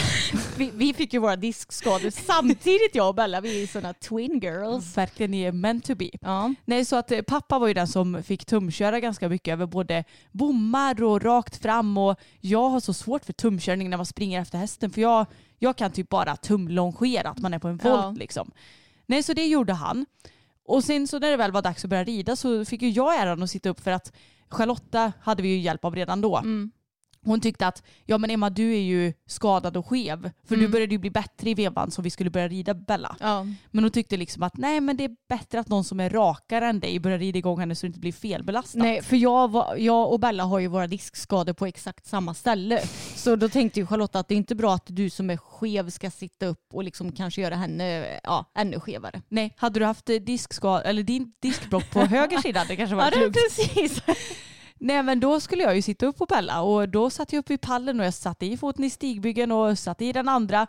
Vi, 0.56 0.70
vi 0.74 0.94
fick 0.94 1.12
ju 1.12 1.18
våra 1.18 1.36
diskskador 1.36 2.10
samtidigt 2.10 2.94
jag 2.94 3.08
och 3.08 3.14
Bella. 3.14 3.40
Vi 3.40 3.62
är 3.62 3.66
sådana 3.66 3.94
twin 3.94 4.40
girls. 4.42 4.96
Verkligen 4.96 5.30
ni 5.30 5.42
är 5.42 5.52
meant 5.52 5.84
to 5.84 5.94
be. 5.94 6.10
Ja. 6.20 6.54
Nej 6.64 6.84
så 6.84 6.96
att 6.96 7.10
eh, 7.10 7.22
pappa 7.22 7.58
var 7.58 7.68
ju 7.68 7.74
den 7.74 7.88
som 7.88 8.22
fick 8.22 8.44
tumköra 8.46 9.00
ganska 9.00 9.28
mycket 9.28 9.52
över 9.52 9.66
både 9.66 10.04
bommar 10.32 11.02
och 11.02 11.22
rakt 11.22 11.62
fram 11.62 11.98
och 11.98 12.16
jag 12.40 12.68
har 12.68 12.80
så 12.80 12.94
svårt 12.94 13.24
för 13.24 13.32
tumkörning 13.32 13.90
när 13.90 13.96
man 13.96 14.06
springer 14.06 14.40
efter 14.40 14.58
hästen 14.58 14.90
för 14.90 15.00
jag, 15.00 15.26
jag 15.58 15.76
kan 15.76 15.92
typ 15.92 16.08
bara 16.08 16.36
tumlongera 16.36 17.28
att 17.30 17.38
man 17.38 17.54
är 17.54 17.58
på 17.58 17.68
en 17.68 17.76
volt 17.76 18.00
Ja. 18.04 18.14
liksom. 18.18 18.50
Nej 19.06 19.22
så 19.22 19.32
det 19.32 19.46
gjorde 19.46 19.72
han. 19.72 20.06
Och 20.68 20.84
sen 20.84 21.08
så 21.08 21.18
när 21.18 21.30
det 21.30 21.36
väl 21.36 21.52
var 21.52 21.62
dags 21.62 21.84
att 21.84 21.90
börja 21.90 22.04
rida 22.04 22.36
så 22.36 22.64
fick 22.64 22.82
ju 22.82 22.90
jag 22.90 23.20
äran 23.20 23.42
att 23.42 23.50
sitta 23.50 23.68
upp 23.68 23.80
för 23.80 23.90
att 23.90 24.12
Charlotta 24.48 25.12
hade 25.20 25.42
vi 25.42 25.48
ju 25.48 25.58
hjälp 25.58 25.84
av 25.84 25.94
redan 25.94 26.20
då. 26.20 26.36
Mm. 26.36 26.70
Hon 27.24 27.40
tyckte 27.40 27.66
att 27.66 27.82
ja 28.06 28.18
men 28.18 28.30
Emma 28.30 28.50
du 28.50 28.74
är 28.74 28.80
ju 28.80 29.12
skadad 29.26 29.76
och 29.76 29.86
skev 29.86 30.30
för 30.48 30.56
du 30.56 30.68
började 30.68 30.94
ju 30.94 30.98
bli 30.98 31.10
bättre 31.10 31.50
i 31.50 31.54
vevan 31.54 31.90
så 31.90 32.02
vi 32.02 32.10
skulle 32.10 32.30
börja 32.30 32.48
rida 32.48 32.74
Bella. 32.74 33.16
Ja. 33.20 33.46
Men 33.70 33.84
hon 33.84 33.90
tyckte 33.90 34.16
liksom 34.16 34.42
att 34.42 34.56
nej 34.56 34.80
men 34.80 34.96
det 34.96 35.04
är 35.04 35.10
bättre 35.28 35.60
att 35.60 35.68
någon 35.68 35.84
som 35.84 36.00
är 36.00 36.10
rakare 36.10 36.66
än 36.66 36.80
dig 36.80 37.00
börjar 37.00 37.18
rida 37.18 37.38
igång 37.38 37.60
henne 37.60 37.74
så 37.74 37.86
det 37.86 37.88
inte 37.88 38.00
blir 38.00 38.12
felbelastat. 38.12 38.82
Nej, 38.82 39.02
för 39.02 39.16
jag, 39.16 39.50
var, 39.50 39.76
jag 39.76 40.12
och 40.12 40.20
Bella 40.20 40.44
har 40.44 40.58
ju 40.58 40.66
våra 40.66 40.86
diskskador 40.86 41.52
på 41.52 41.66
exakt 41.66 42.06
samma 42.06 42.34
ställe. 42.34 42.82
Så 43.14 43.36
då 43.36 43.48
tänkte 43.48 43.80
ju 43.80 43.86
Charlotta 43.86 44.18
att 44.18 44.28
det 44.28 44.34
är 44.34 44.36
inte 44.36 44.54
bra 44.54 44.74
att 44.74 44.86
du 44.86 45.10
som 45.10 45.30
är 45.30 45.36
skev 45.36 45.90
ska 45.90 46.10
sitta 46.10 46.46
upp 46.46 46.66
och 46.72 46.84
liksom 46.84 47.12
kanske 47.12 47.40
göra 47.40 47.54
henne 47.54 48.20
ja, 48.22 48.50
ännu 48.54 48.80
skevare. 48.80 49.22
Nej, 49.28 49.54
hade 49.56 49.80
du 49.80 49.86
haft 49.86 50.10
eh, 50.10 50.16
diskskad 50.16 50.82
eller 50.84 51.02
din 51.02 51.32
diskbråck 51.42 51.90
på 51.90 52.00
höger 52.04 52.38
sida 52.38 52.64
det 52.68 52.76
kanske 52.76 52.96
varit 52.96 53.16
lugnt. 53.16 53.36
precis. 53.56 54.02
Nej 54.78 55.02
men 55.02 55.20
då 55.20 55.40
skulle 55.40 55.62
jag 55.62 55.76
ju 55.76 55.82
sitta 55.82 56.06
upp 56.06 56.16
på 56.16 56.26
Bella 56.26 56.62
och 56.62 56.88
då 56.88 57.10
satt 57.10 57.32
jag 57.32 57.40
upp 57.40 57.50
i 57.50 57.58
pallen 57.58 58.00
och 58.00 58.06
jag 58.06 58.14
satte 58.14 58.46
i 58.46 58.56
foten 58.56 58.84
i 58.84 58.90
stigbyggen 58.90 59.52
och 59.52 59.78
satte 59.78 60.04
i 60.04 60.12
den 60.12 60.28
andra. 60.28 60.66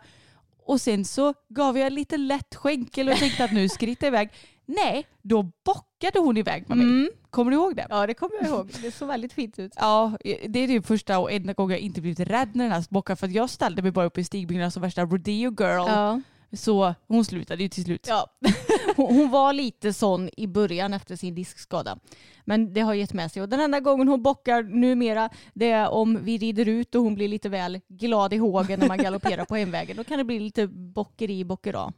Och 0.66 0.80
sen 0.80 1.04
så 1.04 1.34
gav 1.48 1.78
jag 1.78 1.92
lite 1.92 2.16
lätt 2.16 2.54
skänkel 2.54 3.08
och 3.08 3.16
tänkte 3.16 3.44
att 3.44 3.52
nu 3.52 3.68
skrittar 3.68 4.06
jag 4.06 4.14
iväg. 4.14 4.30
Nej, 4.66 5.06
då 5.22 5.42
bockade 5.42 6.18
hon 6.18 6.36
iväg 6.36 6.68
med 6.68 6.78
mig. 6.78 6.86
Mm. 6.86 7.10
Kommer 7.30 7.50
du 7.50 7.56
ihåg 7.56 7.76
det? 7.76 7.86
Ja 7.90 8.06
det 8.06 8.14
kommer 8.14 8.34
jag 8.40 8.46
ihåg. 8.46 8.70
Det 8.82 8.90
såg 8.90 9.08
väldigt 9.08 9.32
fint 9.32 9.58
ut. 9.58 9.72
Ja, 9.76 10.12
det 10.48 10.60
är 10.60 10.66
typ 10.66 10.86
första 10.86 11.18
och 11.18 11.32
enda 11.32 11.52
gången 11.52 11.70
jag 11.70 11.80
inte 11.80 12.00
blivit 12.00 12.20
rädd 12.20 12.50
när 12.54 12.64
den 12.64 12.72
här 12.72 12.84
bockade 12.90 13.16
för 13.16 13.26
att 13.26 13.32
jag 13.32 13.50
ställde 13.50 13.82
mig 13.82 13.90
bara 13.90 14.06
upp 14.06 14.18
i 14.18 14.24
stigbyggnaden 14.24 14.70
som 14.70 14.82
värsta 14.82 15.04
rodeo 15.04 15.50
girl. 15.60 15.86
Ja. 15.88 16.20
Så 16.52 16.94
hon 17.08 17.24
slutade 17.24 17.62
ju 17.62 17.68
till 17.68 17.84
slut. 17.84 18.06
Ja. 18.08 18.26
Hon, 18.96 19.16
hon 19.16 19.30
var 19.30 19.52
lite 19.52 19.92
sån 19.92 20.30
i 20.36 20.46
början 20.46 20.94
efter 20.94 21.16
sin 21.16 21.34
diskskada. 21.34 21.98
Men 22.44 22.72
det 22.72 22.80
har 22.80 22.94
gett 22.94 23.12
med 23.12 23.32
sig. 23.32 23.42
Och 23.42 23.48
den 23.48 23.60
enda 23.60 23.80
gången 23.80 24.08
hon 24.08 24.22
bockar 24.22 24.62
numera 24.62 25.30
det 25.54 25.70
är 25.70 25.88
om 25.88 26.24
vi 26.24 26.38
rider 26.38 26.68
ut 26.68 26.94
och 26.94 27.02
hon 27.02 27.14
blir 27.14 27.28
lite 27.28 27.48
väl 27.48 27.80
glad 27.88 28.32
i 28.32 28.36
hågen 28.36 28.80
när 28.80 28.88
man 28.88 28.98
galopperar 28.98 29.44
på 29.44 29.56
hemvägen. 29.56 29.96
Då 29.96 30.04
kan 30.04 30.18
det 30.18 30.24
bli 30.24 30.40
lite 30.40 30.66
bockeri, 30.66 31.44
bockera. 31.44 31.92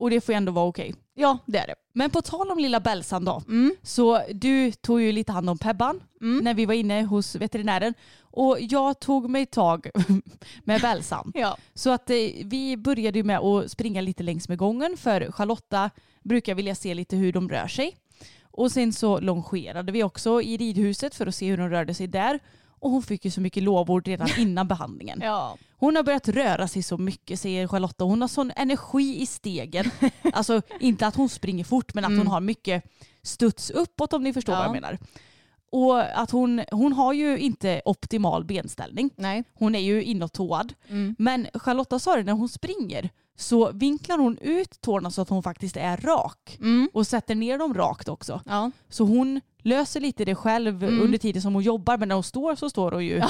Och 0.00 0.10
det 0.10 0.20
får 0.20 0.32
ju 0.32 0.36
ändå 0.36 0.52
vara 0.52 0.66
okej. 0.66 0.94
Ja, 1.14 1.38
det 1.46 1.58
är 1.58 1.66
det. 1.66 1.74
Men 1.92 2.10
på 2.10 2.22
tal 2.22 2.50
om 2.50 2.58
lilla 2.58 2.80
Bellsan 2.80 3.24
då. 3.24 3.42
Mm. 3.48 3.74
Så 3.82 4.22
du 4.32 4.72
tog 4.72 5.00
ju 5.00 5.12
lite 5.12 5.32
hand 5.32 5.50
om 5.50 5.58
Pebban 5.58 6.00
Mm. 6.22 6.44
när 6.44 6.54
vi 6.54 6.66
var 6.66 6.74
inne 6.74 7.02
hos 7.02 7.34
veterinären. 7.34 7.94
Och 8.20 8.56
jag 8.60 9.00
tog 9.00 9.30
mig 9.30 9.46
tag 9.46 9.86
med 10.64 10.80
Bellsan. 10.80 11.32
Ja. 11.34 11.56
Så 11.74 11.90
att 11.90 12.10
eh, 12.10 12.16
vi 12.44 12.76
började 12.76 13.18
ju 13.18 13.24
med 13.24 13.38
att 13.38 13.70
springa 13.70 14.00
lite 14.00 14.22
längs 14.22 14.48
med 14.48 14.58
gången 14.58 14.96
för 14.96 15.32
Charlotta 15.32 15.90
brukar 16.22 16.54
vilja 16.54 16.74
se 16.74 16.94
lite 16.94 17.16
hur 17.16 17.32
de 17.32 17.48
rör 17.48 17.66
sig. 17.68 17.96
Och 18.42 18.72
sen 18.72 18.92
så 18.92 19.20
longerade 19.20 19.92
vi 19.92 20.02
också 20.02 20.42
i 20.42 20.56
ridhuset 20.56 21.14
för 21.14 21.26
att 21.26 21.34
se 21.34 21.50
hur 21.50 21.56
de 21.56 21.68
rörde 21.70 21.94
sig 21.94 22.06
där. 22.06 22.38
Och 22.80 22.90
hon 22.90 23.02
fick 23.02 23.24
ju 23.24 23.30
så 23.30 23.40
mycket 23.40 23.62
lovord 23.62 24.06
redan 24.06 24.28
innan 24.38 24.68
behandlingen. 24.68 25.20
Ja. 25.22 25.56
Hon 25.76 25.96
har 25.96 26.02
börjat 26.02 26.28
röra 26.28 26.68
sig 26.68 26.82
så 26.82 26.98
mycket 26.98 27.40
säger 27.40 27.68
Charlotta. 27.68 28.04
Hon 28.04 28.20
har 28.20 28.28
sån 28.28 28.52
energi 28.56 29.20
i 29.22 29.26
stegen. 29.26 29.90
Alltså 30.32 30.62
inte 30.80 31.06
att 31.06 31.16
hon 31.16 31.28
springer 31.28 31.64
fort 31.64 31.94
men 31.94 32.04
att 32.04 32.16
hon 32.18 32.26
har 32.26 32.40
mycket 32.40 32.84
studs 33.22 33.70
uppåt 33.70 34.12
om 34.12 34.22
ni 34.22 34.32
förstår 34.32 34.52
vad 34.52 34.60
Ja. 34.60 34.64
jag 34.66 34.72
menar. 34.72 34.98
Och 35.72 36.20
att 36.22 36.30
hon, 36.30 36.62
hon 36.72 36.92
har 36.92 37.12
ju 37.12 37.38
inte 37.38 37.82
optimal 37.84 38.44
benställning. 38.44 39.10
Nej. 39.16 39.44
Hon 39.54 39.74
är 39.74 39.78
ju 39.80 40.02
inåttåad. 40.02 40.72
Mm. 40.88 41.14
Men 41.18 41.46
Charlotta 41.54 41.98
sa 41.98 42.16
det 42.16 42.22
när 42.22 42.32
hon 42.32 42.48
springer 42.48 43.10
så 43.38 43.72
vinklar 43.72 44.18
hon 44.18 44.38
ut 44.38 44.80
tårna 44.80 45.10
så 45.10 45.22
att 45.22 45.28
hon 45.28 45.42
faktiskt 45.42 45.76
är 45.76 45.96
rak. 45.96 46.56
Mm. 46.60 46.90
Och 46.92 47.06
sätter 47.06 47.34
ner 47.34 47.58
dem 47.58 47.74
rakt 47.74 48.08
också. 48.08 48.40
Ja. 48.46 48.70
Så 48.88 49.04
hon 49.04 49.40
löser 49.62 50.00
lite 50.00 50.24
det 50.24 50.34
själv 50.34 50.82
Mm. 50.84 51.00
under 51.02 51.18
tiden 51.18 51.42
som 51.42 51.54
hon 51.54 51.62
jobbar 51.62 51.96
men 51.98 52.08
när 52.08 52.14
hon 52.14 52.24
står 52.24 52.54
så 52.54 52.70
står 52.70 52.92
hon 52.92 53.04
ju 53.06 53.22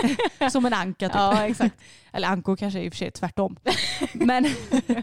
som 0.52 0.66
en 0.66 0.72
anka 0.74 1.08
typ. 1.08 1.14
ja, 1.16 1.46
exakt. 1.46 1.80
Eller 2.12 2.28
ankor 2.28 2.56
kanske 2.56 2.80
i 2.82 2.88
och 2.88 2.92
för 2.92 2.98
sig 2.98 3.10
tvärtom. 3.10 3.56
Men 4.12 4.46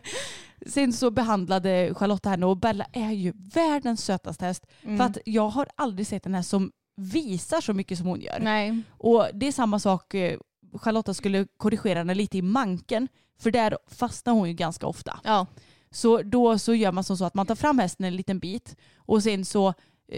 sen 0.65 0.93
så 0.93 1.11
behandlade 1.11 1.93
Charlotta 1.95 2.29
henne 2.29 2.45
och 2.45 2.57
Bella 2.57 2.85
är 2.93 3.11
ju 3.11 3.33
världens 3.35 4.05
sötaste 4.05 4.45
häst. 4.45 4.65
Mm. 4.83 4.97
För 4.97 5.03
att 5.05 5.17
jag 5.25 5.49
har 5.49 5.67
aldrig 5.75 6.07
sett 6.07 6.25
en 6.25 6.33
häst 6.35 6.49
som 6.49 6.71
visar 6.95 7.61
så 7.61 7.73
mycket 7.73 7.97
som 7.97 8.07
hon 8.07 8.21
gör. 8.21 8.39
Nej. 8.39 8.81
Och 8.97 9.27
det 9.33 9.47
är 9.47 9.51
samma 9.51 9.79
sak, 9.79 10.13
eh, 10.13 10.37
Charlotta 10.81 11.13
skulle 11.13 11.47
korrigera 11.57 11.99
henne 11.99 12.13
lite 12.13 12.37
i 12.37 12.41
manken. 12.41 13.07
För 13.39 13.51
där 13.51 13.77
fastnar 13.87 14.33
hon 14.33 14.47
ju 14.47 14.53
ganska 14.53 14.87
ofta. 14.87 15.19
Ja. 15.23 15.45
Så 15.91 16.21
då 16.21 16.59
så 16.59 16.73
gör 16.75 16.91
man 16.91 17.03
som 17.03 17.17
så 17.17 17.25
att 17.25 17.33
man 17.33 17.45
tar 17.45 17.55
fram 17.55 17.79
hästen 17.79 18.05
en 18.05 18.15
liten 18.15 18.39
bit 18.39 18.75
och 18.97 19.23
sen 19.23 19.45
så 19.45 19.73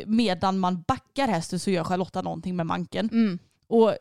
medan 0.05 0.59
man 0.59 0.81
backar 0.87 1.27
hästen 1.27 1.59
så 1.59 1.71
gör 1.71 1.83
Charlotta 1.83 2.21
någonting 2.21 2.55
med 2.55 2.65
manken. 2.65 3.09
Mm. 3.11 3.39
Och 3.67 3.95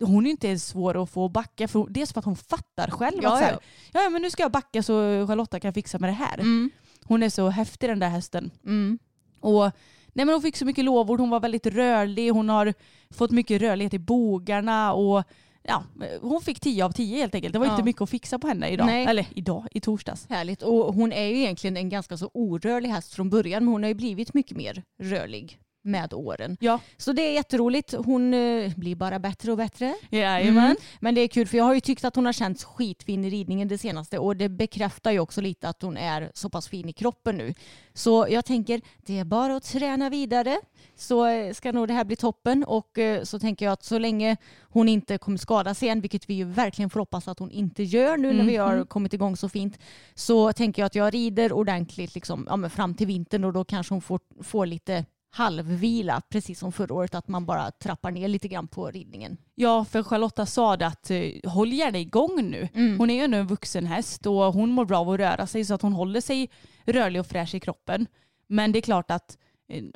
hon 0.00 0.26
är 0.26 0.30
inte 0.30 0.48
ens 0.48 0.66
svår 0.66 1.02
att 1.02 1.10
få 1.10 1.28
backa 1.28 1.68
för 1.68 1.86
dels 1.90 2.12
för 2.12 2.18
att 2.18 2.24
hon 2.24 2.36
fattar 2.36 2.90
själv 2.90 3.18
Ja, 3.22 3.32
att 3.32 3.38
så 3.38 3.44
här, 3.44 3.58
ja. 3.92 4.02
ja 4.02 4.10
men 4.10 4.22
nu 4.22 4.30
ska 4.30 4.42
jag 4.42 4.52
backa 4.52 4.82
så 4.82 4.92
Charlotta 5.26 5.60
kan 5.60 5.74
fixa 5.74 5.98
med 5.98 6.10
det 6.10 6.14
här. 6.14 6.38
Mm. 6.38 6.70
Hon 7.04 7.22
är 7.22 7.28
så 7.30 7.48
häftig 7.48 7.90
den 7.90 7.98
där 7.98 8.08
hästen. 8.08 8.50
Mm. 8.64 8.98
Och 9.40 9.70
nej 10.06 10.26
men 10.26 10.28
hon 10.28 10.42
fick 10.42 10.56
så 10.56 10.64
mycket 10.64 10.84
lovord, 10.84 11.20
hon 11.20 11.30
var 11.30 11.40
väldigt 11.40 11.66
rörlig, 11.66 12.30
hon 12.30 12.48
har 12.48 12.74
fått 13.10 13.30
mycket 13.30 13.62
rörlighet 13.62 13.94
i 13.94 13.98
bogarna 13.98 14.92
och 14.92 15.24
ja, 15.68 15.84
hon 16.20 16.40
fick 16.40 16.60
10 16.60 16.84
av 16.84 16.90
10 16.92 17.16
helt 17.20 17.34
enkelt. 17.34 17.52
Det 17.52 17.58
var 17.58 17.66
Ja. 17.66 17.72
inte 17.72 17.84
mycket 17.84 18.02
att 18.02 18.10
fixa 18.10 18.38
på 18.38 18.48
henne 18.48 18.68
idag. 18.68 18.86
Nej. 18.86 19.06
Eller 19.06 19.26
idag, 19.34 19.66
i 19.70 19.80
torsdags. 19.80 20.26
Härligt. 20.28 20.62
Och 20.62 20.94
hon 20.94 21.12
är 21.12 21.24
ju 21.24 21.36
egentligen 21.38 21.76
en 21.76 21.88
ganska 21.88 22.16
så 22.16 22.30
orörlig 22.34 22.88
häst 22.88 23.14
från 23.14 23.30
början 23.30 23.64
men 23.64 23.72
hon 23.72 23.82
har 23.82 23.88
ju 23.88 23.94
blivit 23.94 24.34
mycket 24.34 24.56
mer 24.56 24.82
rörlig 25.02 25.58
med 25.86 26.14
åren. 26.14 26.56
Ja, 26.60 26.80
Så 26.96 27.12
det 27.12 27.22
är 27.22 27.32
jätteroligt. 27.32 27.94
Hon 28.04 28.34
eh, 28.34 28.72
blir 28.76 28.94
bara 28.94 29.18
bättre 29.18 29.52
och 29.52 29.58
bättre. 29.58 29.94
jajamän. 30.10 30.64
Mm. 30.64 30.76
Men 31.00 31.14
det 31.14 31.20
är 31.20 31.28
kul 31.28 31.46
för 31.46 31.58
jag 31.58 31.64
har 31.64 31.74
ju 31.74 31.80
tyckt 31.80 32.04
att 32.04 32.16
hon 32.16 32.26
har 32.26 32.32
känts 32.32 32.64
skitfin 32.64 33.24
i 33.24 33.30
ridningen 33.30 33.68
det 33.68 33.78
senaste 33.78 34.18
och 34.18 34.36
det 34.36 34.48
bekräftar 34.48 35.10
ju 35.10 35.18
också 35.20 35.40
lite 35.40 35.68
att 35.68 35.82
hon 35.82 35.96
är 35.96 36.30
så 36.34 36.48
pass 36.48 36.68
fin 36.68 36.88
i 36.88 36.92
kroppen 36.92 37.36
nu. 37.36 37.54
Så 37.94 38.26
jag 38.30 38.44
tänker 38.44 38.80
det 38.98 39.18
är 39.18 39.24
bara 39.24 39.56
att 39.56 39.64
träna 39.64 40.10
vidare 40.10 40.60
så 40.96 41.26
eh, 41.26 41.52
ska 41.52 41.72
nog 41.72 41.88
det 41.88 41.94
här 41.94 42.04
bli 42.04 42.16
toppen 42.16 42.64
och 42.64 42.98
eh, 42.98 43.22
så 43.22 43.38
tänker 43.38 43.64
jag 43.64 43.72
att 43.72 43.84
så 43.84 43.98
länge 43.98 44.36
hon 44.62 44.88
inte 44.88 45.18
kommer 45.18 45.38
skada 45.38 45.74
sig 45.74 45.88
än, 45.88 46.00
vilket 46.00 46.30
vi 46.30 46.34
ju 46.34 46.44
verkligen 46.44 46.90
får 46.90 47.00
hoppas 47.00 47.28
att 47.28 47.38
hon 47.38 47.50
inte 47.50 47.82
gör 47.82 48.16
nu 48.16 48.32
när 48.32 48.44
vi 48.44 48.56
har 48.56 48.84
kommit 48.84 49.14
igång 49.14 49.36
så 49.36 49.48
fint, 49.48 49.78
så 50.14 50.52
tänker 50.52 50.82
jag 50.82 50.86
att 50.86 50.94
jag 50.94 51.14
rider 51.14 51.52
ordentligt 51.52 52.14
liksom, 52.14 52.46
ja, 52.50 52.68
fram 52.68 52.94
till 52.94 53.06
vintern 53.06 53.44
och 53.44 53.52
då 53.52 53.64
kanske 53.64 53.94
hon 53.94 54.02
får, 54.02 54.20
får 54.42 54.66
lite 54.66 55.04
halvvila, 55.30 56.22
precis 56.28 56.58
som 56.58 56.72
förra 56.72 56.94
året, 56.94 57.14
att 57.14 57.28
man 57.28 57.46
bara 57.46 57.70
trappar 57.70 58.10
ner 58.10 58.28
lite 58.28 58.48
grann 58.48 58.68
på 58.68 58.90
ridningen. 58.90 59.36
Ja, 59.54 59.84
för 59.84 60.02
Charlotta 60.02 60.46
sa 60.46 60.76
det 60.76 60.86
att 60.86 61.10
eh, 61.10 61.50
håll 61.50 61.72
gärna 61.72 61.98
igång 61.98 62.50
nu. 62.50 62.68
Mm. 62.74 62.98
Hon 62.98 63.10
är 63.10 63.14
ju 63.14 63.20
ändå 63.20 63.38
en 63.38 63.46
vuxen 63.46 63.86
häst 63.86 64.26
och 64.26 64.34
hon 64.34 64.70
mår 64.70 64.84
bra 64.84 64.98
av 64.98 65.10
att 65.10 65.20
röra 65.20 65.46
sig 65.46 65.64
så 65.64 65.74
att 65.74 65.82
hon 65.82 65.92
håller 65.92 66.20
sig 66.20 66.50
rörlig 66.84 67.20
och 67.20 67.26
fräsch 67.26 67.54
i 67.54 67.60
kroppen. 67.60 68.06
Men 68.46 68.72
det 68.72 68.78
är 68.78 68.80
klart 68.80 69.10
att 69.10 69.38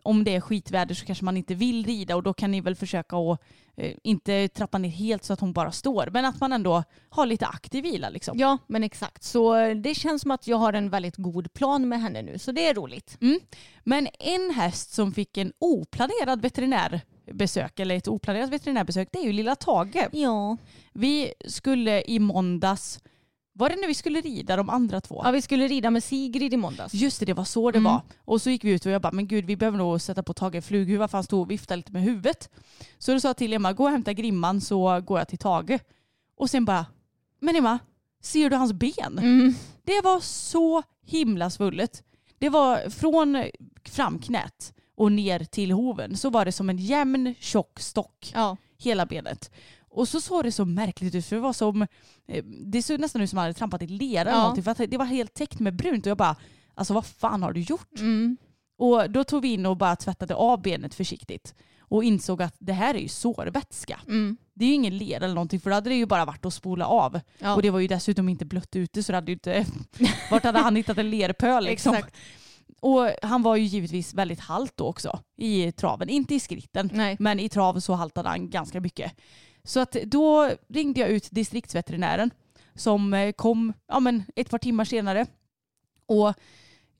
om 0.02 0.24
det 0.24 0.34
är 0.34 0.40
skitväder 0.40 0.94
så 0.94 1.06
kanske 1.06 1.24
man 1.24 1.36
inte 1.36 1.54
vill 1.54 1.86
rida 1.86 2.16
och 2.16 2.22
då 2.22 2.34
kan 2.34 2.50
ni 2.50 2.60
väl 2.60 2.74
försöka 2.74 3.16
att 3.16 3.40
eh, 3.76 3.94
inte 4.02 4.48
trappa 4.48 4.78
ner 4.78 4.88
helt 4.88 5.24
så 5.24 5.32
att 5.32 5.40
hon 5.40 5.52
bara 5.52 5.72
står. 5.72 6.08
Men 6.12 6.24
att 6.24 6.40
man 6.40 6.52
ändå 6.52 6.84
har 7.08 7.26
lite 7.26 7.46
aktiv 7.46 7.82
vila 7.82 8.10
liksom. 8.10 8.38
Ja, 8.38 8.58
men 8.66 8.84
exakt. 8.84 9.22
Så 9.22 9.56
eh, 9.56 9.76
det 9.76 9.94
känns 9.94 10.22
som 10.22 10.30
att 10.30 10.46
jag 10.46 10.56
har 10.56 10.72
en 10.72 10.90
väldigt 10.90 11.16
god 11.16 11.52
plan 11.52 11.88
med 11.88 12.00
henne 12.00 12.22
nu, 12.22 12.38
så 12.38 12.52
det 12.52 12.68
är 12.68 12.74
roligt. 12.74 13.18
Mm. 13.20 13.40
Men 13.84 14.08
en 14.18 14.50
häst 14.50 14.92
som 14.92 15.12
fick 15.12 15.36
en 15.36 15.52
oplanerad 15.58 16.42
veterinärbesök 16.42 17.80
eller 17.80 17.96
ett 17.96 18.08
oplanerat 18.08 18.50
veterinärbesök 18.50 19.08
det 19.12 19.18
är 19.18 19.24
ju 19.24 19.32
lilla 19.32 19.56
Tage. 19.56 20.08
Ja. 20.12 20.56
Vi 20.92 21.32
skulle 21.46 22.02
i 22.06 22.18
måndags, 22.18 23.00
var 23.60 23.68
det 23.68 23.76
när 23.76 23.88
vi 23.88 23.94
skulle 23.94 24.20
rida 24.20 24.56
de 24.56 24.70
andra 24.70 25.00
två? 25.00 25.20
ja, 25.24 25.30
vi 25.30 25.42
skulle 25.42 25.68
rida 25.68 25.90
med 25.90 26.04
Sigrid 26.04 26.54
i 26.54 26.56
måndags. 26.56 26.94
Just 26.94 27.20
det, 27.20 27.26
det 27.26 27.32
var 27.34 27.44
så 27.44 27.70
det 27.70 27.78
Mm. 27.78 27.92
var. 27.92 28.02
Och 28.24 28.42
så 28.42 28.50
gick 28.50 28.64
vi 28.64 28.70
ut 28.70 28.86
och 28.86 28.92
jag 28.92 29.02
bara, 29.02 29.12
men 29.12 29.26
gud 29.26 29.44
vi 29.44 29.56
behöver 29.56 29.78
nog 29.78 30.00
sätta 30.00 30.22
på 30.22 30.32
Tage 30.34 30.54
en 30.54 30.62
flughuva 30.62 31.08
för 31.08 31.18
han 31.18 31.24
stod 31.24 31.40
och 31.40 31.50
viftade 31.50 31.76
lite 31.76 31.92
med 31.92 32.02
huvudet. 32.02 32.50
Så 32.98 33.12
då 33.12 33.20
sa 33.20 33.28
jag 33.28 33.36
till 33.36 33.52
Emma, 33.52 33.72
gå 33.72 33.84
och 33.84 33.90
hämta 33.90 34.12
grimman 34.12 34.60
så 34.60 35.00
går 35.00 35.18
jag 35.18 35.28
till 35.28 35.38
Tage. 35.38 35.78
Och 36.36 36.50
sen 36.50 36.64
bara, 36.64 36.86
men 37.40 37.56
Emma, 37.56 37.78
ser 38.22 38.50
du 38.50 38.56
hans 38.56 38.72
ben? 38.72 39.18
Mm. 39.18 39.54
Det 39.84 40.00
var 40.04 40.20
så 40.20 40.82
himla 41.06 41.50
svullet. 41.50 42.02
Det 42.38 42.48
var 42.48 42.90
från 42.90 43.44
framknät 43.84 44.72
och 44.96 45.12
ner 45.12 45.44
till 45.44 45.70
hoven 45.70 46.16
så 46.16 46.30
var 46.30 46.44
det 46.44 46.52
som 46.52 46.70
en 46.70 46.78
jämn 46.78 47.34
tjock 47.40 47.80
stock 47.80 48.30
Ja. 48.34 48.56
hela 48.78 49.06
benet. 49.06 49.50
Och 49.90 50.08
så 50.08 50.20
såg 50.20 50.44
det 50.44 50.52
så 50.52 50.64
märkligt 50.64 51.14
ut 51.14 51.26
för 51.26 51.36
det 51.36 51.42
var 51.42 51.52
som, 51.52 51.82
eh, 52.28 52.44
det 52.44 52.82
såg 52.82 53.00
nästan 53.00 53.22
ut 53.22 53.30
som 53.30 53.36
att 53.36 53.40
man 53.40 53.44
hade 53.44 53.54
trampat 53.54 53.82
i 53.82 53.86
lera 53.86 54.20
eller 54.20 54.30
Ja. 54.30 54.38
någonting 54.40 54.64
för 54.64 54.70
att 54.70 54.90
det 54.90 54.96
var 54.96 55.04
helt 55.04 55.34
täckt 55.34 55.60
med 55.60 55.76
brunt 55.76 56.06
och 56.06 56.10
jag 56.10 56.16
bara, 56.18 56.36
alltså 56.74 56.94
vad 56.94 57.06
fan 57.06 57.42
har 57.42 57.52
du 57.52 57.60
gjort? 57.60 57.98
Mm. 57.98 58.36
Och 58.78 59.10
då 59.10 59.24
tog 59.24 59.42
vi 59.42 59.52
in 59.52 59.66
och 59.66 59.76
bara 59.76 59.96
tvättade 59.96 60.34
av 60.34 60.62
benet 60.62 60.94
försiktigt 60.94 61.54
och 61.80 62.04
insåg 62.04 62.42
att 62.42 62.54
det 62.58 62.72
här 62.72 62.94
är 62.94 62.98
ju 62.98 63.08
sårvätska. 63.08 64.00
Mm. 64.06 64.36
Det 64.54 64.64
är 64.64 64.68
ju 64.68 64.74
ingen 64.74 64.98
lera 64.98 65.24
eller 65.24 65.34
någonting 65.34 65.60
för 65.60 65.70
då 65.70 65.74
hade 65.74 65.90
det 65.90 65.96
ju 65.96 66.06
bara 66.06 66.24
varit 66.24 66.44
att 66.44 66.54
spola 66.54 66.86
av. 66.86 67.20
Ja. 67.38 67.54
Och 67.54 67.62
det 67.62 67.70
var 67.70 67.78
ju 67.80 67.86
dessutom 67.88 68.28
inte 68.28 68.44
blött 68.44 68.76
ute 68.76 69.02
så 69.02 69.12
det 69.12 69.16
hade 69.16 69.30
ju 69.30 69.34
inte, 69.34 69.66
vart 70.30 70.44
hade 70.44 70.58
han 70.58 70.76
hittat 70.76 70.98
en 70.98 71.10
lerpöl 71.10 71.64
liksom? 71.64 71.94
Exakt. 71.94 72.16
Och 72.80 73.10
han 73.22 73.42
var 73.42 73.56
ju 73.56 73.64
givetvis 73.64 74.14
väldigt 74.14 74.40
halt 74.40 74.76
då 74.76 74.86
också 74.86 75.20
i 75.36 75.72
traven. 75.72 76.08
Inte 76.08 76.34
i 76.34 76.40
skritten, 76.40 76.90
Nej. 76.92 77.16
men 77.20 77.40
i 77.40 77.48
trav 77.48 77.80
så 77.80 77.92
haltade 77.94 78.28
han 78.28 78.50
ganska 78.50 78.80
mycket. 78.80 79.12
Så 79.70 79.80
att 79.80 79.92
då 79.92 80.50
ringde 80.68 81.00
jag 81.00 81.10
ut 81.10 81.28
distriktsveterinären 81.30 82.30
som 82.74 83.14
eh, 83.14 83.32
kom 83.32 83.72
ja, 83.88 84.00
men 84.00 84.22
ett 84.36 84.50
par 84.50 84.58
timmar 84.58 84.84
senare. 84.84 85.26
Och 86.06 86.34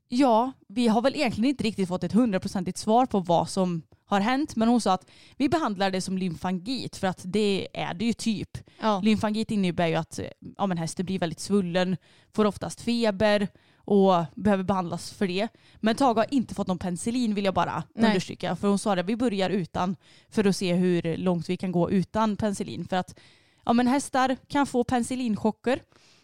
ja, 0.07 0.51
vi 0.67 0.87
har 0.87 1.01
väl 1.01 1.15
egentligen 1.15 1.49
inte 1.49 1.63
riktigt 1.63 1.87
fått 1.87 2.03
ett 2.03 2.11
hundraprocentigt 2.11 2.77
svar 2.77 3.05
på 3.05 3.19
vad 3.19 3.49
som 3.49 3.81
har 4.05 4.19
hänt. 4.19 4.55
Men 4.55 4.67
hon 4.67 4.81
sa 4.81 4.93
att 4.93 5.09
vi 5.37 5.49
behandlar 5.49 5.91
det 5.91 6.01
som 6.01 6.17
lymfangit 6.17 6.95
för 6.95 7.07
att 7.07 7.21
det 7.23 7.67
är 7.73 7.93
det 7.93 8.05
ju 8.05 8.13
typ. 8.13 8.57
Ja. 8.81 9.01
Lymfangit 9.01 9.51
innebär 9.51 9.87
ju 9.87 9.95
att 9.95 10.19
eh, 10.19 10.25
ja, 10.57 10.67
men 10.67 10.77
hästen 10.77 11.05
blir 11.05 11.19
väldigt 11.19 11.39
svullen, 11.39 11.97
får 12.33 12.45
oftast 12.45 12.81
feber 12.81 13.47
och 13.85 14.23
behöver 14.35 14.63
behandlas 14.63 15.11
för 15.13 15.27
det. 15.27 15.47
Men 15.75 15.95
Tage 15.95 16.17
har 16.17 16.25
inte 16.31 16.55
fått 16.55 16.67
någon 16.67 16.77
penicillin 16.77 17.35
vill 17.35 17.45
jag 17.45 17.53
bara 17.53 17.83
Nej. 17.95 18.07
understryka. 18.07 18.55
För 18.55 18.67
hon 18.67 18.79
sa 18.79 18.95
det, 18.95 19.03
vi 19.03 19.15
börjar 19.15 19.49
utan 19.49 19.95
för 20.29 20.45
att 20.47 20.55
se 20.55 20.73
hur 20.73 21.17
långt 21.17 21.49
vi 21.49 21.57
kan 21.57 21.71
gå 21.71 21.91
utan 21.91 22.37
penicillin. 22.37 22.85
För 22.87 22.95
att 22.95 23.19
ja, 23.65 23.73
men 23.73 23.87
hästar 23.87 24.37
kan 24.47 24.67
få 24.67 24.83
penicillinchocker. 24.83 25.79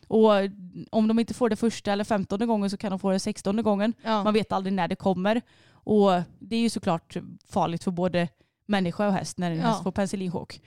Och 0.07 0.31
om 0.91 1.07
de 1.07 1.19
inte 1.19 1.33
får 1.33 1.49
det 1.49 1.55
första 1.55 1.91
eller 1.91 2.03
femtonde 2.03 2.45
gången 2.45 2.69
så 2.69 2.77
kan 2.77 2.89
de 2.89 2.99
få 2.99 3.11
det 3.11 3.19
sextonde 3.19 3.61
gången. 3.63 3.93
Ja. 4.03 4.23
Man 4.23 4.33
vet 4.33 4.51
aldrig 4.51 4.73
när 4.73 4.87
det 4.87 4.95
kommer. 4.95 5.41
Och 5.71 6.11
det 6.39 6.55
är 6.55 6.59
ju 6.59 6.69
såklart 6.69 7.17
farligt 7.49 7.83
för 7.83 7.91
både 7.91 8.27
människa 8.65 9.07
och 9.07 9.13
häst 9.13 9.37
när 9.37 9.51
en 9.51 9.57
Ja. 9.57 9.67
häst 9.67 9.83
får 9.83 9.91
penicillinchock. 9.91 10.61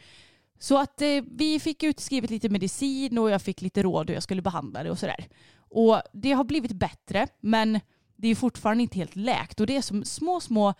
Så 0.63 0.79
att 0.79 1.03
eh, 1.03 1.23
vi 1.31 1.61
fick 1.61 1.83
utskrivet 1.83 2.31
lite 2.31 2.49
medicin 2.49 3.19
och 3.19 3.31
jag 3.31 3.43
fick 3.43 3.61
lite 3.61 3.83
råd 3.83 4.11
hur 4.11 4.15
jag 4.15 4.23
skulle 4.23 4.43
behandla 4.43 4.83
det 4.83 4.91
och 4.91 4.99
sådär. 4.99 5.29
Och 5.59 6.03
det 6.13 6.33
har 6.33 6.45
blivit 6.45 6.73
bättre 6.73 7.27
men 7.41 7.81
det 8.17 8.29
är 8.29 8.35
fortfarande 8.35 8.83
inte 8.83 8.99
helt 8.99 9.17
läkt 9.17 9.61
och 9.61 9.67
det 9.67 9.77
är 9.77 9.83
som 9.83 10.05
små 10.05 10.41
små 10.41 10.75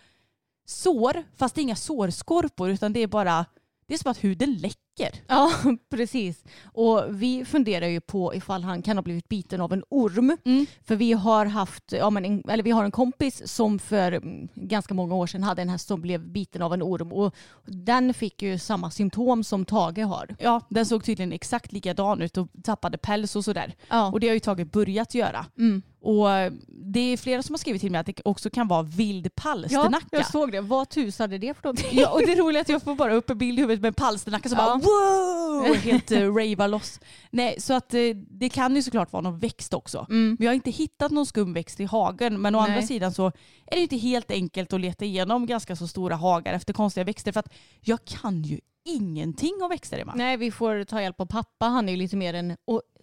sår 0.67 1.25
fast 1.37 1.55
det 1.55 1.61
är 1.61 1.63
inga 1.63 1.77
sårskorpor 1.77 2.71
utan 2.71 2.93
det 2.93 3.01
är 3.01 3.07
bara 3.07 3.47
det 3.87 3.95
är 3.95 3.99
som 3.99 4.11
att 4.11 4.25
huden 4.25 4.55
läcker. 4.55 4.90
Ja, 5.27 5.51
precis. 5.91 6.45
Och 6.65 7.05
vi 7.09 7.45
funderar 7.45 7.87
ju 7.87 8.01
på 8.01 8.35
ifall 8.35 8.63
han 8.65 8.83
kan 8.83 8.97
ha 8.97 9.03
blivit 9.03 9.29
biten 9.29 9.61
av 9.61 9.73
en 9.73 9.83
orm. 9.89 10.37
Mm. 10.45 10.67
För 10.85 10.97
vi 10.97 11.13
har 11.13 11.47
haft, 11.47 11.93
ja 11.93 12.11
men 12.11 12.25
en, 12.25 12.43
eller 12.49 12.63
vi 12.63 12.71
har 12.71 12.85
en 12.85 12.91
kompis 12.91 13.43
som 13.49 13.79
för 13.79 14.13
mm, 14.13 14.49
ganska 14.55 14.95
många 14.95 15.15
år 15.15 15.27
sedan 15.27 15.43
hade 15.43 15.63
en 15.63 15.69
häst 15.69 15.89
som 15.89 16.01
blev 16.01 16.29
biten 16.29 16.63
av 16.63 16.75
en 16.75 16.83
orm 16.83 17.13
och 17.13 17.35
den 17.67 18.15
fick 18.15 18.43
ju 18.43 18.59
samma 18.59 18.91
symptom 18.91 19.45
som 19.45 19.65
Tage 19.65 19.99
har. 20.07 20.37
Ja, 20.39 20.61
den 20.71 20.87
såg 20.87 21.05
tydligen 21.05 21.33
exakt 21.33 21.73
likadan 21.73 22.23
ut 22.23 22.37
och 22.37 22.49
tappade 22.63 22.99
päls 22.99 23.37
och 23.37 23.45
sådär. 23.45 23.75
Ja. 23.89 24.11
Och 24.13 24.21
det 24.21 24.27
har 24.29 24.35
ju 24.35 24.41
Tage 24.41 24.67
börjat 24.67 25.15
göra. 25.15 25.47
Mm. 25.59 25.83
Och 26.03 26.31
eh, 26.33 26.53
det 26.69 27.01
är 27.01 27.17
flera 27.17 27.43
som 27.43 27.53
har 27.53 27.59
skrivit 27.59 27.81
till 27.81 27.91
mig 27.93 27.99
att 28.01 28.07
det 28.07 28.21
också 28.25 28.51
kan 28.51 28.69
vara 28.69 28.83
vild 28.83 29.27
Ja, 29.27 29.31
palsternacka. 29.43 30.07
jag 30.11 30.27
såg 30.31 30.53
det. 30.53 30.61
Vad 30.61 30.89
tusade 30.89 31.39
det 31.39 31.55
för 31.55 31.65
någonting? 31.65 31.89
Ja, 31.93 32.11
och 32.11 32.21
det 32.21 32.35
roliga 32.35 32.59
är 32.59 32.63
att 32.63 32.69
jag 32.69 32.83
får 32.83 32.95
bara 32.95 33.15
upp 33.15 33.31
en 33.31 33.39
bild 33.39 33.59
i 33.59 33.63
huvudet 33.63 33.81
med 33.83 33.89
en 33.89 33.95
palsternacka 33.95 34.49
som 34.49 34.59
Ja. 34.59 34.65
bara 34.65 34.75
wow! 34.91 35.75
Helt 35.85 36.13
uh, 36.13 36.35
ravar 36.35 36.69
loss. 36.69 37.01
Nej, 37.31 37.61
så 37.61 37.75
att 37.75 37.95
eh, 37.95 38.01
det 38.15 38.49
kan 38.49 38.77
ju 38.77 38.83
såklart 38.83 39.13
vara 39.13 39.23
någon 39.23 39.39
växt 39.39 39.75
också. 39.75 40.07
Mm. 40.11 40.37
Vi 40.41 40.47
har 40.47 40.55
inte 40.55 40.71
hittat 40.71 41.13
någon 41.13 41.27
skumväxt 41.27 41.81
i 41.81 41.85
hagen 41.85 42.41
men 42.41 42.55
å 42.55 42.61
Nej. 42.61 42.71
andra 42.71 42.87
sidan 42.87 43.13
så 43.13 43.27
är 43.67 43.77
det 43.77 43.81
inte 43.81 43.97
helt 43.97 44.31
enkelt 44.31 44.73
att 44.73 44.81
leta 44.81 45.05
igenom 45.05 45.47
ganska 45.47 45.77
så 45.77 45.89
stora 45.89 46.17
hagar 46.17 46.53
efter 46.53 46.73
konstiga 46.73 47.05
växter 47.05 47.33
för 47.33 47.41
att 47.41 47.53
jag 47.81 48.05
kan 48.05 48.43
ju 48.43 48.61
ingenting 48.97 49.59
om 49.63 49.69
växter 49.69 49.99
Emma. 49.99 50.13
Nej, 50.17 50.37
vi 50.37 50.51
får 50.51 50.85
ta 50.85 51.03
hjälp 51.03 51.21
av 51.21 51.27
pappa. 51.27 51.67
Han 51.67 51.89
är 51.89 51.93
ju 51.93 51.99
lite 51.99 52.17
mer 52.17 52.35
en 52.35 52.57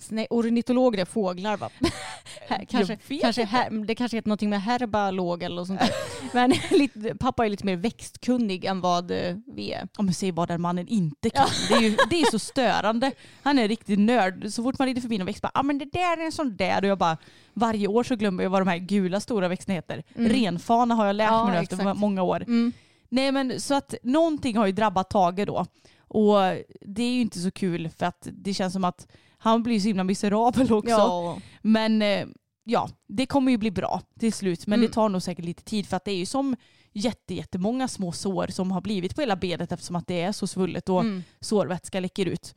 nej, 0.09 0.27
ornitolog, 0.29 0.93
det 0.93 1.01
är 1.01 1.05
fåglar 1.05 1.57
va? 1.57 1.69
Kanske, 2.69 2.97
kanske 3.21 3.43
her, 3.43 3.85
det 3.85 3.95
kanske 3.95 4.17
heter 4.17 4.29
någonting 4.29 4.49
med 4.49 4.61
herbalog 4.61 5.43
eller 5.43 5.55
något 5.55 5.67
sånt 5.67 5.79
där. 5.79 5.89
Men 6.33 6.53
lite, 6.79 7.15
pappa 7.15 7.45
är 7.45 7.49
lite 7.49 7.65
mer 7.65 7.75
växtkunnig 7.75 8.65
än 8.65 8.81
vad 8.81 9.11
eh, 9.11 9.35
vi 9.55 9.71
är. 9.73 9.87
Ja 9.97 10.03
men 10.03 10.13
säg 10.13 10.31
vad 10.31 10.47
den 10.47 10.61
mannen 10.61 10.87
inte 10.87 11.29
kan. 11.29 11.47
Det, 11.69 11.75
är 11.75 11.81
ju, 11.81 11.97
det 12.09 12.21
är 12.21 12.31
så 12.31 12.39
störande. 12.39 13.11
Han 13.43 13.59
är 13.59 13.61
en 13.63 13.67
riktig 13.67 13.99
nörd. 13.99 14.51
Så 14.51 14.63
fort 14.63 14.79
man 14.79 14.87
rider 14.87 15.01
förbi 15.01 15.17
någon 15.17 15.25
växt 15.25 15.41
bara, 15.41 15.51
ah, 15.53 15.63
men 15.63 15.77
det 15.77 15.85
där 15.85 16.17
är 16.21 16.25
en 16.25 16.31
sån 16.31 16.55
där. 16.55 16.81
Och 16.81 16.87
jag 16.87 16.97
bara, 16.97 17.17
varje 17.53 17.87
år 17.87 18.03
så 18.03 18.15
glömmer 18.15 18.43
jag 18.43 18.49
vad 18.49 18.61
de 18.61 18.67
här 18.67 18.77
gula 18.77 19.19
stora 19.19 19.47
växterna 19.47 19.75
heter. 19.75 20.03
Renfana 20.13 20.95
har 20.95 21.05
jag 21.05 21.15
lärt 21.15 21.31
Ja, 21.31 21.43
mig 21.45 21.53
nu 21.53 21.59
efter 21.59 21.75
exakt. 21.75 21.99
många 21.99 22.23
år. 22.23 22.43
Mm. 22.43 22.73
Nej 23.09 23.31
men 23.31 23.61
så 23.61 23.73
att 23.75 23.95
någonting 24.03 24.57
har 24.57 24.65
ju 24.65 24.71
drabbat 24.71 25.09
Tage 25.09 25.45
då. 25.45 25.65
Och 25.99 26.35
det 26.81 27.03
är 27.03 27.11
ju 27.13 27.21
inte 27.21 27.39
så 27.39 27.51
kul 27.51 27.89
för 27.89 28.05
att 28.05 28.27
det 28.31 28.53
känns 28.53 28.73
som 28.73 28.83
att 28.83 29.07
han 29.37 29.63
blir 29.63 29.79
så 29.79 29.87
himla 29.87 30.03
miserabel 30.03 30.71
också. 30.73 30.89
Ja. 30.91 31.37
Men 31.61 32.01
eh, 32.01 32.25
ja, 32.63 32.89
det 33.07 33.25
kommer 33.25 33.51
ju 33.51 33.57
bli 33.57 33.71
bra 33.71 34.01
till 34.19 34.33
slut. 34.33 34.67
Men 34.67 34.79
Mm. 34.79 34.87
det 34.87 34.93
tar 34.93 35.09
nog 35.09 35.21
säkert 35.21 35.45
lite 35.45 35.63
tid 35.63 35.87
för 35.87 35.97
att 35.97 36.05
det 36.05 36.11
är 36.11 36.15
ju 36.17 36.25
som 36.25 36.55
jätte, 36.93 37.33
jättemånga 37.33 37.87
små 37.87 38.11
sår 38.11 38.47
som 38.47 38.71
har 38.71 38.81
blivit 38.81 39.15
på 39.15 39.21
hela 39.21 39.35
benet 39.35 39.71
eftersom 39.71 39.95
att 39.95 40.07
det 40.07 40.21
är 40.21 40.31
så 40.31 40.47
svullet 40.47 40.89
och 40.89 41.01
Mm. 41.01 41.23
sårvätska 41.39 41.99
läcker 41.99 42.25
ut. 42.25 42.55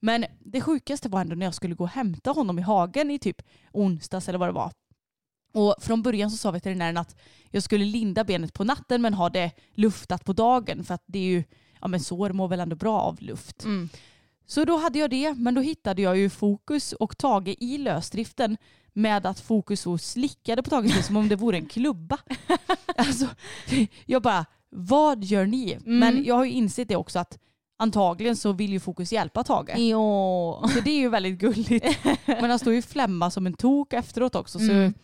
Men 0.00 0.24
det 0.40 0.60
sjukaste 0.60 1.08
var 1.08 1.20
ändå 1.20 1.34
när 1.36 1.46
jag 1.46 1.54
skulle 1.54 1.74
gå 1.74 1.84
och 1.84 1.90
hämta 1.90 2.30
honom 2.30 2.58
i 2.58 2.62
hagen 2.62 3.10
i 3.10 3.18
typ 3.18 3.42
onsdags 3.72 4.28
eller 4.28 4.38
vad 4.38 4.48
det 4.48 4.52
var. 4.52 4.72
Och 5.52 5.74
från 5.80 6.02
början 6.02 6.30
så 6.30 6.36
sa 6.36 6.50
veterinären 6.50 6.96
att 6.96 7.16
jag 7.50 7.62
skulle 7.62 7.84
linda 7.84 8.24
benet 8.24 8.52
på 8.54 8.64
natten 8.64 9.02
men 9.02 9.14
ha 9.14 9.28
det 9.30 9.50
luftat 9.74 10.24
på 10.24 10.32
dagen 10.32 10.84
för 10.84 10.94
att 10.94 11.04
det 11.06 11.18
är 11.18 11.22
ju, 11.22 11.44
ja 11.80 11.88
men 11.88 12.00
sår 12.00 12.30
mår 12.30 12.48
väl 12.48 12.60
ändå 12.60 12.76
bra 12.76 13.00
av 13.00 13.16
luft. 13.20 13.64
Mm. 13.64 13.88
Så 14.46 14.64
då 14.64 14.76
hade 14.76 14.98
jag 14.98 15.10
det, 15.10 15.34
men 15.34 15.54
då 15.54 15.60
hittade 15.60 16.02
jag 16.02 16.18
ju 16.18 16.30
Fokus 16.30 16.92
och 16.92 17.18
Tage 17.18 17.48
i 17.58 17.78
lösdriften 17.78 18.56
med 18.92 19.26
att 19.26 19.40
Fokus 19.40 19.80
så 19.80 19.98
slickade 19.98 20.62
på 20.62 20.70
Tages 20.70 20.94
ben 20.94 21.02
som 21.02 21.16
om 21.16 21.28
det 21.28 21.36
vore 21.36 21.56
en 21.56 21.66
klubba. 21.66 22.18
alltså, 22.96 23.26
jag 24.06 24.22
bara, 24.22 24.46
vad 24.70 25.24
gör 25.24 25.46
ni? 25.46 25.72
Mm. 25.72 25.98
Men 25.98 26.24
jag 26.24 26.34
har 26.34 26.44
ju 26.44 26.50
insett 26.50 26.88
det 26.88 26.96
också 26.96 27.18
att 27.18 27.38
antagligen 27.76 28.36
så 28.36 28.52
vill 28.52 28.72
ju 28.72 28.80
Fokus 28.80 29.12
hjälpa 29.12 29.44
Tage. 29.44 29.78
Ja. 29.78 30.68
Så 30.74 30.80
det 30.80 30.90
är 30.90 30.98
ju 30.98 31.08
väldigt 31.08 31.38
gulligt. 31.38 31.86
Men 32.26 32.50
han 32.50 32.58
står 32.58 32.72
ju 32.72 32.82
flämma 32.82 33.30
som 33.30 33.46
en 33.46 33.54
tok 33.54 33.92
efteråt 33.92 34.34
också. 34.34 34.58
Så 34.58 34.64
Mm. 34.64 34.94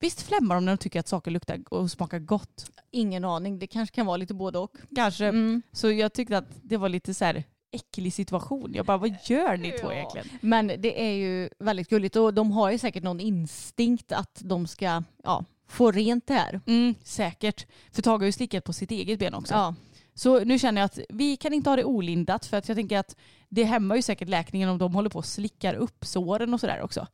Visst 0.00 0.22
flämmar 0.22 0.54
de 0.54 0.64
när 0.64 0.72
de 0.72 0.78
tycker 0.78 1.00
att 1.00 1.08
saker 1.08 1.30
luktar 1.30 1.58
och 1.68 1.90
smakar 1.90 2.18
gott? 2.18 2.70
Ingen 2.90 3.24
aning. 3.24 3.58
Det 3.58 3.66
kanske 3.66 3.94
kan 3.94 4.06
vara 4.06 4.16
lite 4.16 4.34
både 4.34 4.58
och. 4.58 4.76
Kanske. 4.94 5.26
Mm. 5.26 5.62
Så 5.72 5.90
jag 5.90 6.12
tyckte 6.12 6.38
att 6.38 6.48
det 6.62 6.76
var 6.76 6.88
lite 6.88 7.14
så 7.14 7.24
här 7.24 7.44
äcklig 7.70 8.12
situation. 8.12 8.74
Jag 8.74 8.86
bara, 8.86 8.96
vad 8.96 9.16
gör 9.24 9.56
ni 9.56 9.70
två 9.70 9.92
egentligen? 9.92 10.28
Men 10.40 10.66
det 10.66 11.02
är 11.02 11.12
ju 11.12 11.48
väldigt 11.58 11.88
gulligt 11.88 12.16
och 12.16 12.34
de 12.34 12.52
har 12.52 12.70
ju 12.70 12.78
säkert 12.78 13.02
någon 13.02 13.20
instinkt 13.20 14.12
att 14.12 14.40
de 14.44 14.66
ska 14.66 15.02
ja, 15.24 15.44
få 15.68 15.90
rent 15.90 16.26
det 16.26 16.34
här. 16.34 16.60
Mm, 16.66 16.94
säkert. 17.02 17.66
För 17.92 18.02
Tage 18.02 18.20
har 18.20 18.26
ju 18.26 18.32
slickat 18.32 18.64
på 18.64 18.72
sitt 18.72 18.90
eget 18.90 19.18
ben 19.18 19.34
också. 19.34 19.54
Ja. 19.54 19.74
Så 20.14 20.44
nu 20.44 20.58
känner 20.58 20.80
jag 20.80 20.86
att 20.86 20.98
vi 21.08 21.36
kan 21.36 21.52
inte 21.52 21.70
ha 21.70 21.76
det 21.76 21.84
olindat 21.84 22.46
för 22.46 22.56
att 22.56 22.68
jag 22.68 22.76
tänker 22.76 22.98
att 22.98 23.16
det 23.48 23.64
hämmar 23.64 23.96
ju 23.96 24.02
säkert 24.02 24.28
läkningen 24.28 24.68
om 24.68 24.78
de 24.78 24.94
håller 24.94 25.10
på 25.10 25.18
och 25.18 25.26
slickar 25.26 25.74
upp 25.74 26.04
såren 26.04 26.54
och 26.54 26.60
sådär 26.60 26.80
också. 26.82 27.06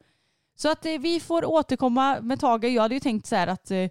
Så 0.56 0.70
att 0.70 0.86
eh, 0.86 0.92
vi 0.98 1.20
får 1.20 1.44
återkomma 1.44 2.20
med 2.20 2.40
Tage. 2.40 2.64
Jag 2.64 2.82
hade 2.82 2.94
ju 2.94 3.00
tänkt 3.00 3.26
så 3.26 3.36
här 3.36 3.46
att 3.46 3.70
eh, 3.70 3.86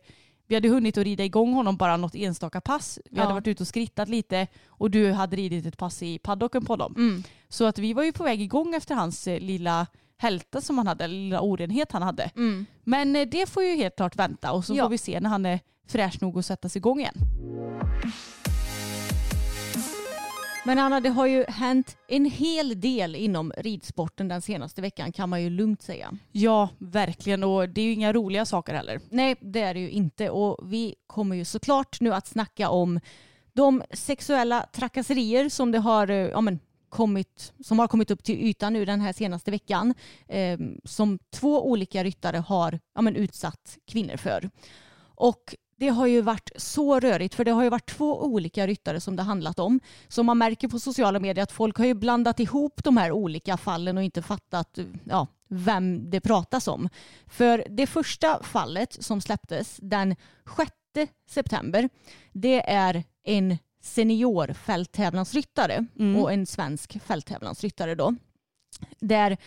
vi 0.47 0.55
hade 0.55 0.69
hunnit 0.69 0.97
att 0.97 1.03
rida 1.03 1.23
igång 1.23 1.53
honom 1.53 1.77
bara 1.77 1.97
något 1.97 2.15
enstaka 2.15 2.61
pass. 2.61 2.99
Vi 3.11 3.19
hade 3.19 3.29
Ja. 3.31 3.33
varit 3.33 3.47
ute 3.47 3.63
och 3.63 3.67
skrittat 3.67 4.09
lite 4.09 4.47
och 4.67 4.91
du 4.91 5.11
hade 5.11 5.35
ridit 5.35 5.65
ett 5.65 5.77
pass 5.77 6.03
i 6.03 6.19
paddocken 6.19 6.65
på 6.65 6.75
dem. 6.75 6.93
Mm. 6.97 7.23
Så 7.49 7.65
att 7.65 7.77
vi 7.77 7.93
var 7.93 8.03
ju 8.03 8.11
på 8.11 8.23
väg 8.23 8.41
igång 8.41 8.75
efter 8.75 8.95
hans 8.95 9.27
eh, 9.27 9.39
lilla 9.39 9.87
hälta 10.17 10.61
som 10.61 10.77
han 10.77 10.87
hade, 10.87 11.03
eller 11.03 11.15
lilla 11.15 11.41
orenhet 11.41 11.91
han 11.91 12.01
hade. 12.01 12.23
Mm. 12.35 12.65
Men 12.83 13.15
eh, 13.15 13.27
det 13.27 13.49
får 13.49 13.63
ju 13.63 13.75
helt 13.75 13.95
klart 13.95 14.15
vänta 14.15 14.51
och 14.51 14.65
så 14.65 14.75
Ja. 14.75 14.83
får 14.83 14.89
vi 14.89 14.97
se 14.97 15.19
när 15.19 15.29
han 15.29 15.45
är 15.45 15.59
fräsch 15.87 16.21
nog 16.21 16.39
att 16.39 16.45
sätta 16.45 16.69
sig 16.69 16.79
igång 16.79 16.99
igen. 16.99 17.15
Men 20.65 20.79
Anna, 20.79 20.99
det 20.99 21.09
har 21.09 21.25
ju 21.25 21.45
hänt 21.47 21.97
en 22.07 22.25
hel 22.25 22.81
del 22.81 23.15
inom 23.15 23.53
ridsporten 23.57 24.27
den 24.27 24.41
senaste 24.41 24.81
veckan 24.81 25.11
kan 25.11 25.29
man 25.29 25.41
ju 25.41 25.49
lugnt 25.49 25.81
säga. 25.81 26.11
Ja, 26.31 26.69
verkligen. 26.77 27.43
Och 27.43 27.69
det 27.69 27.81
är 27.81 27.85
ju 27.85 27.93
inga 27.93 28.13
roliga 28.13 28.45
saker 28.45 28.73
heller. 28.73 28.99
Nej, 29.09 29.35
det 29.39 29.61
är 29.61 29.73
det 29.73 29.79
ju 29.79 29.89
inte. 29.89 30.29
Och 30.29 30.71
vi 30.73 30.95
kommer 31.07 31.35
ju 31.35 31.45
såklart 31.45 32.01
nu 32.01 32.13
att 32.13 32.27
snacka 32.27 32.69
om 32.69 32.99
de 33.53 33.83
sexuella 33.91 34.65
trakasserier 34.73 35.49
som 35.49 35.71
det 35.71 35.79
har, 35.79 36.07
eh, 36.09 36.17
ja, 36.17 36.41
men, 36.41 36.59
kommit, 36.89 37.53
som 37.59 37.79
har 37.79 37.87
kommit 37.87 38.11
upp 38.11 38.23
till 38.23 38.35
ytan 38.35 38.73
nu 38.73 38.85
den 38.85 39.01
här 39.01 39.13
senaste 39.13 39.51
veckan. 39.51 39.93
Eh, 40.27 40.59
som 40.83 41.19
två 41.31 41.69
olika 41.69 42.03
ryttare 42.03 42.37
har 42.37 42.79
ja, 42.95 43.01
men, 43.01 43.15
utsatt 43.15 43.77
kvinnor 43.87 44.17
för. 44.17 44.49
Och 45.15 45.55
det 45.75 45.87
har 45.87 46.07
ju 46.07 46.21
varit 46.21 46.49
så 46.55 46.99
rörigt 46.99 47.35
för 47.35 47.45
det 47.45 47.51
har 47.51 47.63
ju 47.63 47.69
varit 47.69 47.89
två 47.89 48.23
olika 48.23 48.67
ryttare 48.67 48.99
som 49.01 49.15
det 49.15 49.23
handlat 49.23 49.59
om. 49.59 49.79
Så 50.07 50.23
man 50.23 50.37
märker 50.37 50.67
på 50.67 50.79
sociala 50.79 51.19
medier 51.19 51.43
att 51.43 51.51
folk 51.51 51.77
har 51.77 51.85
ju 51.85 51.93
blandat 51.93 52.39
ihop 52.39 52.83
de 52.83 52.97
här 52.97 53.11
olika 53.11 53.57
fallen 53.57 53.97
och 53.97 54.03
inte 54.03 54.21
fattat 54.21 54.79
ja, 55.03 55.27
vem 55.47 56.09
det 56.09 56.21
pratas 56.21 56.67
om. 56.67 56.89
För 57.27 57.65
det 57.69 57.87
första 57.87 58.43
fallet 58.43 59.03
som 59.03 59.21
släpptes 59.21 59.79
den 59.81 60.15
6 60.57 60.71
september 61.29 61.89
det 62.31 62.69
är 62.69 63.03
en 63.23 63.57
senior 63.83 64.53
fälttävlansryttare 64.53 65.85
Mm. 65.99 66.15
och 66.21 66.33
en 66.33 66.45
svensk 66.45 66.97
fälttävlansryttare 67.03 67.95
då 67.95 68.15
där 68.99 69.37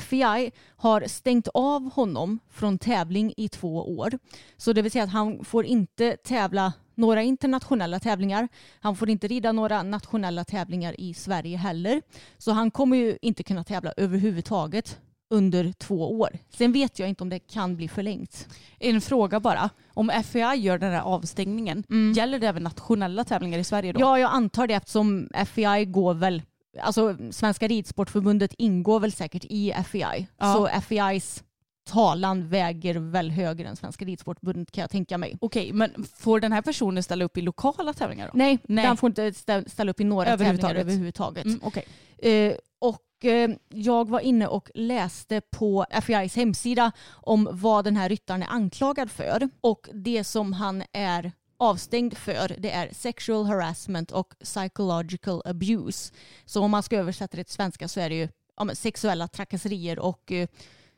FEI 0.00 0.52
har 0.76 1.04
stängt 1.08 1.48
av 1.54 1.92
honom 1.92 2.38
från 2.50 2.78
tävling 2.78 3.34
i 3.36 3.48
två 3.48 3.98
år. 3.98 4.18
Så 4.56 4.72
det 4.72 4.82
vill 4.82 4.92
säga 4.92 5.04
att 5.04 5.10
han 5.10 5.44
får 5.44 5.64
inte 5.64 6.16
tävla 6.16 6.72
några 6.94 7.22
internationella 7.22 8.00
tävlingar. 8.00 8.48
Han 8.80 8.96
får 8.96 9.10
inte 9.10 9.28
rida 9.28 9.52
några 9.52 9.82
nationella 9.82 10.44
tävlingar 10.44 11.00
i 11.00 11.14
Sverige 11.14 11.56
heller. 11.56 12.02
Så 12.38 12.52
han 12.52 12.70
kommer 12.70 12.96
ju 12.96 13.18
inte 13.22 13.42
kunna 13.42 13.64
tävla 13.64 13.92
överhuvudtaget 13.96 14.98
under 15.30 15.72
två 15.72 16.18
år. 16.20 16.38
Sen 16.50 16.72
vet 16.72 16.98
jag 16.98 17.08
inte 17.08 17.22
om 17.22 17.28
det 17.28 17.38
kan 17.38 17.76
bli 17.76 17.88
förlängt. 17.88 18.48
En 18.78 19.00
fråga 19.00 19.40
bara. 19.40 19.70
Om 19.94 20.12
FEI 20.24 20.56
gör 20.56 20.78
den 20.78 20.92
här 20.92 21.00
avstängningen, 21.00 21.84
gäller 22.16 22.38
det 22.38 22.46
även 22.46 22.62
nationella 22.62 23.24
tävlingar 23.24 23.58
i 23.58 23.64
Sverige 23.64 23.92
då? 23.92 24.00
Ja, 24.00 24.18
jag 24.18 24.30
antar 24.32 24.66
det 24.66 24.74
eftersom 24.74 25.28
FEI 25.46 25.84
går 25.84 26.14
väl 26.14 26.42
Alltså 26.82 27.16
Svenska 27.30 27.68
Ridsportförbundet 27.68 28.54
ingår 28.58 29.00
väl 29.00 29.12
säkert 29.12 29.44
i 29.44 29.74
FEI. 29.86 30.26
Ja. 30.38 30.52
Så 30.54 30.80
FEIs 30.80 31.44
talan 31.90 32.48
väger 32.48 32.94
väl 32.94 33.30
högre 33.30 33.68
än 33.68 33.76
Svenska 33.76 34.04
Ridsportförbundet 34.04 34.70
kan 34.72 34.82
jag 34.82 34.90
tänka 34.90 35.18
mig. 35.18 35.36
Okej, 35.40 35.72
men 35.72 36.04
får 36.16 36.40
den 36.40 36.52
här 36.52 36.62
personen 36.62 37.02
ställa 37.02 37.24
upp 37.24 37.36
i 37.38 37.40
lokala 37.42 37.92
tävlingar 37.92 38.26
då? 38.26 38.32
Nej, 38.34 38.58
Nej. 38.64 38.84
den 38.86 38.96
får 38.96 39.08
inte 39.10 39.30
stä- 39.30 39.68
ställa 39.68 39.90
upp 39.90 40.00
i 40.00 40.04
några 40.04 40.30
Överhuvudtaget. 40.30 40.60
tävlingar 40.76 40.80
överhuvudtaget. 40.80 41.44
Mm, 41.44 41.60
okej. 41.62 41.84
Eh, 42.18 42.54
och 42.78 43.24
eh, 43.24 43.50
jag 43.68 44.08
var 44.08 44.20
inne 44.20 44.46
och 44.46 44.70
läste 44.74 45.40
på 45.40 45.86
FEIs 46.02 46.36
hemsida 46.36 46.92
om 47.10 47.48
vad 47.52 47.84
den 47.84 47.96
här 47.96 48.08
ryttaren 48.08 48.42
är 48.42 48.46
anklagad 48.50 49.10
för. 49.10 49.48
Och 49.60 49.88
det 49.92 50.24
som 50.24 50.52
han 50.52 50.82
är 50.92 51.32
avstängd 51.56 52.16
för 52.16 52.56
det 52.58 52.70
är 52.70 52.88
sexual 52.94 53.46
harassment 53.46 54.10
och 54.10 54.34
psychological 54.38 55.42
abuse. 55.44 56.12
Så 56.44 56.60
om 56.60 56.70
man 56.70 56.82
ska 56.82 56.96
översätta 56.96 57.36
det 57.36 57.44
till 57.44 57.54
svenska 57.54 57.88
så 57.88 58.00
är 58.00 58.08
det 58.08 58.14
ju 58.14 58.28
ja, 58.56 58.74
sexuella 58.74 59.28
trakasserier 59.28 59.98
och 59.98 60.32
eh, 60.32 60.48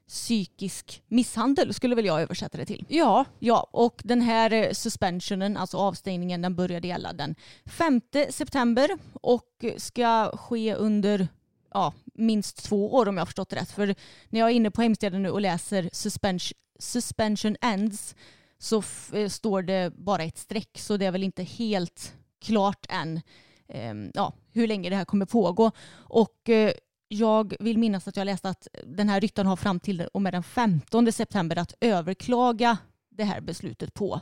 psykisk 0.09 1.03
misshandel 1.09 1.75
skulle 1.75 1.95
väl 1.95 2.05
jag 2.05 2.23
översätta 2.23 2.59
det 2.59 2.67
till. 2.67 2.85
Ja, 2.89 3.25
Ja, 3.39 3.69
och 3.73 4.03
den 4.05 4.21
här 4.21 4.53
eh, 4.53 4.73
suspensionen, 4.73 5.57
alltså 5.57 5.77
avstängningen, 5.77 6.43
den 6.43 6.55
började 6.55 6.89
gälla 6.89 7.13
den 7.13 7.35
5 7.67 8.01
september 8.31 8.91
och 9.13 9.65
ska 9.77 10.37
ske 10.37 10.75
under 10.75 11.29
ja, 11.75 11.93
minst 12.15 12.65
två 12.65 12.95
år 12.95 13.09
om 13.09 13.17
jag 13.17 13.21
har 13.21 13.27
förstått 13.27 13.49
det 13.49 13.57
rätt. 13.57 13.71
För 13.71 13.95
när 14.29 14.41
jag 14.41 14.51
är 14.51 14.55
inne 14.55 14.71
på 14.71 14.83
hemsidan 14.83 15.23
nu 15.23 15.31
och 15.31 15.41
läser 15.41 15.91
suspension, 15.93 16.59
suspension 16.79 17.57
ends 17.61 18.15
så 18.59 18.79
f- 18.79 19.15
eh, 19.15 19.29
står 19.29 19.63
det 19.63 19.93
bara 19.97 20.23
ett 20.23 20.39
streck 20.39 20.79
så 20.79 20.97
det 20.97 21.07
är 21.07 21.11
väl 21.11 21.23
inte 21.23 21.43
helt 21.43 22.15
klart 22.45 22.87
än 22.89 23.21
ehm, 23.69 24.11
ja, 24.15 24.33
hur 24.53 24.67
länge 24.69 24.91
det 24.91 24.97
här 24.97 25.05
kommer 25.05 25.27
pågå. 25.27 25.71
Och 25.93 26.49
eh, 26.49 26.73
jag 27.09 27.55
vill 27.61 27.79
minnas 27.79 28.09
att 28.09 28.17
jag 28.17 28.25
läste 28.25 28.49
att 28.49 28.69
den 28.85 29.09
här 29.09 29.21
ryttaren 29.21 29.47
har 29.47 29.57
fram 29.57 29.81
till 29.81 30.01
och 30.15 30.23
med 30.23 30.35
den 30.35 30.43
15 30.43 31.13
september 31.13 31.59
att 31.59 31.75
överklaga 31.81 32.79
det 33.11 33.25
här 33.25 33.41
beslutet 33.41 33.95
på. 33.95 34.21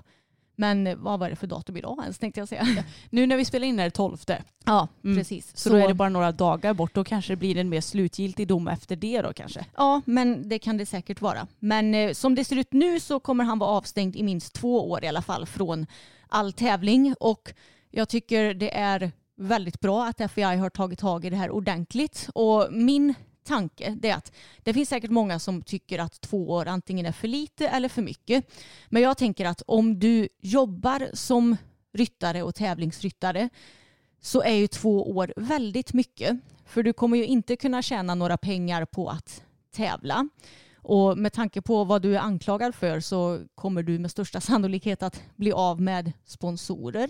Men 0.57 1.03
vad 1.03 1.21
var 1.21 1.31
det 1.31 1.37
för 1.37 1.47
datum 1.47 1.77
idag 1.77 1.99
ens 2.03 2.19
tänkte 2.19 2.41
jag 2.41 2.49
säga. 2.49 2.67
nu 3.11 3.27
när 3.27 3.37
vi 3.37 3.45
spelar 3.45 3.67
in 3.67 3.79
är 3.79 3.85
det 3.85 3.91
12. 3.91 4.17
Ja, 4.65 4.89
Mm. 5.05 5.17
precis. 5.17 5.57
Så, 5.57 5.69
då 5.71 5.77
är 5.77 5.89
det 5.89 5.95
bara 5.95 6.09
några 6.09 6.33
dagar 6.33 6.75
bort. 6.75 6.95
Då 6.95 7.05
kanske 7.05 7.33
det 7.33 7.37
blir 7.37 7.57
en 7.57 7.69
mer 7.69 7.81
slutgiltig 7.81 8.49
dom 8.49 8.69
efter 8.69 8.97
det 8.97 9.23
då 9.23 9.33
kanske. 9.33 9.65
Ja, 9.77 10.03
men 10.05 10.49
det 10.49 10.59
kan 10.59 10.77
det 10.77 10.87
säkert 10.87 11.21
vara. 11.21 11.47
Men 11.59 11.95
eh, 11.95 12.13
som 12.13 12.35
det 12.35 12.45
ser 12.45 12.57
ut 12.57 12.73
nu 12.73 13.01
så 13.01 13.21
kommer 13.21 13.45
han 13.45 13.59
vara 13.59 13.71
avstängd 13.71 14.17
i 14.17 14.23
minst 14.23 14.53
två 14.53 14.91
år 14.91 15.05
i 15.05 15.09
alla 15.09 15.23
fall 15.23 15.47
från 15.47 15.87
all 16.29 16.53
tävling. 16.53 17.15
Och 17.21 17.53
jag 17.91 18.09
tycker 18.09 18.55
det 18.55 18.77
är 18.77 19.13
väldigt 19.37 19.81
bra 19.81 20.07
att 20.07 20.33
FEI 20.33 20.57
har 20.57 20.71
tagit 20.71 20.99
tag 20.99 21.25
i 21.25 21.31
det 21.31 21.37
här 21.37 21.51
ordentligt. 21.51 22.29
Och 22.35 22.69
min 22.71 23.15
tanke 23.45 23.97
det 24.01 24.11
är 24.11 24.17
att 24.17 24.33
det 24.63 24.75
finns 24.75 24.89
säkert 24.89 25.11
många 25.11 25.39
som 25.39 25.63
tycker 25.63 25.99
att 25.99 26.21
två 26.21 26.51
år 26.51 26.67
antingen 26.67 27.07
är 27.07 27.13
för 27.13 27.29
lite 27.29 27.69
eller 27.69 27.89
för 27.89 28.03
mycket. 28.03 28.51
Men 28.89 29.03
jag 29.03 29.19
tänker 29.19 29.45
att 29.45 29.63
om 29.67 29.99
du 29.99 30.29
jobbar 30.41 31.11
som 31.13 31.57
ryttare 31.93 32.43
och 32.43 32.55
tävlingsryttare 32.55 33.49
så 34.21 34.43
är 34.43 34.55
ju 34.55 34.67
två 34.67 35.11
år 35.17 35.33
väldigt 35.37 35.93
mycket. 35.93 36.37
För 36.67 36.83
du 36.83 36.93
kommer 36.93 37.17
ju 37.17 37.27
inte 37.27 37.57
kunna 37.57 37.83
tjäna 37.83 38.15
några 38.15 38.37
pengar 38.37 38.85
på 38.85 39.09
att 39.09 39.43
tävla. 39.73 40.29
Och 40.85 41.19
med 41.19 41.33
tanke 41.33 41.63
på 41.63 41.85
vad 41.85 42.03
du 42.03 42.15
är 42.17 42.21
anklagad 42.21 42.75
för 42.75 43.01
så 43.01 43.41
kommer 43.55 43.83
du 43.83 43.99
med 43.99 44.11
största 44.11 44.41
sannolikhet 44.51 45.03
att 45.03 45.23
bli 45.37 45.53
av 45.53 45.81
med 45.81 46.13
sponsorer. 46.25 47.09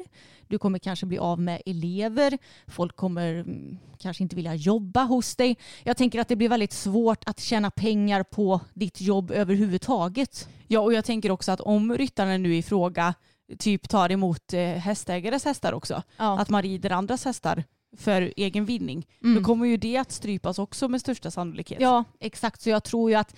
Du 0.48 0.58
kommer 0.58 0.78
kanske 0.78 1.06
bli 1.06 1.18
av 1.18 1.40
med 1.40 1.62
elever. 1.66 2.38
Folk 2.66 2.96
kommer 2.96 3.34
mm, 3.34 3.78
kanske 3.98 4.22
inte 4.22 4.36
vilja 4.36 4.54
jobba 4.54 5.02
hos 5.02 5.36
dig. 5.36 5.56
Jag 5.82 5.96
tänker 5.96 6.20
att 6.20 6.28
det 6.28 6.36
blir 6.36 6.48
väldigt 6.48 6.72
svårt 6.72 7.24
att 7.26 7.40
tjäna 7.40 7.70
pengar 7.70 8.22
på 8.22 8.60
ditt 8.74 9.00
jobb 9.00 9.30
överhuvudtaget. 9.30 10.48
Ja, 10.68 10.80
och 10.80 10.92
jag 10.94 11.04
tänker 11.04 11.30
också 11.30 11.52
att 11.52 11.60
om 11.60 11.94
ryttaren 11.96 12.42
nu 12.42 12.56
i 12.56 12.62
fråga 12.62 13.14
typ 13.58 13.88
tar 13.88 14.12
emot 14.12 14.52
eh, 14.52 14.60
hästägares 14.60 15.44
hästar 15.44 15.72
också, 15.72 16.02
Ja. 16.16 16.38
att 16.38 16.48
man 16.50 16.62
rider 16.62 16.90
andras 16.90 17.24
hästar 17.24 17.64
för 17.96 18.32
egen 18.36 18.64
vinning, 18.64 19.06
Mm. 19.22 19.34
då 19.36 19.44
kommer 19.46 19.66
ju 19.66 19.76
det 19.76 19.96
att 19.96 20.12
strypas 20.12 20.58
också 20.58 20.88
med 20.88 21.00
största 21.00 21.30
sannolikhet. 21.30 21.80
Ja, 21.80 22.04
exakt. 22.20 22.60
Så 22.62 22.70
jag 22.70 22.84
tror 22.84 23.10
ju 23.10 23.16
att 23.16 23.36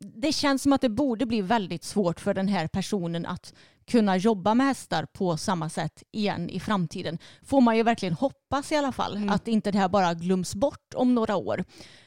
det 0.00 0.32
känns 0.32 0.62
som 0.62 0.72
att 0.72 0.80
det 0.80 0.88
borde 0.88 1.26
bli 1.26 1.40
väldigt 1.42 1.84
svårt 1.84 2.20
för 2.20 2.34
den 2.34 2.48
här 2.48 2.66
personen 2.66 3.26
att 3.26 3.54
kunna 3.86 4.16
jobba 4.16 4.54
med 4.54 4.66
hästar 4.66 5.06
på 5.06 5.36
samma 5.36 5.68
sätt 5.68 6.02
igen 6.12 6.50
i 6.50 6.60
framtiden. 6.60 7.18
Får 7.42 7.60
man 7.60 7.76
ju 7.76 7.82
verkligen 7.82 8.14
hoppas 8.14 8.72
i 8.72 8.76
alla 8.76 8.92
fall 8.92 9.16
Mm. 9.16 9.30
att 9.30 9.48
inte 9.48 9.70
det 9.70 9.78
här 9.78 9.88
bara 9.88 10.14
glöms 10.14 10.54
bort 10.54 10.94
om 10.94 11.14
några 11.14 11.36
år. 11.36 11.64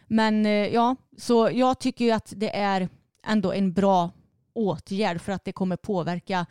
Men 0.07 0.45
eh, 0.45 0.51
ja, 0.51 0.95
så 1.17 1.49
jag 1.53 1.79
tycker 1.79 2.05
ju 2.05 2.11
att 2.11 2.33
det 2.35 2.55
är 2.55 2.89
ändå 3.27 3.51
en 3.51 3.73
bra 3.73 4.11
åtgärd 4.53 5.21
för 5.21 5.31
att 5.31 5.45
det 5.45 5.51
kommer 5.51 5.75
påverka 5.75 6.45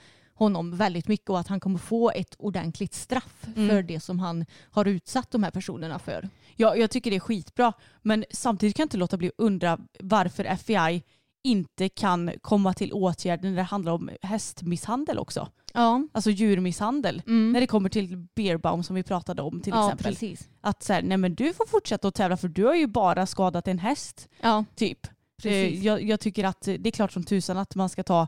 honom 0.45 0.77
väldigt 0.77 1.09
mycket 1.09 1.31
och 1.31 1.39
att 1.41 1.49
han 1.49 1.61
kommer 1.61 1.79
få 1.79 2.11
ett 2.11 2.35
ordentligt 2.39 2.95
straff 2.95 3.47
Mm. 3.57 3.69
för 3.69 3.83
det 3.83 4.01
som 4.01 4.19
han 4.19 4.45
har 4.71 4.85
utsatt 4.85 5.31
de 5.31 5.43
här 5.43 5.51
personerna 5.51 5.99
för. 5.99 6.29
Ja, 6.57 6.77
jag 6.77 6.91
tycker 6.91 7.11
det 7.11 7.17
är 7.17 7.21
skitbra. 7.21 7.73
Men 8.03 8.25
samtidigt 8.31 8.77
kan 8.77 8.83
jag 8.83 8.87
inte 8.87 8.97
låta 8.97 9.17
bli 9.17 9.29
att 9.29 9.35
undra 9.39 9.79
varför 10.01 10.45
FBI 10.45 11.03
inte 11.43 11.89
kan 11.89 12.31
komma 12.43 12.75
till 12.75 12.93
åtgärder 12.93 13.49
när 13.49 13.57
det 13.57 13.63
handlar 13.63 13.93
om 13.93 14.11
hästmisshandel 14.23 15.19
också. 15.19 15.49
Ja, 15.75 16.03
Alltså 16.13 16.31
djurmisshandel. 16.31 17.23
mm. 17.27 17.53
När 17.53 17.61
det 17.61 17.67
kommer 17.67 17.89
till 17.89 18.17
Beerbaum 18.35 18.83
som 18.83 18.97
vi 18.97 19.03
pratade 19.03 19.43
om 19.43 19.61
till 19.61 19.73
ja 19.77 19.87
exempel. 19.87 20.13
precis. 20.13 20.49
Att 20.61 20.83
så 20.83 20.93
här, 20.93 21.03
nej 21.03 21.17
men 21.19 21.35
du 21.35 21.53
får 21.55 21.67
fortsätta 21.67 22.09
att 22.09 22.15
tävla 22.15 22.37
för 22.37 22.49
du 22.49 22.65
har 22.65 22.75
ju 22.75 22.87
bara 22.87 23.27
skadat 23.27 23.69
en 23.69 23.79
häst. 23.79 24.29
Ja, 24.41 24.65
Typ. 24.75 25.07
Precis. 25.43 25.79
Eh, 25.81 25.87
Jag, 25.87 26.03
jag 26.03 26.21
tycker 26.21 26.45
att 26.45 26.61
det 26.63 26.87
är 26.87 26.91
klart 26.91 27.13
som 27.13 27.25
tusan 27.25 27.59
att 27.59 27.75
man 27.75 27.89
ska 27.89 28.03
ta 28.03 28.27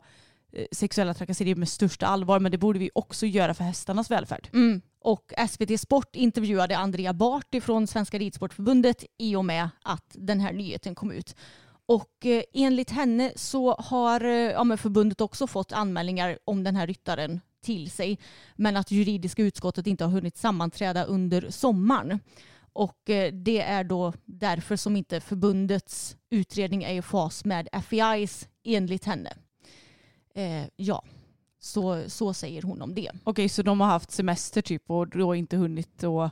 sexuella 0.72 1.14
trakasserier 1.14 1.54
med 1.54 1.68
största 1.68 2.06
allvar 2.06 2.40
men 2.40 2.52
det 2.52 2.58
borde 2.58 2.78
vi 2.78 2.90
också 2.94 3.26
göra 3.26 3.54
för 3.54 3.64
hästarnas 3.64 4.10
välfärd. 4.10 4.48
Mm. 4.52 4.80
Och 5.00 5.32
SVT 5.48 5.80
Sport 5.80 6.16
intervjuade 6.16 6.78
Andrea 6.78 7.12
Bart 7.12 7.54
från 7.62 7.86
Svenska 7.86 8.18
Ridsportförbundet 8.18 9.04
i 9.18 9.36
och 9.36 9.44
med 9.44 9.68
att 9.82 10.06
den 10.14 10.40
här 10.40 10.52
nyheten 10.52 10.94
kom 10.94 11.12
ut. 11.12 11.36
Och 11.86 12.26
eh, 12.26 12.42
enligt 12.52 12.90
henne 12.90 13.32
så 13.36 13.74
har 13.74 14.24
eh, 14.24 14.32
ja, 14.32 14.76
förbundet 14.76 15.20
också 15.20 15.46
fått 15.46 15.72
anmälningar 15.72 16.38
om 16.44 16.64
den 16.64 16.76
här 16.76 16.86
ryttaren 16.86 17.40
till 17.64 17.90
sig. 17.90 18.18
Men 18.56 18.76
att 18.76 18.90
juridiska 18.90 19.42
utskottet 19.42 19.86
inte 19.86 20.04
har 20.04 20.10
hunnit 20.10 20.36
sammanträda 20.36 21.04
under 21.04 21.50
sommaren. 21.50 22.20
Och 22.72 23.10
eh, 23.10 23.32
det 23.32 23.60
är 23.60 23.84
då 23.84 24.12
därför 24.24 24.76
som 24.76 24.96
inte 24.96 25.20
förbundets 25.20 26.16
utredning 26.30 26.82
är 26.82 26.94
i 26.94 27.02
fas 27.02 27.44
med 27.44 27.68
FEIs 27.88 28.48
enligt 28.64 29.04
henne. 29.04 29.32
Eh, 30.34 30.64
ja, 30.76 31.04
så, 31.58 32.10
så 32.10 32.34
säger 32.34 32.62
hon 32.62 32.82
om 32.82 32.94
det. 32.94 33.10
Okej 33.24 33.48
så 33.48 33.62
de 33.62 33.80
har 33.80 33.88
haft 33.88 34.10
semester 34.10 34.62
typ 34.62 34.90
och 34.90 35.08
då 35.08 35.34
inte 35.34 35.56
hunnit 35.56 36.02
och 36.02 36.30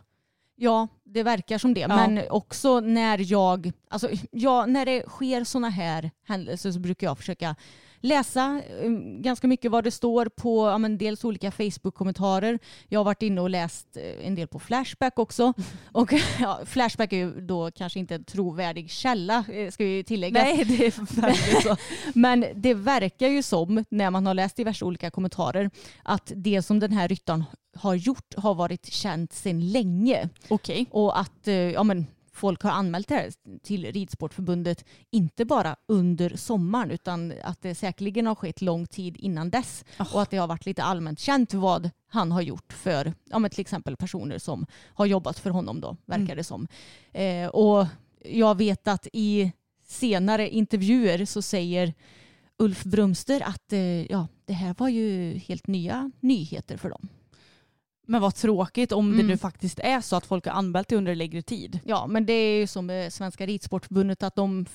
Ja, 0.63 0.89
det 1.05 1.23
verkar 1.23 1.59
som 1.59 1.75
det. 1.75 1.81
Ja. 1.81 1.89
Men 1.89 2.31
också 2.31 2.81
när 2.81 3.33
jag, 3.33 3.73
alltså, 3.89 4.11
ja, 4.31 4.67
när 4.67 4.87
det 4.87 5.09
sker 5.09 5.45
sådana 5.45 5.69
här 5.69 6.11
händelser 6.27 6.73
så 6.73 6.79
brukar 6.81 7.07
jag 7.07 7.19
försöka 7.19 7.57
läsa 8.01 8.63
eh, 8.81 8.91
ganska 9.21 9.47
mycket 9.47 9.71
vad 9.71 9.85
det 9.85 9.91
står 9.91 10.27
på 10.27 10.67
ja, 10.67 10.79
men 10.79 10.99
dels 10.99 11.25
olika 11.25 11.51
Facebook-kommentarer. 11.51 12.59
Jag 12.89 13.01
har 13.01 13.05
varit 13.05 13.23
inne 13.23 13.41
och 13.41 13.51
läst 13.51 13.97
eh, 13.97 14.27
en 14.27 14.35
del 14.35 14.49
på 14.49 14.59
Flashback 14.59 15.19
också. 15.19 15.53
Och 15.93 16.13
ja, 16.41 16.61
Flashback 16.67 17.13
är 17.13 17.17
ju 17.17 17.41
då 17.41 17.71
kanske 17.71 17.99
inte 17.99 18.15
en 18.15 18.25
trovärdig 18.25 18.91
källa, 18.91 19.45
eh, 19.53 19.71
ska 19.71 19.85
vi 19.85 20.05
tillägga. 20.05 20.43
Nej 20.43 20.65
det 20.65 20.87
är 20.87 21.21
verkligen 21.21 21.63
så. 21.63 21.77
Men 22.19 22.45
det 22.55 22.75
verkar 22.75 23.29
ju 23.29 23.43
som, 23.43 23.85
när 23.89 24.11
man 24.11 24.27
har 24.27 24.35
läst 24.35 24.57
diverse 24.57 24.85
olika 24.85 25.11
kommentarer, 25.11 25.71
att 26.03 26.33
det 26.37 26.63
som 26.63 26.81
den 26.81 26.93
här 26.93 27.09
ryttaren 27.09 27.45
har 27.75 27.95
gjort 27.95 28.35
har 28.37 28.55
varit 28.55 28.93
känt 28.93 29.33
sedan 29.33 29.73
länge. 29.73 30.29
Okej. 30.49 30.87
Och 30.91 31.21
att 31.21 31.49
eh, 31.49 31.55
ja, 31.55 31.83
men, 31.83 32.07
folk 32.41 32.63
har 32.63 32.71
anmält 32.71 33.09
det 33.09 33.15
här 33.15 33.33
till 33.63 33.93
Ridsportförbundet 33.93 34.85
inte 35.11 35.45
bara 35.45 35.77
under 35.89 36.37
sommaren 36.37 36.91
utan 36.91 37.33
att 37.45 37.63
det 37.63 37.75
säkerligen 37.75 38.27
har 38.27 38.35
skett 38.35 38.63
lång 38.63 38.87
tid 38.87 39.17
innan 39.17 39.51
dess. 39.51 39.85
Oh. 39.99 40.15
Och 40.15 40.23
att 40.23 40.31
det 40.31 40.37
har 40.37 40.47
varit 40.47 40.67
lite 40.67 40.83
allmänt 40.83 41.21
känt 41.21 41.55
vad 41.55 41.91
han 42.09 42.33
har 42.33 42.43
gjort 42.43 42.73
för 42.73 43.15
ja, 43.25 43.39
men 43.39 43.51
till 43.51 43.61
exempel 43.61 43.97
personer 43.97 44.39
som 44.39 44.67
har 44.95 45.07
jobbat 45.07 45.39
för 45.39 45.51
honom 45.51 45.81
då, 45.81 45.97
verkar 46.05 46.25
Mm. 46.25 46.37
det 46.37 46.45
som. 46.45 46.69
Eh, 47.13 47.47
och 47.49 47.87
jag 48.25 48.59
vet 48.59 48.89
att 48.89 49.07
i 49.13 49.53
senare 49.87 50.49
intervjuer 50.49 51.25
så 51.25 51.43
säger 51.43 51.95
Ulf 52.59 52.85
Brumster 52.85 53.41
att 53.47 53.73
eh, 53.73 54.07
ja, 54.13 54.29
det 54.45 54.53
här 54.53 54.75
var 54.79 54.89
ju 54.89 55.39
helt 55.39 55.67
nya 55.67 56.11
nyheter 56.21 56.77
för 56.77 56.91
dem. 56.91 57.09
Men 58.11 58.21
vad 58.23 58.35
tråkigt 58.35 58.93
om 58.93 59.09
det 59.11 59.15
Mm. 59.15 59.27
nu 59.27 59.37
faktiskt 59.37 59.79
är 59.79 60.01
så 60.01 60.17
att 60.17 60.27
folk 60.27 60.47
har 60.47 60.53
anmält 60.53 60.89
det 60.89 60.97
under 60.97 61.15
längre 61.15 61.43
tid. 61.43 61.81
Ja, 61.85 62.07
men 62.07 62.27
det 62.27 62.33
är 62.33 62.59
ju 62.59 62.67
som 62.67 62.87
med 62.87 63.13
Svenska 63.13 63.47
Ridsportförbundet 63.47 64.23
att 64.23 64.35
de, 64.37 64.67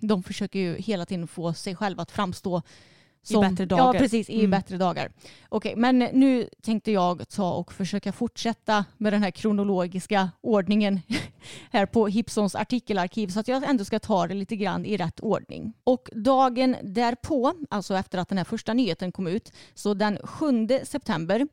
de 0.00 0.22
försöker 0.22 0.58
ju 0.58 0.76
hela 0.76 1.06
tiden 1.06 1.26
få 1.28 1.52
sig 1.52 1.76
själva 1.76 2.02
att 2.02 2.10
framstå 2.10 2.62
som, 3.22 3.40
bättre 3.40 3.66
dagar. 3.66 3.94
Ja, 3.94 4.00
precis. 4.00 4.30
I 4.30 4.38
Mm. 4.38 4.50
bättre 4.50 4.76
dagar. 4.76 5.12
Okej, 5.48 5.74
men 5.76 5.98
nu 5.98 6.48
tänkte 6.62 6.92
jag 6.92 7.28
ta 7.28 7.52
och 7.52 7.72
försöka 7.72 8.12
fortsätta 8.12 8.84
med 8.98 9.12
den 9.12 9.22
här 9.22 9.30
kronologiska 9.30 10.30
ordningen 10.40 11.00
här 11.70 11.86
på 11.86 12.06
Hipsons 12.06 12.54
artikelarkiv 12.54 13.28
så 13.28 13.40
att 13.40 13.48
jag 13.48 13.70
ändå 13.70 13.84
ska 13.84 13.98
ta 13.98 14.26
det 14.26 14.34
lite 14.34 14.56
grann 14.56 14.84
i 14.86 14.96
rätt 14.96 15.20
ordning. 15.20 15.72
Och 15.84 16.08
dagen 16.14 16.76
därpå, 16.82 17.52
alltså 17.70 17.94
efter 17.96 18.18
att 18.18 18.28
den 18.28 18.38
här 18.38 18.44
första 18.44 18.72
nyheten 18.74 19.12
kom 19.12 19.26
ut, 19.26 19.52
så 19.74 19.94
den 19.94 20.18
7 20.24 20.68
september 20.84 21.46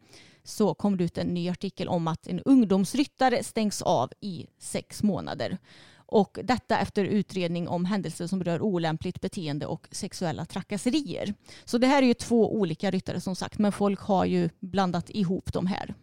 så 0.43 0.73
kom 0.73 0.97
det 0.97 1.03
ut 1.03 1.17
en 1.17 1.27
ny 1.27 1.49
artikel 1.49 1.87
om 1.87 2.07
att 2.07 2.27
en 2.27 2.39
ungdomsryttare 2.39 3.43
stängs 3.43 3.81
av 3.81 4.11
i 4.21 4.47
sex 4.59 5.03
månader. 5.03 5.57
Och 6.05 6.39
detta 6.43 6.79
efter 6.79 7.05
utredning 7.05 7.67
om 7.67 7.85
händelser 7.85 8.27
som 8.27 8.43
rör 8.43 8.61
olämpligt 8.61 9.21
beteende 9.21 9.65
och 9.65 9.87
sexuella 9.91 10.45
trakasserier. 10.45 11.33
Så 11.65 11.77
det 11.77 11.87
här 11.87 12.01
är 12.01 12.07
ju 12.07 12.13
två 12.13 12.55
olika 12.55 12.91
ryttare 12.91 13.21
som 13.21 13.35
sagt, 13.35 13.59
men 13.59 13.71
folk 13.71 13.99
har 13.99 14.25
ju 14.25 14.49
blandat 14.59 15.09
ihop 15.09 15.53
de 15.53 15.67
här. 15.67 15.93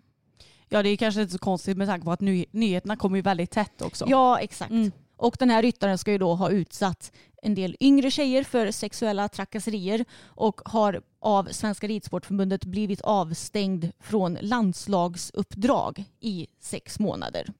Ja 0.68 0.82
det 0.82 0.88
är 0.88 0.97
kanske 0.97 1.20
inte 1.20 1.32
så 1.32 1.38
konstigt 1.38 1.76
med 1.76 1.88
tanke 1.88 2.05
på 2.05 2.12
att 2.12 2.20
ny 2.20 2.47
nyheterna 2.51 2.97
kommer 2.97 3.16
ju 3.16 3.22
väldigt 3.22 3.51
tätt 3.51 3.82
också. 3.82 4.05
Ja, 4.09 4.41
exakt. 4.41 4.70
Mm. 4.70 4.93
Och 5.16 5.36
den 5.38 5.51
här 5.51 5.62
ryttaren 5.62 5.99
ska 5.99 6.12
ju 6.12 6.18
då 6.18 6.34
ha 6.34 6.51
utsatt 6.51 7.12
en 7.43 7.55
del 7.55 7.76
yngre 7.80 8.11
tjejer 8.11 8.45
för 8.45 8.70
sexuella 8.70 9.28
trakasserier 9.28 10.05
och 10.24 10.61
har 10.64 11.03
av 11.20 11.45
Svenska 11.45 11.86
Ridsportförbundet 11.86 12.64
blivit 12.64 13.01
avstängd 13.01 13.91
från 14.01 14.38
landslagsuppdrag 14.41 16.05
i 16.20 16.47
sex 16.61 16.99
månader. 16.99 17.53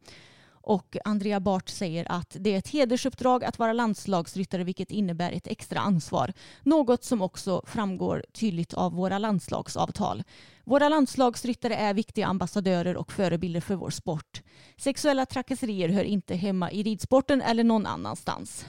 Och 0.63 0.97
Andrea 1.05 1.41
Bart 1.41 1.69
säger 1.69 2.13
att 2.13 2.37
det 2.41 2.55
är 2.55 2.59
ett 2.59 2.69
hedersuppdrag 2.69 3.45
att 3.45 3.59
vara 3.59 3.73
landslagsryttare 3.73 4.65
vilket 4.65 4.91
innebär 4.91 5.33
ett 5.33 5.47
extra 5.47 5.81
ansvar. 5.81 6.33
Något 6.63 7.05
som 7.05 7.23
också 7.23 7.63
framgår 7.67 8.25
tydligt 8.33 8.75
av 8.75 8.93
våra 8.93 9.19
landslagsavtal. 9.19 10.23
Våra 10.65 10.89
landslagsryttare 10.89 11.75
är 11.75 11.95
viktiga 11.95 12.27
ambassadörer 12.27 12.97
och 12.97 13.13
förebilder 13.13 13.61
för 13.61 13.75
vår 13.75 13.91
sport. 13.91 14.43
Sexuella 14.77 15.27
trakasserier 15.27 15.89
hör 15.89 16.05
inte 16.05 16.35
hemma 16.35 16.71
i 16.71 16.83
ridsporten 16.83 17.43
eller 17.43 17.65
någon 17.65 17.87
annanstans. 17.87 18.67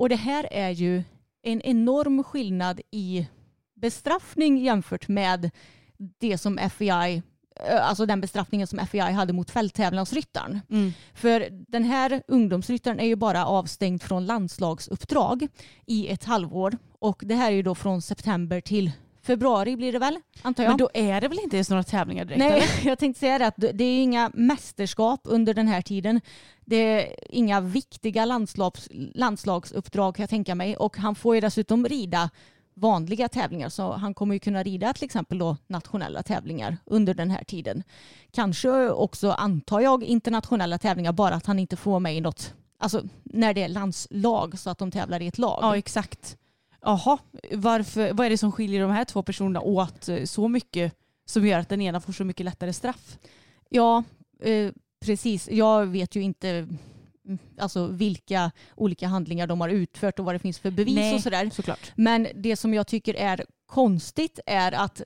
Och 0.00 0.08
det 0.08 0.16
här 0.16 0.48
är 0.50 0.70
ju 0.70 1.02
en 1.42 1.60
enorm 1.60 2.24
skillnad 2.24 2.80
i 2.90 3.28
bestraffning 3.74 4.58
jämfört 4.58 5.08
med 5.08 5.50
det 6.18 6.38
som 6.38 6.58
eh, 6.58 7.88
alltså 7.88 8.06
den 8.06 8.20
bestraffningen 8.20 8.66
som 8.66 8.86
FEI 8.86 9.12
hade 9.12 9.32
mot 9.32 9.50
fälttävlansryttaren. 9.50 10.60
Mm. 10.70 10.92
För 11.14 11.48
den 11.50 11.84
här 11.84 12.22
ungdomsryttaren 12.28 13.00
är 13.00 13.06
ju 13.06 13.16
bara 13.16 13.46
avstängd 13.46 14.02
från 14.02 14.26
landslagsuppdrag 14.26 15.48
i 15.86 16.08
ett 16.08 16.24
halvår 16.24 16.76
och 16.98 17.22
det 17.26 17.34
här 17.34 17.50
är 17.50 17.56
ju 17.56 17.62
då 17.62 17.74
från 17.74 18.02
september 18.02 18.60
till 18.60 18.92
februari 19.30 19.76
blir 19.76 19.92
det 19.92 19.98
väl, 19.98 20.18
antar 20.42 20.64
jag. 20.64 20.70
Men 20.70 20.78
då 20.78 20.90
är 20.94 21.20
det 21.20 21.28
väl 21.28 21.38
inte 21.42 21.56
ens 21.56 21.70
några 21.70 21.82
tävlingar 21.82 22.24
direkt? 22.24 22.38
Nej, 22.38 22.50
eller? 22.50 22.66
jag 22.88 22.98
tänkte 22.98 23.20
säga 23.20 23.38
det 23.38 23.46
att 23.46 23.54
det 23.56 23.84
är 23.84 24.02
inga 24.02 24.30
mästerskap 24.34 25.20
under 25.24 25.54
den 25.54 25.68
här 25.68 25.82
tiden. 25.82 26.20
Det 26.64 26.76
är 26.76 27.14
inga 27.34 27.60
viktiga 27.60 28.24
landslags, 28.24 28.88
landslagsuppdrag 29.14 30.16
kan 30.16 30.22
jag 30.22 30.30
tänka 30.30 30.54
mig 30.54 30.76
och 30.76 30.96
han 30.96 31.14
får 31.14 31.34
ju 31.34 31.40
dessutom 31.40 31.88
rida 31.88 32.30
vanliga 32.74 33.28
tävlingar 33.28 33.68
så 33.68 33.92
han 33.92 34.14
kommer 34.14 34.34
ju 34.34 34.38
kunna 34.38 34.62
rida 34.62 34.92
till 34.92 35.04
exempel 35.04 35.38
då 35.38 35.56
nationella 35.66 36.22
tävlingar 36.22 36.76
under 36.86 37.14
den 37.14 37.30
här 37.30 37.44
tiden. 37.44 37.82
Kanske 38.32 38.90
också 38.90 39.30
antar 39.30 39.80
jag 39.80 40.04
internationella 40.04 40.78
tävlingar 40.78 41.12
bara 41.12 41.34
att 41.34 41.46
han 41.46 41.58
inte 41.58 41.76
får 41.76 42.00
med 42.00 42.16
i 42.16 42.20
något 42.20 42.54
Alltså 42.82 43.02
när 43.22 43.54
det 43.54 43.62
är 43.62 43.68
landslag 43.68 44.58
så 44.58 44.70
att 44.70 44.78
de 44.78 44.90
tävlar 44.90 45.22
i 45.22 45.26
ett 45.26 45.38
lag. 45.38 45.58
Ja 45.62 45.76
exakt. 45.76 46.36
Jaha, 46.82 47.18
varför, 47.52 48.12
vad 48.12 48.26
är 48.26 48.30
det 48.30 48.38
som 48.38 48.52
skiljer 48.52 48.80
de 48.80 48.90
här 48.90 49.04
två 49.04 49.22
personerna 49.22 49.60
åt 49.60 50.08
eh, 50.08 50.24
så 50.24 50.48
mycket 50.48 50.94
som 51.26 51.46
gör 51.46 51.58
att 51.58 51.68
den 51.68 51.80
ena 51.80 52.00
får 52.00 52.12
så 52.12 52.24
mycket 52.24 52.44
lättare 52.44 52.72
straff? 52.72 53.18
Ja, 53.68 54.02
eh, 54.42 54.72
precis. 55.04 55.48
Jag 55.50 55.86
vet 55.86 56.16
ju 56.16 56.22
inte 56.22 56.48
mm, 56.48 57.38
alltså, 57.58 57.86
vilka 57.86 58.50
olika 58.76 59.08
handlingar 59.08 59.46
de 59.46 59.60
har 59.60 59.68
utfört 59.68 60.18
och 60.18 60.24
vad 60.24 60.34
det 60.34 60.38
finns 60.38 60.58
för 60.58 60.70
bevis 60.70 60.94
Nej. 60.94 61.14
och 61.14 61.20
sådär. 61.20 61.50
Såklart. 61.52 61.92
Men 61.94 62.28
det 62.34 62.56
som 62.56 62.74
jag 62.74 62.86
tycker 62.86 63.14
är 63.14 63.44
konstigt 63.66 64.40
är 64.46 64.72
att 64.72 65.02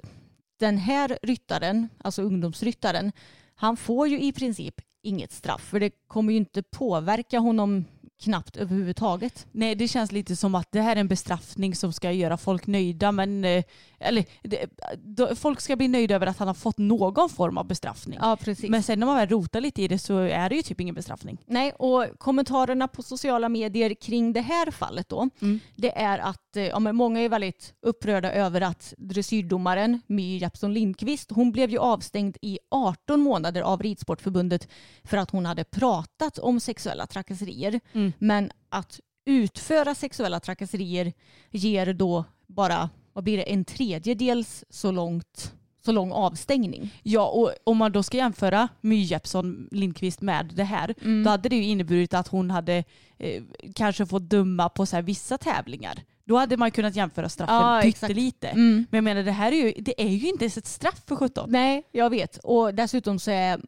den 0.60 0.78
här 0.78 1.18
ryttaren, 1.22 1.88
alltså 1.98 2.22
ungdomsryttaren, 2.22 3.12
han 3.54 3.76
får 3.76 4.08
ju 4.08 4.20
i 4.20 4.32
princip 4.32 4.80
inget 5.02 5.32
straff 5.32 5.60
för 5.60 5.80
det 5.80 5.90
kommer 6.06 6.32
ju 6.32 6.36
inte 6.36 6.62
påverka 6.62 7.38
honom 7.38 7.84
knappt 8.22 8.56
överhuvudtaget. 8.56 9.46
Nej 9.52 9.74
det 9.74 9.88
känns 9.88 10.12
lite 10.12 10.36
som 10.36 10.54
att 10.54 10.72
det 10.72 10.80
här 10.80 10.96
är 10.96 11.00
en 11.00 11.08
bestraffning 11.08 11.74
som 11.74 11.92
ska 11.92 12.12
göra 12.12 12.36
folk 12.36 12.66
nöjda 12.66 13.12
men 13.12 13.44
eh, 13.44 13.64
eller 14.04 14.24
det, 14.42 14.66
då, 14.98 15.34
folk 15.34 15.60
ska 15.60 15.76
bli 15.76 15.88
nöjda 15.88 16.14
över 16.14 16.26
att 16.26 16.38
han 16.38 16.48
har 16.48 16.54
fått 16.54 16.78
någon 16.78 17.28
form 17.30 17.58
av 17.58 17.66
bestraffning. 17.66 18.18
Ja, 18.22 18.36
precis. 18.40 18.70
Men 18.70 18.82
sen 18.82 19.00
när 19.00 19.06
man 19.06 19.16
väl 19.16 19.28
rotar 19.28 19.60
lite 19.60 19.82
i 19.82 19.88
det 19.88 19.98
så 19.98 20.18
är 20.18 20.48
det 20.48 20.56
ju 20.56 20.62
typ 20.62 20.80
ingen 20.80 20.94
bestraffning. 20.94 21.38
Nej, 21.46 21.72
och 21.78 22.06
kommentarerna 22.18 22.88
på 22.88 23.02
sociala 23.02 23.48
medier 23.48 23.94
kring 23.94 24.32
det 24.32 24.40
här 24.40 24.70
fallet 24.70 25.08
då, 25.08 25.28
Mm. 25.40 25.60
det 25.76 25.98
är 25.98 26.18
att 26.18 26.56
eh, 26.56 26.62
ja, 26.62 26.78
men 26.78 26.96
många 26.96 27.20
är 27.20 27.28
väldigt 27.28 27.74
upprörda 27.82 28.32
över 28.32 28.60
att 28.60 28.94
dressyrdomaren 28.98 30.00
My 30.06 30.38
Jeppsson 30.38 30.74
Lindqvist, 30.74 31.30
hon 31.30 31.52
blev 31.52 31.70
ju 31.70 31.78
avstängd 31.78 32.36
i 32.42 32.58
18 32.70 33.20
månader 33.20 33.62
av 33.62 33.82
Ridsportförbundet 33.82 34.68
för 35.04 35.16
att 35.16 35.30
hon 35.30 35.46
hade 35.46 35.64
pratat 35.64 36.38
om 36.38 36.60
sexuella 36.60 37.06
trakasserier. 37.06 37.80
Mm. 37.92 38.12
Men 38.18 38.50
att 38.68 39.00
utföra 39.26 39.94
sexuella 39.94 40.40
trakasserier 40.40 41.12
ger 41.50 41.92
då 41.92 42.24
bara, 42.46 42.90
vad 43.14 43.24
blir 43.24 43.36
det, 43.36 43.42
en 43.52 43.64
tredjedels 43.64 44.64
så 44.70 44.90
långt 44.92 45.52
så 45.84 45.92
lång 45.92 46.12
avstängning. 46.12 46.90
Ja 47.02 47.26
och 47.28 47.52
om 47.64 47.76
man 47.76 47.92
då 47.92 48.02
ska 48.02 48.16
jämföra 48.16 48.68
My 48.80 49.02
Jeppsson 49.02 49.68
Lindqvist 49.70 50.20
med 50.20 50.52
det 50.54 50.64
här 50.64 50.94
Mm. 51.02 51.24
då 51.24 51.30
hade 51.30 51.48
det 51.48 51.56
ju 51.56 51.64
inneburit 51.64 52.14
att 52.14 52.28
hon 52.28 52.50
hade 52.50 52.84
eh, 53.18 53.42
kanske 53.74 54.06
fått 54.06 54.22
döma 54.30 54.68
på 54.68 54.86
så 54.86 55.00
vissa 55.00 55.38
tävlingar. 55.38 55.98
Då 56.24 56.36
hade 56.36 56.56
man 56.56 56.70
kunnat 56.70 56.96
jämföra 56.96 57.28
straffen 57.28 57.54
Ja, 57.56 57.80
pyttelite. 57.82 58.48
Mm. 58.48 58.86
Men 58.90 58.96
jag 58.96 59.04
menar 59.04 59.22
det 59.22 59.32
här 59.32 59.52
är 59.52 59.56
ju, 59.56 59.72
det 59.82 60.02
är 60.02 60.08
ju 60.08 60.28
inte 60.28 60.44
ens 60.44 60.58
ett 60.58 60.66
straff 60.66 61.02
för 61.06 61.16
17. 61.16 61.50
Nej, 61.50 61.82
jag 61.92 62.10
vet. 62.10 62.36
Och 62.36 62.74
dessutom 62.74 63.18
så 63.18 63.30
är 63.30 63.60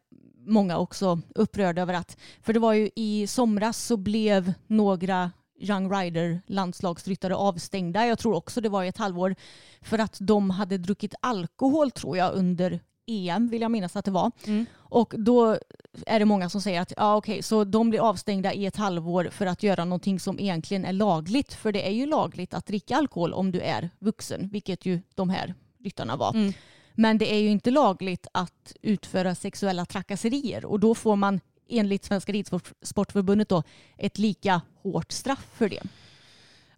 många 0.45 0.77
också 0.77 1.19
upprörda 1.35 1.81
över 1.81 1.93
att, 1.93 2.17
för 2.41 2.53
det 2.53 2.59
var 2.59 2.73
ju 2.73 2.89
i 2.95 3.27
somras 3.27 3.85
så 3.85 3.97
blev 3.97 4.53
några 4.67 5.31
Young 5.57 5.91
Rider 5.91 6.41
landslagsryttare 6.47 7.35
avstängda. 7.35 8.07
Jag 8.07 8.19
tror 8.19 8.33
också 8.33 8.61
det 8.61 8.69
var 8.69 8.83
i 8.83 8.87
ett 8.87 8.97
halvår 8.97 9.35
för 9.81 9.99
att 9.99 10.17
de 10.19 10.49
hade 10.49 10.77
druckit 10.77 11.15
alkohol 11.19 11.91
tror 11.91 12.17
jag 12.17 12.33
under 12.33 12.79
EM 13.07 13.47
vill 13.47 13.61
jag 13.61 13.71
minnas 13.71 13.95
att 13.95 14.05
det 14.05 14.11
var. 14.11 14.31
Mm. 14.45 14.65
Och 14.75 15.13
då 15.17 15.57
är 16.05 16.19
det 16.19 16.25
många 16.25 16.49
som 16.49 16.61
säger 16.61 16.81
att 16.81 16.93
ja, 16.97 17.15
okej, 17.15 17.43
så 17.43 17.63
de 17.63 17.89
blir 17.89 17.99
avstängda 17.99 18.53
i 18.53 18.65
ett 18.65 18.75
halvår 18.75 19.29
för 19.31 19.45
att 19.45 19.63
göra 19.63 19.85
någonting 19.85 20.19
som 20.19 20.39
egentligen 20.39 20.85
är 20.85 20.93
lagligt. 20.93 21.53
För 21.53 21.71
det 21.71 21.87
är 21.87 21.91
ju 21.91 22.05
lagligt 22.05 22.53
att 22.53 22.65
dricka 22.65 22.97
alkohol 22.97 23.33
om 23.33 23.51
du 23.51 23.59
är 23.59 23.89
vuxen, 23.99 24.49
vilket 24.49 24.85
ju 24.85 25.01
de 25.15 25.29
här 25.29 25.53
ryttarna 25.83 26.15
var. 26.15 26.33
Mm. 26.33 26.53
Men 26.95 27.17
det 27.17 27.33
är 27.33 27.39
ju 27.39 27.49
inte 27.49 27.71
lagligt 27.71 28.27
att 28.31 28.75
utföra 28.81 29.35
sexuella 29.35 29.85
trakasserier 29.85 30.65
och 30.65 30.79
då 30.79 30.95
får 30.95 31.15
man 31.15 31.39
enligt 31.69 32.05
Svenska 32.05 32.31
Ridsportförbundet 32.31 33.49
då 33.49 33.63
ett 33.97 34.17
lika 34.17 34.61
hårt 34.83 35.11
straff 35.11 35.47
för 35.53 35.69
det. 35.69 35.81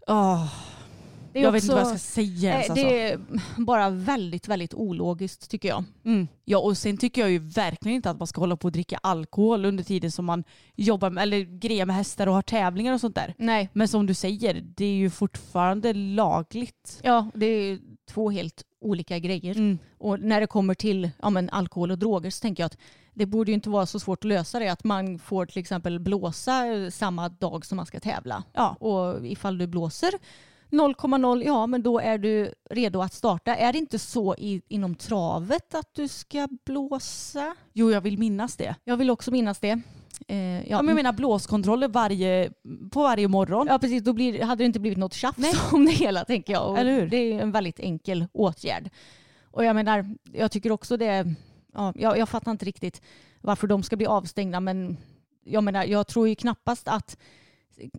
Åh, 0.08 0.54
det 1.34 1.40
är 1.40 1.44
jag 1.44 1.52
vet 1.52 1.64
inte 1.64 1.74
också- 1.76 1.84
vad 1.84 1.94
jag 1.94 2.00
ska 2.00 2.12
säga 2.14 2.52
ens 2.54 2.70
alltså. 2.70 2.86
Det 2.86 3.12
är 3.12 3.20
bara 3.58 3.90
väldigt, 3.90 4.48
väldigt 4.48 4.74
ologiskt 4.74 5.50
tycker 5.50 5.70
jag. 5.70 5.84
Mm. 6.06 6.28
Ja 6.46 6.58
och 6.58 6.78
sen 6.78 6.98
tycker 6.98 7.22
jag 7.22 7.32
ju 7.32 7.40
verkligen 7.40 7.96
inte 7.96 8.10
att 8.10 8.18
man 8.20 8.28
ska 8.28 8.42
hålla 8.42 8.58
på 8.58 8.66
och 8.66 8.72
dricka 8.72 9.00
alkohol 9.04 9.66
under 9.66 9.84
tiden 9.84 10.12
som 10.12 10.26
man 10.26 10.44
jobbar 10.76 11.10
med, 11.10 11.22
eller 11.22 11.60
grejer 11.60 11.86
med 11.86 11.96
hästar 11.96 12.28
och 12.28 12.34
har 12.34 12.42
tävlingar 12.42 12.94
och 12.94 13.02
sånt 13.02 13.16
där. 13.16 13.34
Nej. 13.38 13.70
Men 13.74 13.88
som 13.88 14.06
du 14.06 14.14
säger, 14.14 14.54
det 14.76 14.86
är 14.86 14.96
ju 14.96 15.10
fortfarande 15.10 15.94
lagligt. 15.94 17.00
Ja, 17.04 17.30
det 17.34 17.46
är 17.46 17.80
två 18.10 18.30
helt 18.30 18.64
olika 18.82 19.20
grejer. 19.20 19.58
Mm. 19.58 19.80
Och 19.98 20.20
när 20.20 20.42
det 20.42 20.48
kommer 20.48 20.74
till 20.74 21.10
ja, 21.22 21.30
men 21.30 21.50
alkohol 21.50 21.92
och 21.92 21.98
droger 21.98 22.30
så 22.30 22.42
tänker 22.42 22.64
jag 22.64 22.66
att 22.66 22.78
det 23.14 23.26
borde 23.26 23.52
ju 23.52 23.56
inte 23.56 23.70
vara 23.70 23.86
så 23.86 24.00
svårt 24.00 24.20
att 24.20 24.30
lösa 24.30 24.60
det. 24.60 24.70
Att 24.70 24.84
man 24.84 25.20
får 25.20 25.46
till 25.46 25.60
exempel 25.60 26.00
blåsa 26.00 26.66
eh, 26.66 26.90
samma 26.90 27.30
dag 27.30 27.66
som 27.66 27.76
man 27.76 27.86
ska 27.86 28.00
tävla. 28.00 28.44
Ja. 28.54 28.70
Och 28.80 29.28
ifall 29.28 29.58
du 29.58 29.68
blåser 29.68 30.12
0,0, 30.72 31.44
ja 31.46 31.68
men 31.68 31.84
då 31.84 32.00
är 32.00 32.18
du 32.18 32.54
redo 32.70 33.02
att 33.02 33.14
starta. 33.14 33.56
Är 33.56 33.74
det 33.74 33.80
inte 33.80 34.00
så 34.00 34.36
i, 34.36 34.62
inom 34.68 34.96
travet 34.96 35.76
att 35.76 35.94
du 35.94 36.08
ska 36.08 36.48
blåsa? 36.66 37.56
Jo 37.74 37.92
jag 37.92 38.02
vill 38.02 38.18
minnas 38.18 38.56
det. 38.56 38.76
Jag 38.84 38.98
vill 38.98 39.10
också 39.10 39.32
minnas 39.32 39.60
det. 39.60 39.82
Eh, 40.28 40.70
ja, 40.70 40.82
men 40.82 40.88
jag 40.88 40.96
menar 40.96 41.14
blåskontroller 41.14 41.88
varje, 41.88 42.52
på 42.92 43.04
varje 43.04 43.28
morgon. 43.28 43.68
Ja 43.68 43.80
precis, 43.80 44.04
då 44.04 44.14
blir, 44.14 44.42
hade 44.42 44.64
det 44.64 44.66
inte 44.66 44.80
blivit 44.80 44.98
något 44.98 45.14
tjafs 45.14 45.74
om 45.74 45.86
det 45.86 45.92
hela 45.92 46.26
tänker 46.26 46.54
jag. 46.54 46.70
Och 46.70 46.78
Eller 46.78 46.92
hur? 46.92 47.10
Det 47.10 47.18
är 47.18 47.40
en 47.40 47.52
väldigt 47.52 47.80
enkel 47.80 48.26
åtgärd. 48.32 48.90
Och 49.52 49.66
jag 49.66 49.76
menar, 49.76 50.16
jag 50.34 50.52
tycker 50.52 50.72
också 50.72 50.98
det, 50.98 51.36
ja, 51.74 51.94
jag, 51.96 52.18
jag 52.18 52.30
fattar 52.30 52.52
inte 52.52 52.66
riktigt 52.66 53.02
varför 53.42 53.68
de 53.68 53.84
ska 53.84 53.96
bli 53.96 54.06
avstängda 54.06 54.60
men 54.60 54.98
jag 55.44 55.64
menar, 55.64 55.86
jag 55.86 56.08
tror 56.08 56.28
ju 56.28 56.36
knappast 56.36 56.88
att 56.88 57.18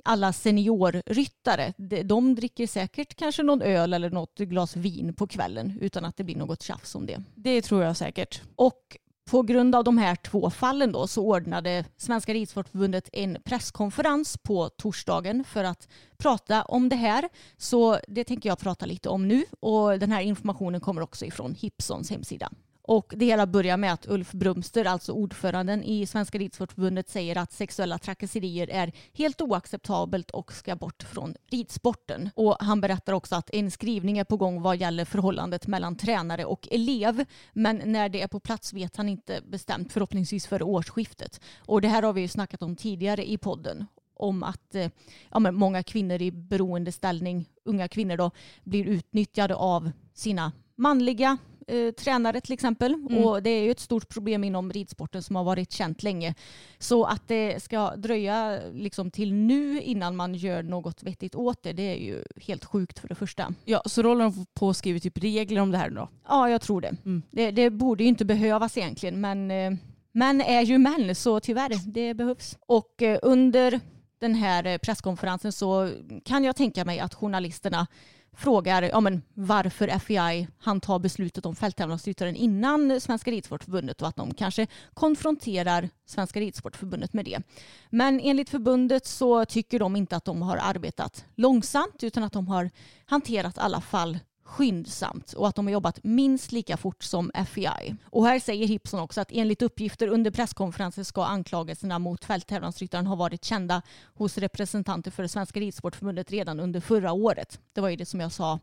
alla 0.04 0.32
seniorryttare, 0.32 1.72
de 2.04 2.34
dricker 2.34 2.66
säkert 2.66 3.14
kanske 3.14 3.42
någon 3.42 3.62
öl 3.62 3.94
eller 3.94 4.10
något 4.10 4.38
glas 4.38 4.76
vin 4.76 5.14
på 5.14 5.26
kvällen 5.26 5.78
utan 5.80 6.04
att 6.04 6.16
det 6.16 6.24
blir 6.24 6.36
något 6.36 6.62
tjafs 6.62 6.94
om 6.94 7.06
det. 7.06 7.22
Det 7.34 7.62
tror 7.62 7.82
jag 7.82 7.96
säkert. 7.96 8.42
Och 8.56 8.96
på 9.30 9.42
grund 9.42 9.74
av 9.74 9.84
de 9.84 9.98
här 9.98 10.16
två 10.16 10.50
fallen 10.50 10.92
då 10.92 11.06
så 11.06 11.26
ordnade 11.26 11.84
Svenska 11.96 12.34
Ridsportförbundet 12.34 13.08
en 13.12 13.38
presskonferens 13.44 14.36
på 14.36 14.68
torsdagen 14.68 15.44
för 15.44 15.64
att 15.64 15.88
prata 16.18 16.62
om 16.62 16.88
det 16.88 16.96
här. 16.96 17.28
Så 17.56 17.98
det 18.08 18.24
tänker 18.24 18.48
jag 18.48 18.58
prata 18.58 18.86
lite 18.86 19.08
om 19.08 19.28
nu 19.28 19.44
och 19.60 19.98
den 19.98 20.12
här 20.12 20.20
informationen 20.20 20.80
kommer 20.80 21.02
också 21.02 21.24
ifrån 21.24 21.54
Hipsons 21.54 22.10
hemsida. 22.10 22.50
Och 22.90 23.14
det 23.16 23.24
hela 23.24 23.46
börjar 23.46 23.76
med 23.76 23.92
att 23.92 24.08
Ulf 24.08 24.32
Brumster, 24.32 24.84
alltså 24.84 25.12
ordföranden 25.12 25.84
i 25.84 26.06
Svenska 26.06 26.38
Ridsportförbundet, 26.38 27.08
säger 27.08 27.38
att 27.38 27.52
sexuella 27.52 27.98
trakasserier 27.98 28.70
är 28.70 28.92
helt 29.12 29.40
oacceptabelt 29.40 30.30
och 30.30 30.52
ska 30.52 30.76
bort 30.76 31.02
från 31.02 31.34
ridsporten. 31.50 32.30
Och 32.34 32.56
han 32.60 32.80
berättar 32.80 33.12
också 33.12 33.36
att 33.36 33.50
en 33.50 33.70
skrivning 33.70 34.18
är 34.18 34.24
på 34.24 34.36
gång 34.36 34.62
vad 34.62 34.76
gäller 34.76 35.04
förhållandet 35.04 35.66
mellan 35.66 35.96
tränare 35.96 36.44
och 36.44 36.68
elev. 36.70 37.24
Men 37.52 37.82
när 37.84 38.08
det 38.08 38.22
är 38.22 38.28
på 38.28 38.40
plats 38.40 38.72
vet 38.72 38.96
han 38.96 39.08
inte 39.08 39.40
bestämt, 39.48 39.92
förhoppningsvis 39.92 40.46
före 40.46 40.64
årsskiftet. 40.64 41.40
Och 41.58 41.80
det 41.80 41.88
här 41.88 42.02
har 42.02 42.12
vi 42.12 42.20
ju 42.20 42.28
snackat 42.28 42.62
om 42.62 42.76
tidigare 42.76 43.30
i 43.30 43.38
podden 43.38 43.86
om 44.14 44.42
att 44.42 44.74
eh, 44.74 44.90
ja, 45.30 45.38
men 45.38 45.54
många 45.54 45.82
kvinnor 45.82 46.22
i 46.22 46.30
beroendeställning, 46.32 47.48
unga 47.64 47.88
kvinnor 47.88 48.16
då, 48.16 48.30
blir 48.64 48.84
utnyttjade 48.84 49.54
av 49.54 49.90
sina 50.14 50.52
manliga 50.76 51.38
eh, 51.70 51.90
tränare 51.90 52.40
till 52.40 52.52
exempel. 52.52 52.94
Mm. 52.94 53.24
Och 53.24 53.42
det 53.42 53.50
är 53.50 53.62
ju 53.62 53.70
ett 53.70 53.80
stort 53.80 54.08
problem 54.08 54.44
inom 54.44 54.72
ridsporten 54.72 55.22
som 55.22 55.36
har 55.36 55.44
varit 55.44 55.72
känt 55.72 56.02
länge. 56.02 56.34
Så 56.78 57.04
att 57.04 57.28
det 57.28 57.62
ska 57.62 57.96
dröja 57.96 58.60
liksom 58.72 59.10
till 59.10 59.32
nu 59.32 59.80
innan 59.80 60.16
man 60.16 60.34
gör 60.34 60.62
något 60.62 61.02
vettigt 61.02 61.34
åt 61.34 61.62
det, 61.62 61.72
det 61.72 61.82
är 61.82 61.96
ju 61.96 62.24
helt 62.36 62.64
sjukt 62.64 62.98
för 62.98 63.08
det 63.08 63.14
första. 63.14 63.54
Ja, 63.64 63.82
så 63.86 64.02
då 64.02 64.08
håller 64.08 64.24
de 64.24 64.46
på 64.54 64.70
att 64.70 64.76
skriva 64.76 64.98
typ 64.98 65.18
regler 65.18 65.60
om 65.60 65.70
det 65.70 65.78
här 65.78 65.90
då? 65.90 66.08
Ja, 66.28 66.50
jag 66.50 66.60
tror 66.60 66.80
det. 66.80 66.96
Mm. 67.04 67.22
Det, 67.30 67.50
det, 67.50 67.70
borde 67.70 68.02
ju 68.02 68.08
inte 68.08 68.24
behövas 68.24 68.76
egentligen, 68.76 69.20
men 69.20 69.50
eh, 69.50 69.72
män 70.12 70.40
är 70.40 70.62
ju 70.62 70.78
män, 70.78 71.14
så 71.14 71.40
tyvärr, 71.40 71.92
det 71.92 72.14
behövs. 72.14 72.58
Och 72.66 73.02
eh, 73.02 73.18
under 73.22 73.80
den 74.20 74.34
här 74.34 74.66
eh, 74.66 74.78
presskonferensen 74.78 75.52
så 75.52 75.90
kan 76.24 76.44
jag 76.44 76.56
tänka 76.56 76.84
mig 76.84 76.98
att 76.98 77.14
journalisterna 77.14 77.86
frågar 78.32 78.82
ja, 78.82 79.00
men 79.00 79.22
varför 79.34 79.98
FEI 79.98 80.48
han 80.58 80.80
tar 80.80 80.98
beslutet 80.98 81.46
om 81.46 81.56
fälttävlansryttaren 81.56 82.36
innan 82.36 83.00
Svenska 83.00 83.30
Ridsportförbundet 83.30 84.02
och 84.02 84.08
att 84.08 84.16
de 84.16 84.34
kanske 84.34 84.66
konfronterar 84.94 85.88
Svenska 86.06 86.40
Ridsportförbundet 86.40 87.12
med 87.12 87.24
det. 87.24 87.42
Men 87.90 88.20
enligt 88.20 88.48
förbundet 88.48 89.06
så 89.06 89.44
tycker 89.44 89.78
de 89.78 89.96
inte 89.96 90.16
att 90.16 90.24
de 90.24 90.42
har 90.42 90.56
arbetat 90.56 91.24
långsamt 91.34 92.02
utan 92.02 92.24
att 92.24 92.32
de 92.32 92.48
har 92.48 92.70
hanterat 93.04 93.58
alla 93.58 93.80
fall 93.80 94.18
skyndsamt 94.50 95.32
och 95.32 95.48
att 95.48 95.54
de 95.54 95.66
har 95.66 95.72
jobbat 95.72 96.04
minst 96.04 96.52
lika 96.52 96.76
fort 96.76 97.02
som 97.02 97.30
FEI. 97.46 97.96
Och 98.04 98.26
här 98.26 98.40
säger 98.40 98.66
Hipson 98.66 99.00
också 99.00 99.20
att 99.20 99.32
enligt 99.32 99.62
uppgifter 99.62 100.08
under 100.08 100.30
presskonferensen 100.30 101.04
ska 101.04 101.24
anklagelserna 101.24 101.98
mot 101.98 102.24
fälttävlansryttaren 102.24 103.06
ha 103.06 103.16
varit 103.16 103.44
kända 103.44 103.82
hos 104.14 104.38
representanter 104.38 105.10
för 105.10 105.22
det 105.22 105.28
Svenska 105.28 105.60
Ridsportförbundet 105.60 106.30
redan 106.30 106.60
under 106.60 106.80
förra 106.80 107.12
året. 107.12 107.60
Det 107.72 107.80
var 107.80 107.88
ju 107.88 107.96
det 107.96 108.06
som 108.06 108.20
jag 108.20 108.32
sa 108.32 108.58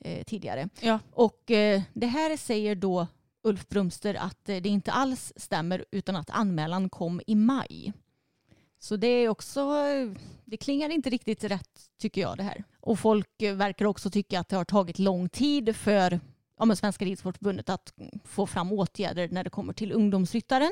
eh, 0.00 0.24
tidigare. 0.24 0.68
Ja. 0.80 0.98
Och 1.12 1.50
eh, 1.50 1.82
det 1.92 2.06
här 2.06 2.36
säger 2.36 2.74
då 2.74 3.06
Ulf 3.42 3.68
Brumster 3.68 4.14
att 4.14 4.48
eh, 4.48 4.56
det 4.56 4.68
inte 4.68 4.92
alls 4.92 5.32
stämmer 5.36 5.84
utan 5.90 6.16
att 6.16 6.30
anmälan 6.30 6.88
kom 6.88 7.20
i 7.26 7.34
maj. 7.34 7.92
Så 8.86 8.96
det 8.96 9.06
är 9.06 9.28
också, 9.28 9.74
det 10.44 10.56
klingar 10.56 10.88
inte 10.90 11.10
riktigt 11.10 11.44
rätt 11.44 11.80
tycker 12.00 12.20
jag 12.20 12.36
det 12.36 12.42
här. 12.42 12.64
Och 12.80 12.98
folk 12.98 13.42
verkar 13.42 13.84
också 13.84 14.10
tycka 14.10 14.40
att 14.40 14.48
det 14.48 14.56
har 14.56 14.64
tagit 14.64 14.98
lång 14.98 15.28
tid 15.28 15.76
för 15.76 16.20
ja, 16.58 16.76
Svenska 16.76 17.04
Ridsportförbundet 17.04 17.68
att 17.68 17.92
få 18.24 18.46
fram 18.46 18.72
åtgärder 18.72 19.28
när 19.28 19.44
det 19.44 19.50
kommer 19.50 19.72
till 19.72 19.92
ungdomsryttaren. 19.92 20.70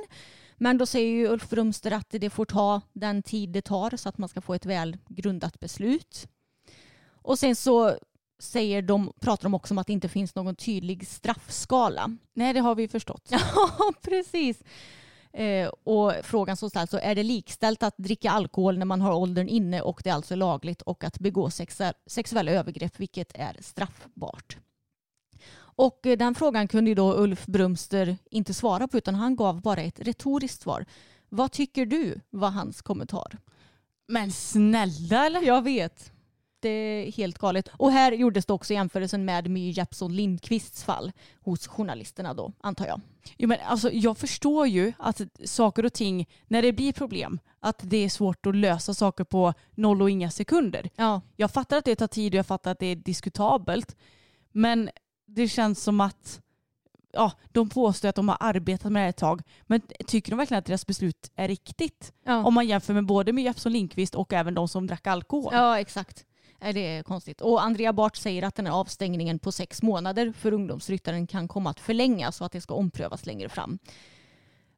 Men 0.56 0.78
då 0.78 0.86
säger 0.86 1.10
ju 1.10 1.28
Ulf 1.28 1.48
Brumster 1.48 1.90
att 1.90 2.10
det 2.10 2.30
får 2.30 2.44
ta 2.44 2.80
den 2.92 3.22
tid 3.22 3.48
det 3.48 3.62
tar 3.62 3.96
så 3.96 4.08
att 4.08 4.18
man 4.18 4.28
ska 4.28 4.40
få 4.40 4.54
ett 4.54 4.66
väl 4.66 4.98
grundat 5.08 5.60
beslut. 5.60 6.28
Och 7.06 7.38
sen 7.38 7.56
så 7.56 7.98
säger 8.38 8.82
de, 8.82 9.12
pratar 9.20 9.42
de 9.42 9.54
också 9.54 9.74
om 9.74 9.78
att 9.78 9.86
det 9.86 9.92
inte 9.92 10.08
finns 10.08 10.34
någon 10.34 10.56
tydlig 10.56 11.06
straffskala. 11.06 12.16
Nej, 12.34 12.52
det 12.52 12.60
har 12.60 12.74
vi 12.74 12.88
förstått. 12.88 13.28
Ja, 13.30 13.92
precis. 14.02 14.62
Eh, 15.37 15.68
och 15.68 16.12
frågan 16.22 16.57
som 16.57 16.70
ställs 16.70 16.91
så 16.91 16.99
är 16.99 17.14
det 17.14 17.22
likställt 17.22 17.82
att 17.82 17.95
dricka 17.97 18.30
alkohol 18.30 18.78
när 18.78 18.87
man 18.87 19.01
har 19.01 19.12
åldern 19.14 19.49
inne 19.49 19.80
och 19.80 20.01
det 20.05 20.11
är 20.11 20.14
alltså 20.14 20.35
lagligt 20.35 20.82
och 20.82 21.05
att 21.05 21.18
begå 21.18 21.51
sexuella 22.07 22.53
övergrepp 22.53 23.01
vilket 23.01 23.32
är 23.35 23.57
straffbart. 23.61 24.57
Och 25.57 26.07
eh, 26.07 26.18
den 26.18 26.35
frågan 26.35 26.68
kunde 26.68 26.91
ju 26.91 26.95
då 26.95 27.14
Ulf 27.14 27.47
Brumster 27.47 28.16
inte 28.30 28.55
svara 28.55 28.89
på 28.89 28.99
utan 28.99 29.14
han 29.14 29.37
gav 29.37 29.61
bara 29.61 29.80
ett 29.80 30.01
retoriskt 30.01 30.62
svar. 30.62 30.87
Vad 31.28 31.53
tycker 31.53 31.87
du 31.87 32.20
var 32.30 32.51
hans 32.51 32.82
kommentar? 32.82 33.39
Men 34.09 34.32
snälla 34.32 35.26
eller? 35.26 35.43
Jag 35.43 35.62
vet 35.62 36.13
är 36.68 37.12
helt 37.12 37.38
galet. 37.38 37.68
Och 37.72 37.92
här 37.92 38.12
gjordes 38.12 38.46
det 38.46 38.52
också 38.52 38.74
jämförelsen 38.74 39.24
med 39.24 39.50
My 39.50 39.70
Jeppsson 39.70 40.16
Lindqvists 40.16 40.84
fall 40.84 41.12
hos 41.40 41.66
journalisterna 41.66 42.34
då, 42.34 42.52
antar 42.60 42.86
jag. 42.86 43.00
Jo, 43.36 43.48
men 43.48 43.58
alltså, 43.66 43.90
jag 43.92 44.18
förstår 44.18 44.66
ju 44.66 44.92
att 44.98 45.20
saker 45.44 45.84
och 45.84 45.92
ting, 45.92 46.28
när 46.46 46.62
det 46.62 46.72
blir 46.72 46.92
problem, 46.92 47.38
att 47.60 47.80
det 47.82 47.96
är 47.96 48.08
svårt 48.08 48.46
att 48.46 48.56
lösa 48.56 48.94
saker 48.94 49.24
på 49.24 49.54
noll 49.74 50.02
och 50.02 50.10
inga 50.10 50.30
sekunder. 50.30 50.90
Ja. 50.96 51.20
Jag 51.36 51.50
fattar 51.50 51.76
att 51.76 51.84
det 51.84 51.96
tar 51.96 52.06
tid 52.06 52.34
och 52.34 52.38
jag 52.38 52.46
fattar 52.46 52.70
att 52.70 52.78
det 52.78 52.86
är 52.86 52.96
diskutabelt. 52.96 53.96
Men 54.52 54.90
det 55.26 55.48
känns 55.48 55.82
som 55.82 56.00
att 56.00 56.40
ja, 57.12 57.32
de 57.52 57.68
påstår 57.68 58.08
att 58.08 58.14
de 58.14 58.28
har 58.28 58.36
arbetat 58.40 58.92
med 58.92 59.00
det 59.00 59.04
här 59.04 59.10
ett 59.10 59.16
tag. 59.16 59.42
Men 59.62 59.80
tycker 60.06 60.30
de 60.30 60.36
verkligen 60.36 60.58
att 60.58 60.66
deras 60.66 60.86
beslut 60.86 61.30
är 61.34 61.48
riktigt? 61.48 62.12
Ja. 62.24 62.44
Om 62.44 62.54
man 62.54 62.66
jämför 62.66 62.94
med 62.94 63.06
både 63.06 63.32
med 63.32 63.44
Jeppsson 63.44 63.72
Lindqvist 63.72 64.14
och 64.14 64.32
även 64.32 64.54
de 64.54 64.68
som 64.68 64.86
drack 64.86 65.06
alkohol. 65.06 65.52
Ja, 65.54 65.80
exakt. 65.80 66.24
Det 66.72 66.80
är 66.80 67.02
konstigt. 67.02 67.40
Och 67.40 67.62
Andrea 67.62 67.92
Bart 67.92 68.16
säger 68.16 68.42
att 68.42 68.54
den 68.54 68.66
här 68.66 68.72
avstängningen 68.72 69.38
på 69.38 69.52
sex 69.52 69.82
månader 69.82 70.32
för 70.32 70.52
ungdomsryttaren 70.52 71.26
kan 71.26 71.48
komma 71.48 71.70
att 71.70 71.80
förlängas 71.80 72.40
och 72.40 72.46
att 72.46 72.52
det 72.52 72.60
ska 72.60 72.74
omprövas 72.74 73.26
längre 73.26 73.48
fram. 73.48 73.78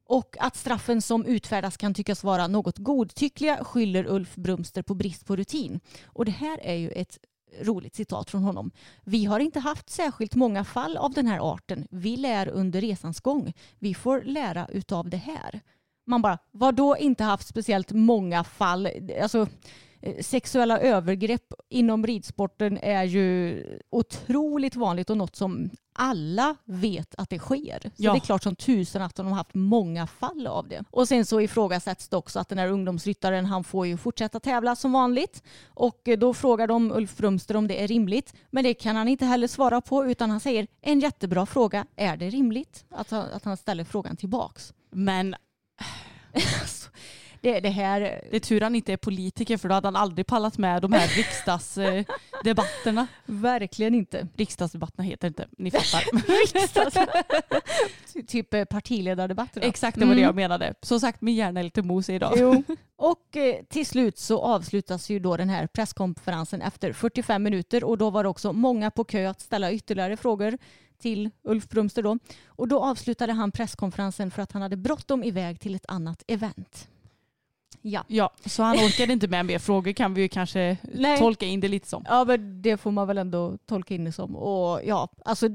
Och 0.08 0.36
att 0.40 0.56
straffen 0.56 1.02
som 1.02 1.24
utfärdas 1.24 1.76
kan 1.76 1.94
tyckas 1.94 2.24
vara 2.24 2.46
något 2.46 2.78
godtyckliga 2.78 3.64
skyller 3.64 4.06
Ulf 4.06 4.34
Brumster 4.34 4.82
på 4.82 4.94
brist 4.94 5.26
på 5.26 5.36
rutin. 5.36 5.80
Och 6.04 6.24
det 6.24 6.30
här 6.30 6.58
är 6.62 6.74
ju 6.74 6.90
ett 6.90 7.18
roligt 7.60 7.94
citat 7.94 8.30
från 8.30 8.42
honom. 8.42 8.70
Vi 9.04 9.24
har 9.24 9.40
inte 9.40 9.60
haft 9.60 9.90
särskilt 9.90 10.34
många 10.34 10.64
fall 10.64 10.96
av 10.96 11.12
den 11.12 11.26
här 11.26 11.54
arten. 11.54 11.86
Vi 11.90 12.16
lär 12.16 12.48
under 12.48 12.80
resans 12.80 13.20
gång. 13.20 13.52
Vi 13.78 13.94
får 13.94 14.22
lära 14.22 14.66
utav 14.66 15.10
det 15.10 15.16
här. 15.16 15.60
Man 16.06 16.22
bara, 16.22 16.38
vad 16.50 16.74
då 16.74 16.96
inte 16.96 17.24
haft 17.24 17.48
speciellt 17.48 17.92
många 17.92 18.44
fall? 18.44 18.88
Alltså, 19.22 19.46
sexuella 20.20 20.80
övergrepp 20.80 21.52
inom 21.68 22.06
ridsporten 22.06 22.78
är 22.82 23.04
ju 23.04 23.62
otroligt 23.90 24.76
vanligt 24.76 25.10
och 25.10 25.16
något 25.16 25.36
som 25.36 25.70
alla 25.92 26.56
vet 26.64 27.14
att 27.14 27.30
det 27.30 27.38
sker. 27.38 27.80
Så 27.80 27.90
ja. 27.96 28.12
det 28.12 28.18
är 28.18 28.20
klart 28.20 28.42
som 28.42 28.56
tusen 28.56 29.02
att 29.02 29.14
de 29.14 29.26
har 29.26 29.34
haft 29.34 29.54
många 29.54 30.06
fall 30.06 30.46
av 30.46 30.68
det. 30.68 30.84
Och 30.90 31.08
sen 31.08 31.26
så 31.26 31.40
ifrågasätts 31.40 32.08
det 32.08 32.16
också 32.16 32.38
att 32.38 32.48
den 32.48 32.58
här 32.58 32.68
ungdomsryttaren 32.68 33.46
han 33.46 33.64
får 33.64 33.86
ju 33.86 33.96
fortsätta 33.96 34.40
tävla 34.40 34.76
som 34.76 34.92
vanligt. 34.92 35.42
Och 35.66 36.08
eh, 36.08 36.18
då 36.18 36.34
frågar 36.34 36.66
de 36.66 36.92
Ulf 36.92 37.16
Brumster 37.16 37.56
om 37.56 37.68
det 37.68 37.82
är 37.82 37.88
rimligt. 37.88 38.34
Men 38.50 38.64
det 38.64 38.74
kan 38.74 38.96
han 38.96 39.08
inte 39.08 39.24
heller 39.24 39.48
svara 39.48 39.80
på 39.80 40.06
utan 40.06 40.30
han 40.30 40.40
säger 40.40 40.66
en 40.80 41.00
jättebra 41.00 41.46
fråga. 41.46 41.86
Är 41.96 42.16
det 42.16 42.30
rimligt? 42.30 42.84
Att, 42.90 43.12
att 43.12 43.44
han 43.44 43.56
ställer 43.56 43.84
frågan 43.84 44.16
tillbaks. 44.16 44.74
Men 44.90 45.34
det, 47.40 47.60
det 47.60 47.68
här... 47.68 48.00
Det 48.30 48.36
är 48.36 48.40
tur 48.40 48.60
han 48.60 48.74
inte 48.74 48.92
är 48.92 48.96
politiker 48.96 49.56
för 49.56 49.68
då 49.68 49.74
hade 49.74 49.86
han 49.86 49.96
aldrig 49.96 50.26
pallat 50.26 50.58
med 50.58 50.82
de 50.82 50.92
här 50.92 51.08
riksdagsdebatterna. 51.08 53.06
Verkligen 53.24 53.94
inte. 53.94 54.28
Riksdagsdebatterna 54.36 55.04
heter 55.04 55.28
inte, 55.28 55.48
ni 55.58 55.70
fattar. 55.70 56.02
Riksdags... 56.54 56.96
typ 58.26 58.54
eh, 58.54 58.64
partiledardebatterna. 58.64 59.66
Exakt, 59.66 59.98
det 59.98 60.04
var 60.04 60.12
mm. 60.12 60.16
det 60.16 60.22
jag 60.22 60.34
menade. 60.34 60.74
Som 60.82 61.00
sagt, 61.00 61.20
min 61.20 61.34
hjärna 61.34 61.60
är 61.60 61.64
lite 61.64 61.82
mosig 61.82 62.14
idag. 62.14 62.32
Jo. 62.36 62.62
Och 62.98 63.36
eh, 63.36 63.64
till 63.68 63.86
slut 63.86 64.18
så 64.18 64.42
avslutas 64.42 65.10
ju 65.10 65.18
då 65.18 65.36
den 65.36 65.48
här 65.48 65.66
presskonferensen 65.66 66.62
efter 66.62 66.92
45 66.92 67.42
minuter 67.42 67.84
och 67.84 67.98
då 67.98 68.10
var 68.10 68.22
det 68.22 68.28
också 68.28 68.52
många 68.52 68.90
på 68.90 69.04
kö 69.04 69.30
att 69.30 69.40
ställa 69.40 69.72
ytterligare 69.72 70.16
frågor 70.16 70.58
till 70.98 71.30
Ulf 71.42 71.68
Brumster 71.68 72.02
då. 72.02 72.18
Och 72.46 72.68
då 72.68 72.84
avslutade 72.84 73.32
han 73.32 73.52
presskonferensen 73.52 74.30
för 74.30 74.42
att 74.42 74.52
han 74.52 74.62
hade 74.62 74.76
bråttom 74.76 75.24
iväg 75.24 75.60
till 75.60 75.74
ett 75.74 75.86
annat 75.88 76.22
event. 76.26 76.88
Ja. 77.82 78.04
ja, 78.08 78.30
så 78.44 78.62
han 78.62 78.76
orkade 78.76 79.12
inte 79.12 79.28
med 79.28 79.46
mer 79.46 79.58
frågor 79.58 79.92
kan 79.92 80.14
vi 80.14 80.22
ju 80.22 80.28
kanske 80.28 80.76
Nej. 80.94 81.18
tolka 81.18 81.46
in 81.46 81.60
det 81.60 81.68
lite 81.68 81.88
som. 81.88 82.04
Ja, 82.08 82.24
men 82.24 82.62
det 82.62 82.76
får 82.76 82.90
man 82.90 83.06
väl 83.06 83.18
ändå 83.18 83.58
tolka 83.66 83.94
in 83.94 84.04
det 84.04 84.12
som. 84.12 84.36
Och 84.36 84.80
ja, 84.84 85.08
alltså 85.24 85.48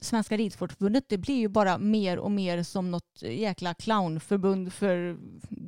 Svenska 0.00 0.36
Ridsportförbundet 0.36 1.04
det 1.08 1.18
blir 1.18 1.36
ju 1.36 1.48
bara 1.48 1.78
mer 1.78 2.18
och 2.18 2.30
mer 2.30 2.62
som 2.62 2.90
något 2.90 3.22
jäkla 3.22 3.74
clownförbund 3.74 4.72
för 4.72 5.16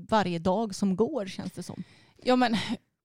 varje 0.08 0.38
dag 0.38 0.74
som 0.74 0.96
går 0.96 1.26
känns 1.26 1.52
det 1.52 1.62
som. 1.62 1.82
Ja, 2.24 2.36
men 2.36 2.56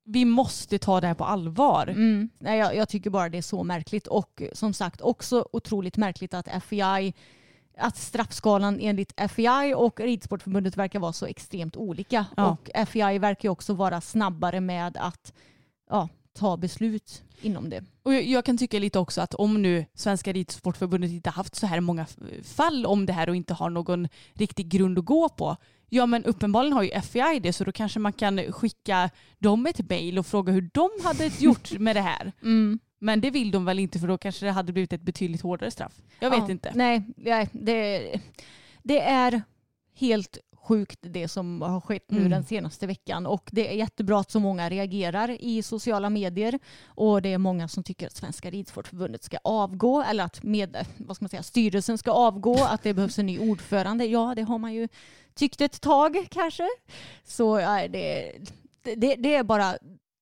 vi 0.03 0.25
måste 0.25 0.79
ta 0.79 1.01
det 1.01 1.07
här 1.07 1.13
på 1.13 1.25
allvar. 1.25 1.87
Mm. 1.87 2.29
Nej, 2.39 2.59
jag, 2.59 2.75
jag, 2.75 2.89
tycker 2.89 3.09
bara 3.09 3.29
det 3.29 3.37
är 3.37 3.41
så 3.41 3.63
märkligt 3.63 4.07
och 4.07 4.41
som 4.53 4.73
sagt 4.73 5.01
också 5.01 5.47
otroligt 5.51 5.97
märkligt 5.97 6.33
att 6.33 6.63
FEI 6.63 7.13
att 7.77 7.97
straffskalan 7.97 8.79
enligt 8.79 9.13
FEI 9.29 9.73
och 9.73 9.99
Ridsportförbundet 9.99 10.77
verkar 10.77 10.99
vara 10.99 11.13
så 11.13 11.25
extremt 11.25 11.75
olika. 11.75 12.25
Ja. 12.37 12.49
Och 12.49 12.87
FEI 12.87 13.19
verkar 13.19 13.49
också 13.49 13.73
vara 13.73 14.01
snabbare 14.01 14.61
med 14.61 14.97
att 14.99 15.33
ja, 15.89 16.09
ta 16.33 16.57
beslut 16.57 17.23
inom 17.41 17.69
det. 17.69 17.83
Och 18.03 18.13
jag, 18.13 18.23
jag 18.23 18.45
kan 18.45 18.57
tycka 18.57 18.79
lite 18.79 18.99
också 18.99 19.21
att 19.21 19.33
om 19.33 19.61
nu 19.61 19.85
Svenska 19.93 20.33
Ridsportförbundet 20.33 21.11
inte 21.11 21.29
haft 21.29 21.55
så 21.55 21.67
här 21.67 21.79
många 21.79 22.05
fall 22.43 22.85
om 22.85 23.05
det 23.05 23.13
här 23.13 23.29
och 23.29 23.35
inte 23.35 23.53
har 23.53 23.69
någon 23.69 24.07
riktig 24.33 24.69
grund 24.69 24.99
att 24.99 25.05
gå 25.05 25.29
på. 25.29 25.57
Ja 25.89 26.05
men 26.05 26.25
uppenbarligen 26.25 26.73
har 26.73 26.83
ju 26.83 27.01
FEI 27.01 27.39
det 27.39 27.53
så 27.53 27.63
då 27.63 27.71
kanske 27.71 27.99
man 27.99 28.13
kan 28.13 28.39
skicka 28.53 29.09
dem 29.39 29.65
ett 29.65 29.89
mejl 29.89 30.19
och 30.19 30.25
fråga 30.25 30.53
hur 30.53 30.69
de 30.73 30.89
hade 31.03 31.31
gjort 31.39 31.71
med 31.79 31.95
det 31.95 32.01
här. 32.01 32.31
Men 32.99 33.21
det 33.21 33.31
vill 33.31 33.51
de 33.51 33.65
väl 33.65 33.79
inte 33.79 33.99
för 33.99 34.07
då 34.07 34.17
kanske 34.17 34.45
det 34.45 34.51
hade 34.51 34.73
blivit 34.73 34.93
ett 34.93 35.01
betydligt 35.01 35.41
hårdare 35.41 35.71
straff. 35.71 35.93
Jag 36.19 36.29
vet 36.29 36.39
Ja, 36.39 36.51
inte. 36.51 36.71
Nej, 36.75 37.03
nej 37.15 37.49
det, 37.51 38.11
det 38.83 38.99
är 39.01 39.41
helt 39.95 40.37
sjukt 40.55 40.99
det 41.01 41.27
som 41.27 41.61
har 41.61 41.81
skett 41.81 42.11
nu 42.11 42.17
Mm. 42.19 42.31
den 42.31 42.43
senaste 42.43 42.87
veckan 42.87 43.25
och 43.25 43.49
det 43.51 43.67
är 43.69 43.73
jättebra 43.75 44.19
att 44.19 44.31
så 44.31 44.39
många 44.39 44.69
reagerar 44.69 45.37
i 45.39 45.63
sociala 45.63 46.09
medier 46.09 46.59
och 46.85 47.21
det 47.21 47.33
är 47.33 47.37
många 47.37 47.67
som 47.67 47.83
tycker 47.83 48.07
att 48.07 48.15
Svenska 48.15 48.49
Ridsportförbundet 48.49 49.23
ska 49.23 49.37
avgå 49.43 50.03
eller 50.03 50.23
att 50.23 50.43
med, 50.43 50.85
vad 50.97 51.15
ska 51.15 51.23
man 51.23 51.29
säga, 51.29 51.43
styrelsen 51.43 51.97
ska 51.97 52.11
avgå, 52.11 52.63
att 52.63 52.83
det 52.83 52.93
behövs 52.93 53.19
en 53.19 53.25
ny 53.25 53.39
ordförande. 53.39 54.05
Ja, 54.05 54.33
det 54.35 54.41
har 54.41 54.57
man 54.57 54.73
ju 54.73 54.87
tyckt 55.35 55.61
ett 55.61 55.81
tag 55.81 56.27
kanske. 56.31 56.67
Så 57.23 57.59
ja, 57.59 57.87
det, 57.87 58.31
det, 58.81 59.15
det 59.15 59.35
är 59.35 59.43
bara 59.43 59.77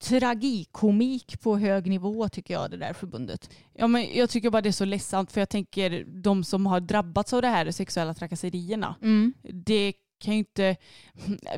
tragikomik 0.10 1.42
på 1.42 1.58
hög 1.58 1.90
nivå 1.90 2.30
tycker 2.30 2.54
jag 2.54 2.72
det 2.72 2.78
där 2.78 2.94
förbundet. 2.94 3.50
Ja, 3.74 3.88
men 3.88 4.08
jag 4.18 4.30
tycker 4.30 4.50
bara 4.50 4.62
det 4.62 4.70
är 4.70 4.72
så 4.72 4.86
ledsamt 4.86 5.32
för 5.32 5.42
jag 5.42 5.50
tänker 5.50 6.04
de 6.22 6.44
som 6.44 6.66
har 6.66 6.80
drabbats 6.80 7.34
av 7.34 7.42
det 7.42 7.48
här 7.48 7.72
sexuella 7.72 8.14
trakasserierna. 8.14 8.96
Det 9.42 9.94
kan 10.20 10.34
ju 10.34 10.40
inte, 10.40 10.76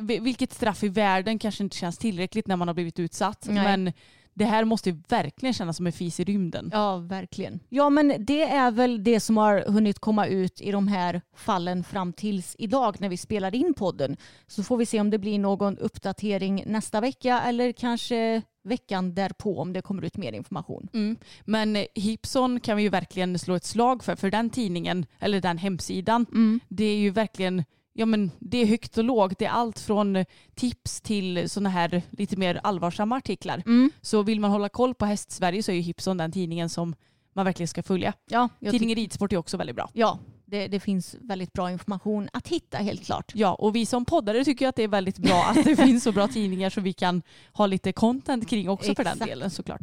vilket 0.00 0.52
straff 0.52 0.84
i 0.84 0.88
världen 0.88 1.38
kanske 1.38 1.64
inte 1.64 1.76
känns 1.76 1.98
tillräckligt 1.98 2.46
när 2.46 2.56
man 2.56 2.68
har 2.68 2.74
blivit 2.74 2.98
utsatt. 2.98 3.46
Nej. 3.50 3.64
Men 3.64 3.92
det 4.38 4.44
här 4.44 4.64
måste 4.64 4.90
ju 4.90 4.96
verkligen 5.08 5.52
kännas 5.52 5.76
som 5.76 5.86
en 5.86 5.92
fis 5.92 6.20
i 6.20 6.24
rymden. 6.24 6.70
Ja, 6.72 6.96
verkligen. 6.96 7.60
Ja, 7.68 7.90
men 7.90 8.14
det 8.18 8.42
är 8.42 8.70
väl 8.70 9.04
det 9.04 9.20
som 9.20 9.36
har 9.36 9.64
hunnit 9.66 9.98
komma 9.98 10.26
ut 10.26 10.60
i 10.60 10.70
de 10.70 10.88
här 10.88 11.20
fallen 11.36 11.84
fram 11.84 12.12
tills 12.12 12.56
idag 12.58 12.96
när 13.00 13.08
vi 13.08 13.16
spelar 13.16 13.54
in 13.54 13.74
podden. 13.74 14.16
Så 14.46 14.62
får 14.62 14.76
vi 14.76 14.86
se 14.86 15.00
om 15.00 15.10
det 15.10 15.18
blir 15.18 15.38
någon 15.38 15.78
uppdatering 15.78 16.64
nästa 16.66 17.00
vecka 17.00 17.40
eller 17.40 17.72
kanske 17.72 18.42
veckan 18.64 19.14
därpå 19.14 19.60
om 19.60 19.72
det 19.72 19.82
kommer 19.82 20.02
ut 20.02 20.16
mer 20.16 20.32
information. 20.32 20.88
Mm. 20.92 21.16
Men 21.44 21.86
Hipson 21.94 22.60
kan 22.60 22.76
vi 22.76 22.82
ju 22.82 22.88
verkligen 22.88 23.38
slå 23.38 23.54
ett 23.54 23.64
slag 23.64 24.04
för, 24.04 24.16
för 24.16 24.30
den 24.30 24.50
tidningen, 24.50 25.06
eller 25.18 25.40
den 25.40 25.58
hemsidan, 25.58 26.26
det 26.68 26.84
är 26.84 26.96
ju 26.96 27.10
verkligen 27.10 27.64
Ja 27.98 28.06
men 28.06 28.30
det 28.38 28.58
är 28.58 28.66
högt 28.66 28.98
och 28.98 29.04
lågt. 29.04 29.38
Det 29.38 29.44
är 29.44 29.50
allt 29.50 29.78
från 29.78 30.24
tips 30.54 31.00
till 31.00 31.50
sådana 31.50 31.68
här 31.68 32.02
lite 32.10 32.36
mer 32.36 32.60
allvarsamma 32.62 33.16
artiklar. 33.16 33.62
Så 34.00 34.22
vill 34.22 34.40
man 34.40 34.50
hålla 34.50 34.68
koll 34.68 34.94
på 34.94 35.06
Hästsverige 35.06 35.62
så 35.62 35.72
är 35.72 35.76
ju 35.76 35.80
Hipson 35.80 36.16
den 36.16 36.32
tidningen 36.32 36.68
som 36.68 36.94
man 37.32 37.44
verkligen 37.44 37.68
ska 37.68 37.82
följa. 37.82 38.12
Ja, 38.28 38.48
Tidningen 38.60 38.96
Ridsport 38.96 39.32
är 39.32 39.36
också 39.36 39.56
väldigt 39.56 39.76
bra. 39.76 39.90
ja 39.92 40.18
det, 40.44 40.68
det 40.68 40.80
finns 40.80 41.16
väldigt 41.20 41.52
bra 41.52 41.70
information 41.70 42.28
att 42.32 42.48
hitta 42.48 42.78
helt 42.78 43.04
klart. 43.04 43.32
Ja, 43.34 43.54
och 43.54 43.76
vi 43.76 43.86
som 43.86 44.04
poddare 44.04 44.44
tycker 44.44 44.68
att 44.68 44.76
det 44.76 44.82
är 44.82 44.88
väldigt 44.88 45.18
bra 45.18 45.44
att 45.44 45.64
det 45.64 45.76
finns 45.86 46.04
så 46.04 46.12
bra 46.12 46.28
tidningar 46.28 46.70
som 46.70 46.82
vi 46.82 46.92
kan 46.92 47.22
ha 47.52 47.66
lite 47.66 47.92
content 47.92 48.48
kring 48.48 48.68
också 48.68 48.94
för 48.94 49.04
den 49.04 49.12
Exakt. 49.12 49.30
delen 49.30 49.50
såklart. 49.50 49.82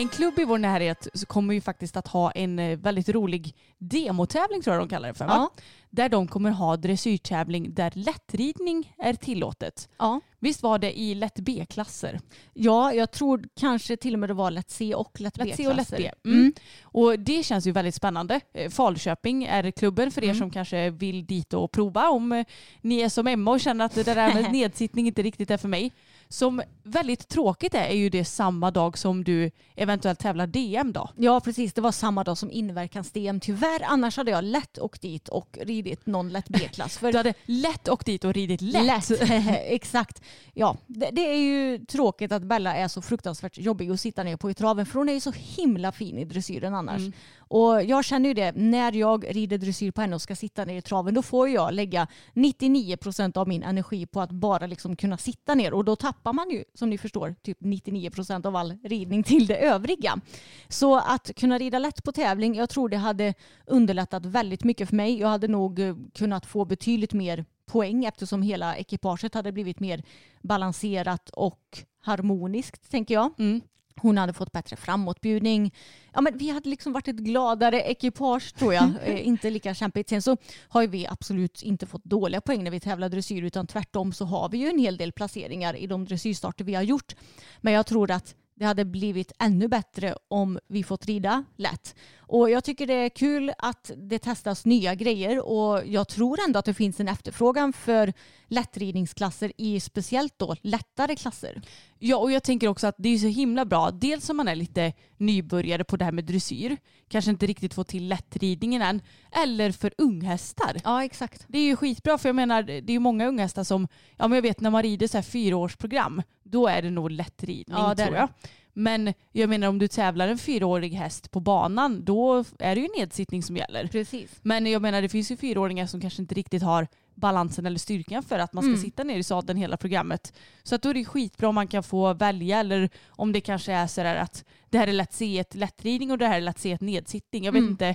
En 0.00 0.08
klubb 0.08 0.38
i 0.38 0.44
vår 0.44 0.58
närhet 0.58 1.08
kommer 1.26 1.54
ju 1.54 1.60
faktiskt 1.60 1.96
att 1.96 2.08
ha 2.08 2.30
en 2.30 2.58
eh, 2.58 2.78
väldigt 2.78 3.08
rolig 3.08 3.54
demotävling 3.78 4.62
tror 4.62 4.76
jag 4.76 4.82
de 4.82 4.88
kallar 4.88 5.08
det 5.08 5.14
för. 5.14 5.26
Va? 5.26 5.32
Ja. 5.56 5.62
Där 5.90 6.08
de 6.08 6.26
kommer 6.28 6.50
ha 6.50 6.76
dressyrtävling 6.76 7.74
där 7.74 7.92
lättridning 7.94 8.94
är 8.98 9.14
tillåtet. 9.14 9.88
Ja. 9.98 10.20
Visst 10.38 10.62
var 10.62 10.78
det 10.78 10.98
i 10.98 11.14
lätt 11.14 11.34
B-klasser? 11.40 12.20
ja, 12.54 12.92
jag 12.92 13.10
tror 13.10 13.44
kanske 13.60 13.96
till 13.96 14.14
och 14.14 14.18
med 14.20 14.28
det 14.30 14.34
var 14.34 14.50
lätt 14.50 14.70
C 14.70 14.94
och 14.94 15.20
lätt 15.20 15.36
Lätt 15.36 15.56
C 15.56 15.68
och 15.68 15.74
lätt 15.76 15.90
B-klasser. 15.90 16.14
B. 16.22 16.30
Mm. 16.30 16.52
Och 16.82 17.18
det 17.18 17.42
känns 17.42 17.66
ju 17.66 17.72
väldigt 17.72 17.94
spännande. 17.94 18.40
Eh, 18.54 18.70
Falköping 18.70 19.44
är 19.44 19.70
klubben 19.70 20.10
för 20.10 20.20
er 20.24 20.24
Mm. 20.24 20.38
som 20.38 20.50
kanske 20.50 20.90
vill 20.90 21.26
dit 21.26 21.54
och 21.54 21.72
prova 21.72 22.08
om 22.08 22.32
eh, 22.32 22.46
ni 22.80 23.00
är 23.00 23.08
som 23.08 23.26
Emma 23.26 23.50
och 23.50 23.60
känner 23.60 23.84
att 23.84 23.94
det 23.94 24.02
där 24.04 24.34
med 24.34 24.52
nedsittning 24.52 25.06
inte 25.06 25.22
riktigt 25.22 25.50
är 25.50 25.56
för 25.56 25.68
mig. 25.68 25.92
Som 26.32 26.62
väldigt 26.82 27.28
tråkigt 27.28 27.74
är, 27.74 27.84
är 27.84 27.94
ju 27.94 28.08
det 28.08 28.24
samma 28.24 28.70
dag 28.70 28.98
som 28.98 29.24
du 29.24 29.50
eventuellt 29.76 30.18
tävlar 30.18 30.46
DM 30.46 30.92
då. 30.92 31.10
Ja 31.16 31.40
precis, 31.40 31.72
det 31.72 31.80
var 31.80 31.92
samma 31.92 32.24
dag 32.24 32.38
som 32.38 32.50
inverkans-DM 32.50 33.40
tyvärr. 33.40 33.82
Annars 33.84 34.16
hade 34.16 34.30
jag 34.30 34.44
lätt 34.44 34.78
åkt 34.78 35.02
dit 35.02 35.28
och 35.28 35.58
ridit 35.62 36.06
någon 36.06 36.28
lätt 36.28 36.48
B-klass. 36.48 36.98
För 36.98 37.12
Du 37.12 37.18
hade 37.18 37.34
lätt 37.44 37.88
åkt 37.88 38.06
dit 38.06 38.24
och 38.24 38.34
ridit 38.34 38.60
lätt. 38.60 39.10
Lätt. 39.10 39.30
Exakt. 39.64 40.22
Ja, 40.54 40.76
det, 40.86 41.10
det 41.12 41.30
är 41.30 41.38
ju 41.38 41.78
tråkigt 41.78 42.32
att 42.32 42.42
Bella 42.42 42.76
är 42.76 42.88
så 42.88 43.02
fruktansvärt 43.02 43.58
jobbig 43.58 43.90
att 43.90 44.00
sitta 44.00 44.22
ner 44.22 44.36
på 44.36 44.50
i 44.50 44.54
traven 44.54 44.86
för 44.86 44.98
hon 44.98 45.08
är 45.08 45.12
ju 45.12 45.20
så 45.20 45.32
himla 45.36 45.92
fin 45.92 46.18
i 46.18 46.24
dressyren 46.24 46.74
annars. 46.74 46.98
Mm. 46.98 47.12
Och 47.50 47.84
jag 47.84 48.04
känner 48.04 48.28
ju 48.28 48.34
det, 48.34 48.52
när 48.52 48.92
jag 48.92 49.36
rider 49.36 49.58
dressyr 49.58 49.90
på 49.90 50.00
henne 50.00 50.14
och 50.14 50.22
ska 50.22 50.36
sitta 50.36 50.64
ner 50.64 50.76
i 50.76 50.82
traven 50.82 51.14
då 51.14 51.22
får 51.22 51.48
jag 51.48 51.74
lägga 51.74 52.06
99 52.32 52.96
procent 52.96 53.36
av 53.36 53.48
min 53.48 53.62
energi 53.62 54.06
på 54.06 54.20
att 54.20 54.30
bara 54.30 54.66
liksom 54.66 54.96
kunna 54.96 55.18
sitta 55.18 55.54
ner 55.54 55.74
och 55.74 55.84
då 55.84 55.96
tappar 55.96 56.32
man 56.32 56.50
ju 56.50 56.64
som 56.74 56.90
ni 56.90 56.98
förstår 56.98 57.34
typ 57.42 57.58
99 57.60 58.10
procent 58.10 58.46
av 58.46 58.56
all 58.56 58.78
ridning 58.84 59.22
till 59.22 59.46
det 59.46 59.56
övriga. 59.56 60.20
Så 60.68 60.96
att 60.98 61.30
kunna 61.36 61.58
rida 61.58 61.78
lätt 61.78 62.04
på 62.04 62.12
tävling, 62.12 62.54
jag 62.54 62.70
tror 62.70 62.88
det 62.88 62.96
hade 62.96 63.34
underlättat 63.66 64.26
väldigt 64.26 64.64
mycket 64.64 64.88
för 64.88 64.96
mig. 64.96 65.18
Jag 65.18 65.28
hade 65.28 65.48
nog 65.48 65.78
eh, 65.78 65.96
kunnat 66.14 66.46
få 66.46 66.64
betydligt 66.64 67.12
mer 67.12 67.44
poäng 67.66 68.04
eftersom 68.04 68.42
hela 68.42 68.76
ekipaget 68.76 69.34
hade 69.34 69.52
blivit 69.52 69.80
mer 69.80 70.02
balanserat 70.42 71.30
och 71.30 71.84
harmoniskt 72.00 72.90
tänker 72.90 73.14
jag. 73.14 73.30
Mm. 73.38 73.60
Hon 74.02 74.18
hade 74.18 74.32
fått 74.32 74.52
bättre 74.52 74.76
framåtbjudning. 74.76 75.74
Ja, 76.12 76.20
men 76.20 76.38
vi 76.38 76.50
hade 76.50 76.68
liksom 76.68 76.92
varit 76.92 77.08
ett 77.08 77.16
gladare 77.16 77.82
ekipage 77.82 78.54
tror 78.54 78.74
jag. 78.74 78.90
Eh, 79.04 79.26
inte 79.26 79.50
lika 79.50 79.74
kämpigt. 79.74 80.08
Sen 80.08 80.22
så 80.22 80.36
har 80.68 80.82
ju 80.82 80.88
vi 80.88 81.06
absolut 81.06 81.62
inte 81.62 81.86
fått 81.86 82.04
dåliga 82.04 82.40
poäng 82.40 82.64
när 82.64 82.70
vi 82.70 82.80
tävlar 82.80 83.08
dressyr 83.08 83.42
utan 83.42 83.66
tvärtom 83.66 84.12
så 84.12 84.24
har 84.24 84.48
vi 84.48 84.58
ju 84.58 84.68
en 84.68 84.78
hel 84.78 84.96
del 84.96 85.12
placeringar 85.12 85.76
i 85.76 85.86
de 85.86 86.04
dressyrstarter 86.04 86.64
vi 86.64 86.74
har 86.74 86.82
gjort. 86.82 87.14
Men 87.60 87.72
jag 87.72 87.86
tror 87.86 88.10
att 88.10 88.34
det 88.60 88.66
hade 88.66 88.84
blivit 88.84 89.32
ännu 89.38 89.68
bättre 89.68 90.14
om 90.28 90.58
vi 90.68 90.84
fått 90.84 91.06
rida 91.06 91.44
lätt. 91.56 91.94
Och 92.18 92.50
jag 92.50 92.64
tycker 92.64 92.86
det 92.86 92.94
är 92.94 93.08
kul 93.08 93.52
att 93.58 93.90
det 93.96 94.18
testas 94.18 94.64
nya 94.64 94.94
grejer 94.94 95.46
och 95.46 95.86
jag 95.86 96.08
tror 96.08 96.38
ändå 96.46 96.58
att 96.58 96.64
det 96.64 96.74
finns 96.74 97.00
en 97.00 97.08
efterfrågan 97.08 97.72
för 97.72 98.12
lättridningsklasser 98.46 99.52
i 99.56 99.80
speciellt 99.80 100.38
då 100.38 100.56
lättare 100.62 101.16
klasser. 101.16 101.62
Ja, 101.98 102.16
och 102.16 102.32
jag 102.32 102.42
tänker 102.42 102.68
också 102.68 102.86
att 102.86 102.94
det 102.98 103.08
är 103.08 103.18
så 103.18 103.26
himla 103.26 103.64
bra. 103.64 103.90
Dels 103.90 104.30
om 104.30 104.36
man 104.36 104.48
är 104.48 104.54
lite 104.54 104.92
nybörjare 105.16 105.84
på 105.84 105.96
det 105.96 106.04
här 106.04 106.12
med 106.12 106.24
dressyr, 106.24 106.76
kanske 107.08 107.30
inte 107.30 107.46
riktigt 107.46 107.74
fått 107.74 107.88
till 107.88 108.08
lättridningen 108.08 108.82
än, 108.82 109.02
eller 109.32 109.72
för 109.72 109.92
unghästar. 109.98 110.80
Ja, 110.84 111.04
exakt. 111.04 111.44
Det 111.48 111.58
är 111.58 111.64
ju 111.64 111.76
skitbra 111.76 112.18
för 112.18 112.28
jag 112.28 112.36
menar 112.36 112.62
det 112.62 112.72
är 112.72 112.90
ju 112.90 112.98
många 112.98 113.26
unghästar 113.26 113.64
som, 113.64 113.88
ja 114.16 114.28
men 114.28 114.36
jag 114.36 114.42
vet 114.42 114.60
när 114.60 114.70
man 114.70 114.82
rider 114.82 115.06
så 115.06 115.16
här 115.16 115.22
fyraårsprogram, 115.22 116.22
då 116.50 116.66
är 116.68 116.82
det 116.82 116.90
nog 116.90 117.10
lättridning 117.10 117.78
Ja, 117.78 117.94
tror 117.94 118.16
jag. 118.16 118.28
Men 118.72 119.14
jag 119.32 119.48
menar 119.50 119.68
om 119.68 119.78
du 119.78 119.88
tävlar 119.88 120.28
en 120.28 120.38
fyraårig 120.38 120.92
häst 120.92 121.30
på 121.30 121.40
banan, 121.40 122.04
då 122.04 122.44
är 122.58 122.74
det 122.74 122.80
ju 122.80 122.88
nedsittning 122.98 123.42
som 123.42 123.56
gäller. 123.56 123.86
Precis. 123.86 124.30
Men 124.42 124.66
jag 124.66 124.82
menar 124.82 125.02
det 125.02 125.08
finns 125.08 125.30
ju 125.30 125.36
fyraåringar 125.36 125.86
som 125.86 126.00
kanske 126.00 126.22
inte 126.22 126.34
riktigt 126.34 126.62
har 126.62 126.86
balansen 127.14 127.66
eller 127.66 127.78
styrkan 127.78 128.22
för 128.22 128.38
att 128.38 128.52
man 128.52 128.62
ska 128.62 128.68
Mm. 128.70 128.80
sitta 128.82 129.04
ner 129.04 129.18
i 129.18 129.22
sadeln 129.22 129.58
hela 129.58 129.76
programmet. 129.76 130.32
Så 130.62 130.74
att 130.74 130.82
då 130.82 130.88
är 130.88 130.94
det 130.94 131.04
skitbra 131.04 131.48
om 131.48 131.54
man 131.54 131.66
kan 131.68 131.82
få 131.82 132.12
välja 132.14 132.60
eller 132.60 132.90
om 133.08 133.32
det 133.32 133.40
kanske 133.40 133.72
är 133.72 133.86
så 133.86 134.02
där 134.02 134.16
att 134.16 134.44
det 134.70 134.78
här 134.78 134.86
är 134.88 134.92
lätt 134.92 135.10
C1 135.12 135.56
lättridning 135.56 136.10
och 136.10 136.18
det 136.18 136.26
här 136.26 136.36
är 136.36 136.40
lätt 136.40 136.58
C1 136.58 136.78
nedsittning. 136.84 137.44
Jag 137.44 137.52
vet 137.52 137.58
Mm. 137.60 137.70
inte. 137.70 137.94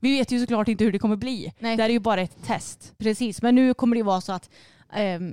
Vi 0.00 0.12
vet 0.18 0.30
ju 0.32 0.40
såklart 0.40 0.68
inte 0.68 0.84
hur 0.84 0.92
det 0.92 0.98
kommer 0.98 1.16
bli. 1.16 1.52
Nej. 1.58 1.76
Det 1.76 1.82
här 1.82 1.90
är 1.90 1.92
ju 1.94 1.98
bara 2.00 2.20
ett 2.20 2.44
test. 2.46 2.92
Precis, 2.98 3.42
men 3.42 3.54
nu 3.54 3.74
kommer 3.74 3.96
det 3.96 4.02
vara 4.02 4.20
så 4.20 4.32
att 4.32 4.50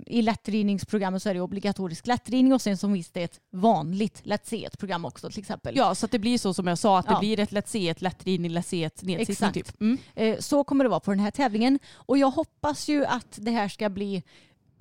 i 0.06 0.22
lättridningsprogrammet 0.22 1.24
så 1.24 1.30
är 1.30 1.34
det 1.34 1.42
obligatorisk 1.42 2.08
lättridning 2.08 2.54
och 2.54 2.62
sen 2.62 2.78
som 2.78 2.94
visst 2.94 3.18
är 3.18 3.24
ett 3.26 3.40
vanligt 3.52 4.22
lätt 4.24 4.46
C1-program 4.52 5.06
också 5.06 5.30
till 5.30 5.40
exempel. 5.40 5.76
Ja, 5.78 5.96
så 5.96 6.06
att 6.06 6.12
det 6.12 6.20
blir 6.20 6.38
så 6.38 6.54
som 6.54 6.68
jag 6.68 6.78
sa, 6.78 7.00
att 7.00 7.08
det 7.08 7.14
Ja. 7.14 7.20
blir 7.20 7.40
ett 7.40 7.52
lätt 7.52 7.66
C1 7.68 7.96
lättridning, 7.98 8.52
lätt 8.52 8.66
C1 8.66 8.82
nedsittning 8.82 9.18
Exakt. 9.20 9.54
typ. 9.54 9.82
Mm. 9.82 9.98
Eh, 10.16 10.38
så 10.40 10.64
kommer 10.64 10.84
det 10.84 10.90
vara 10.90 11.00
på 11.00 11.12
den 11.12 11.20
här 11.20 11.32
tävlingen 11.32 11.80
och 11.94 12.18
jag 12.18 12.32
hoppas 12.32 12.88
ju 12.90 13.06
att 13.06 13.38
det 13.42 13.52
här 13.52 13.68
ska 13.68 13.90
bli 13.90 14.24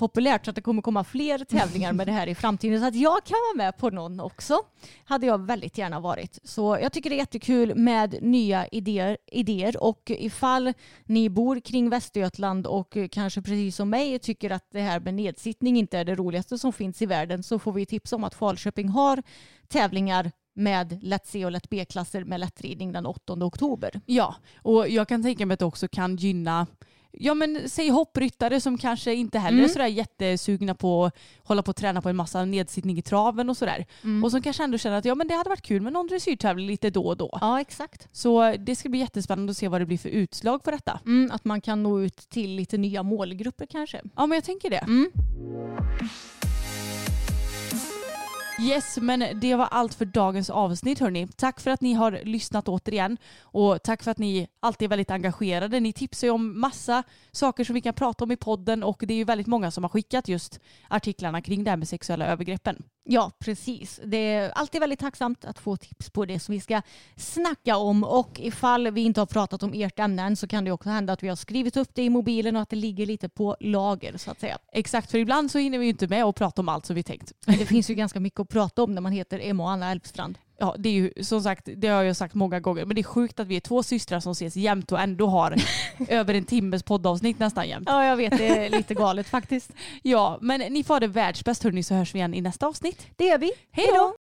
populärt 0.00 0.44
så 0.44 0.50
att 0.50 0.54
det 0.54 0.62
kommer 0.62 0.82
komma 0.82 1.04
fler 1.04 1.38
tävlingar 1.38 1.92
med 1.92 2.06
det 2.06 2.12
här 2.12 2.26
i 2.26 2.34
framtiden 2.34 2.80
så 2.80 2.86
att 2.86 2.94
jag 2.94 3.24
kan 3.24 3.36
vara 3.48 3.66
med 3.66 3.76
på 3.76 3.90
någon 3.90 4.20
också. 4.20 4.58
Hade 5.04 5.26
jag 5.26 5.46
väldigt 5.46 5.78
gärna 5.78 6.00
varit. 6.00 6.38
Så 6.44 6.78
jag 6.82 6.92
tycker 6.92 7.10
det 7.10 7.16
är 7.16 7.18
jättekul 7.18 7.74
med 7.74 8.22
nya 8.22 8.66
idéer, 8.66 9.18
idéer 9.26 9.82
och 9.82 10.02
ifall 10.06 10.72
ni 11.04 11.30
bor 11.30 11.60
kring 11.60 11.90
Västergötland 11.90 12.66
och 12.66 12.96
kanske 13.10 13.42
precis 13.42 13.76
som 13.76 13.90
mig 13.90 14.18
tycker 14.18 14.50
att 14.50 14.66
det 14.72 14.80
här 14.80 15.00
med 15.00 15.14
nedsittning 15.14 15.76
inte 15.76 15.98
är 15.98 16.04
det 16.04 16.14
roligaste 16.14 16.58
som 16.58 16.72
finns 16.72 17.02
i 17.02 17.06
världen 17.06 17.42
så 17.42 17.58
får 17.58 17.72
vi 17.72 17.86
tips 17.86 18.12
om 18.12 18.24
att 18.24 18.34
Falköping 18.34 18.88
har 18.88 19.22
tävlingar 19.68 20.32
med 20.54 21.02
lätt 21.02 21.26
C 21.26 21.44
och 21.44 21.52
lätt 21.52 21.70
B-klasser 21.70 22.24
med 22.24 22.40
lättridning 22.40 22.92
den 22.92 23.06
8 23.06 23.32
oktober. 23.32 24.00
Ja, 24.06 24.34
och 24.62 24.88
jag 24.88 25.08
kan 25.08 25.22
tänka 25.22 25.46
mig 25.46 25.54
att 25.54 25.60
det 25.60 25.66
också 25.66 25.88
kan 25.88 26.16
gynna 26.16 26.66
ja 27.12 27.34
men 27.34 27.68
säg 27.68 27.88
hoppryttare 27.88 28.60
som 28.60 28.78
kanske 28.78 29.14
inte 29.14 29.38
heller 29.38 29.58
Mm. 29.58 29.64
är 29.64 29.72
sådär 29.72 29.86
jättesugna 29.86 30.74
på 30.74 31.04
att 31.04 31.14
hålla 31.44 31.62
på 31.62 31.70
och 31.70 31.76
träna 31.76 32.02
på 32.02 32.08
en 32.08 32.16
massa 32.16 32.44
nedsittning 32.44 32.98
i 32.98 33.02
traven 33.02 33.50
och 33.50 33.56
sådär. 33.56 33.86
Mm. 34.02 34.24
Och 34.24 34.30
som 34.30 34.42
kanske 34.42 34.64
ändå 34.64 34.78
känner 34.78 34.96
att 34.98 35.04
ja 35.04 35.14
men 35.14 35.28
det 35.28 35.34
hade 35.34 35.48
varit 35.50 35.62
kul 35.62 35.82
med 35.82 35.92
någon 35.92 36.06
dressyrtävling 36.06 36.66
lite 36.66 36.90
då 36.90 37.06
och 37.06 37.16
då. 37.16 37.38
Ja, 37.40 37.60
exakt. 37.60 38.08
Så 38.12 38.54
det 38.58 38.76
ska 38.76 38.88
bli 38.88 39.00
jättespännande 39.00 39.50
att 39.50 39.56
se 39.56 39.68
vad 39.68 39.80
det 39.80 39.86
blir 39.86 39.98
för 39.98 40.08
utslag 40.08 40.62
på 40.62 40.70
detta. 40.70 41.00
Mm, 41.06 41.30
att 41.32 41.44
man 41.44 41.60
kan 41.60 41.82
nå 41.82 42.00
ut 42.00 42.16
till 42.16 42.50
lite 42.56 42.78
nya 42.78 43.02
målgrupper 43.02 43.66
kanske. 43.66 44.00
Ja 44.16 44.26
men 44.26 44.36
jag 44.36 44.44
tänker 44.44 44.70
det. 44.70 44.84
Yes, 48.62 48.98
men 49.00 49.40
det 49.40 49.54
var 49.54 49.66
allt 49.66 49.94
för 49.94 50.04
dagens 50.04 50.50
avsnitt 50.50 50.98
hörni. 50.98 51.28
Tack 51.36 51.60
för 51.60 51.70
att 51.70 51.80
ni 51.80 51.94
har 51.94 52.20
lyssnat 52.24 52.68
återigen 52.68 53.18
och 53.42 53.82
tack 53.82 54.02
för 54.02 54.10
att 54.10 54.18
ni 54.18 54.48
alltid 54.60 54.86
är 54.86 54.88
väldigt 54.90 55.10
engagerade. 55.10 55.80
Ni 55.80 55.92
tipsar 55.92 56.26
ju 56.26 56.30
om 56.30 56.60
massa 56.60 57.02
saker 57.32 57.64
som 57.64 57.74
vi 57.74 57.80
kan 57.80 57.94
prata 57.94 58.24
om 58.24 58.30
i 58.30 58.36
podden 58.36 58.82
och 58.82 59.02
det 59.06 59.14
är 59.14 59.18
ju 59.18 59.24
väldigt 59.24 59.46
många 59.46 59.70
som 59.70 59.84
har 59.84 59.88
skickat 59.88 60.28
just 60.28 60.60
artiklarna 60.88 61.42
kring 61.42 61.64
det 61.64 61.70
här 61.70 61.76
med 61.76 61.88
sexuella 61.88 62.26
övergreppen. 62.26 62.82
Ja, 63.04 63.30
precis. 63.38 64.00
Det 64.04 64.16
är 64.16 64.50
alltid 64.50 64.80
väldigt 64.80 65.00
tacksamt 65.00 65.44
att 65.44 65.58
få 65.58 65.76
tips 65.76 66.10
på 66.10 66.24
det 66.24 66.40
som 66.40 66.52
vi 66.52 66.60
ska 66.60 66.82
snacka 67.16 67.76
om. 67.76 68.04
Och 68.04 68.40
ifall 68.40 68.90
vi 68.90 69.00
inte 69.00 69.20
har 69.20 69.26
pratat 69.26 69.62
om 69.62 69.72
ert 69.74 69.98
ämne 69.98 70.22
än 70.22 70.36
så 70.36 70.48
kan 70.48 70.64
det 70.64 70.72
också 70.72 70.88
hända 70.88 71.12
att 71.12 71.22
vi 71.22 71.28
har 71.28 71.36
skrivit 71.36 71.76
upp 71.76 71.94
det 71.94 72.02
i 72.02 72.10
mobilen 72.10 72.56
och 72.56 72.62
att 72.62 72.68
det 72.68 72.76
ligger 72.76 73.06
lite 73.06 73.28
på 73.28 73.56
lager 73.60 74.16
så 74.16 74.30
att 74.30 74.40
säga. 74.40 74.58
Exakt, 74.72 75.10
för 75.10 75.18
ibland 75.18 75.50
så 75.50 75.58
hinner 75.58 75.78
vi 75.78 75.84
ju 75.84 75.90
inte 75.90 76.08
med 76.08 76.24
att 76.24 76.36
prata 76.36 76.62
om 76.62 76.68
allt 76.68 76.86
som 76.86 76.96
vi 76.96 77.02
tänkt. 77.02 77.32
Men 77.46 77.58
det 77.58 77.66
finns 77.66 77.90
ju 77.90 77.94
ganska 77.94 78.20
mycket 78.20 78.40
att 78.40 78.48
prata 78.48 78.82
om 78.82 78.94
när 78.94 79.00
man 79.00 79.12
heter 79.12 79.40
Emma 79.42 79.62
och 79.62 79.70
Anna 79.70 79.90
Elfstrand. 79.90 80.38
Ja, 80.62 80.74
det 80.78 80.88
är 80.88 80.92
ju 80.92 81.24
som 81.24 81.42
sagt, 81.42 81.68
det 81.76 81.88
har 81.88 82.02
jag 82.02 82.16
sagt 82.16 82.34
många 82.34 82.60
gånger, 82.60 82.84
men 82.84 82.94
det 82.94 83.00
är 83.00 83.02
sjukt 83.02 83.40
att 83.40 83.46
vi 83.46 83.56
är 83.56 83.60
två 83.60 83.82
systrar 83.82 84.20
som 84.20 84.32
ses 84.32 84.56
jämt 84.56 84.92
och 84.92 85.00
ändå 85.00 85.26
har 85.26 85.54
över 86.08 86.34
en 86.34 86.44
timmes 86.44 86.82
poddavsnitt 86.82 87.38
nästan 87.38 87.68
jämt. 87.68 87.88
Ja, 87.88 88.04
jag 88.04 88.16
vet. 88.16 88.38
Det 88.38 88.46
är 88.46 88.70
lite 88.70 88.94
galet 88.94 89.28
faktiskt. 89.28 89.70
Ja, 90.02 90.38
men 90.40 90.72
ni 90.72 90.84
får 90.84 91.00
det 91.00 91.06
världsbäst 91.06 91.62
hörni 91.62 91.82
så 91.82 91.94
hörs 91.94 92.14
vi 92.14 92.18
igen 92.18 92.34
i 92.34 92.40
nästa 92.40 92.66
avsnitt. 92.66 93.06
Det 93.16 93.24
gör 93.24 93.38
vi. 93.38 93.50
Hej 93.70 93.86
då! 93.94 94.14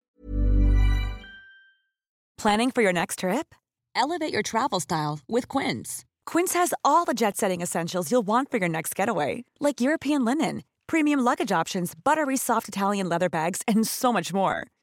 Planning 2.41 2.71
for 2.71 2.83
your 2.83 2.93
next 2.93 3.19
trip? 3.19 3.55
Elevate 3.95 4.33
your 4.33 4.43
travel 4.43 4.81
style 4.81 5.19
with 5.27 5.57
Quince. 5.57 6.05
Quince 6.31 6.59
has 6.59 6.73
all 6.83 7.05
the 7.05 7.13
jet 7.13 7.37
setting 7.37 7.61
essentials 7.61 8.11
you'll 8.11 8.27
want 8.27 8.51
for 8.51 8.59
your 8.59 8.69
next 8.69 8.99
getaway, 8.99 9.43
like 9.59 9.81
European 9.81 10.25
linen, 10.25 10.61
premium 10.87 11.19
luggage 11.19 11.61
options, 11.61 11.93
buttery 12.03 12.37
soft 12.37 12.67
Italian 12.67 13.09
leather 13.09 13.29
bags, 13.29 13.61
and 13.67 13.87
so 13.87 14.13
much 14.13 14.33
more. 14.33 14.55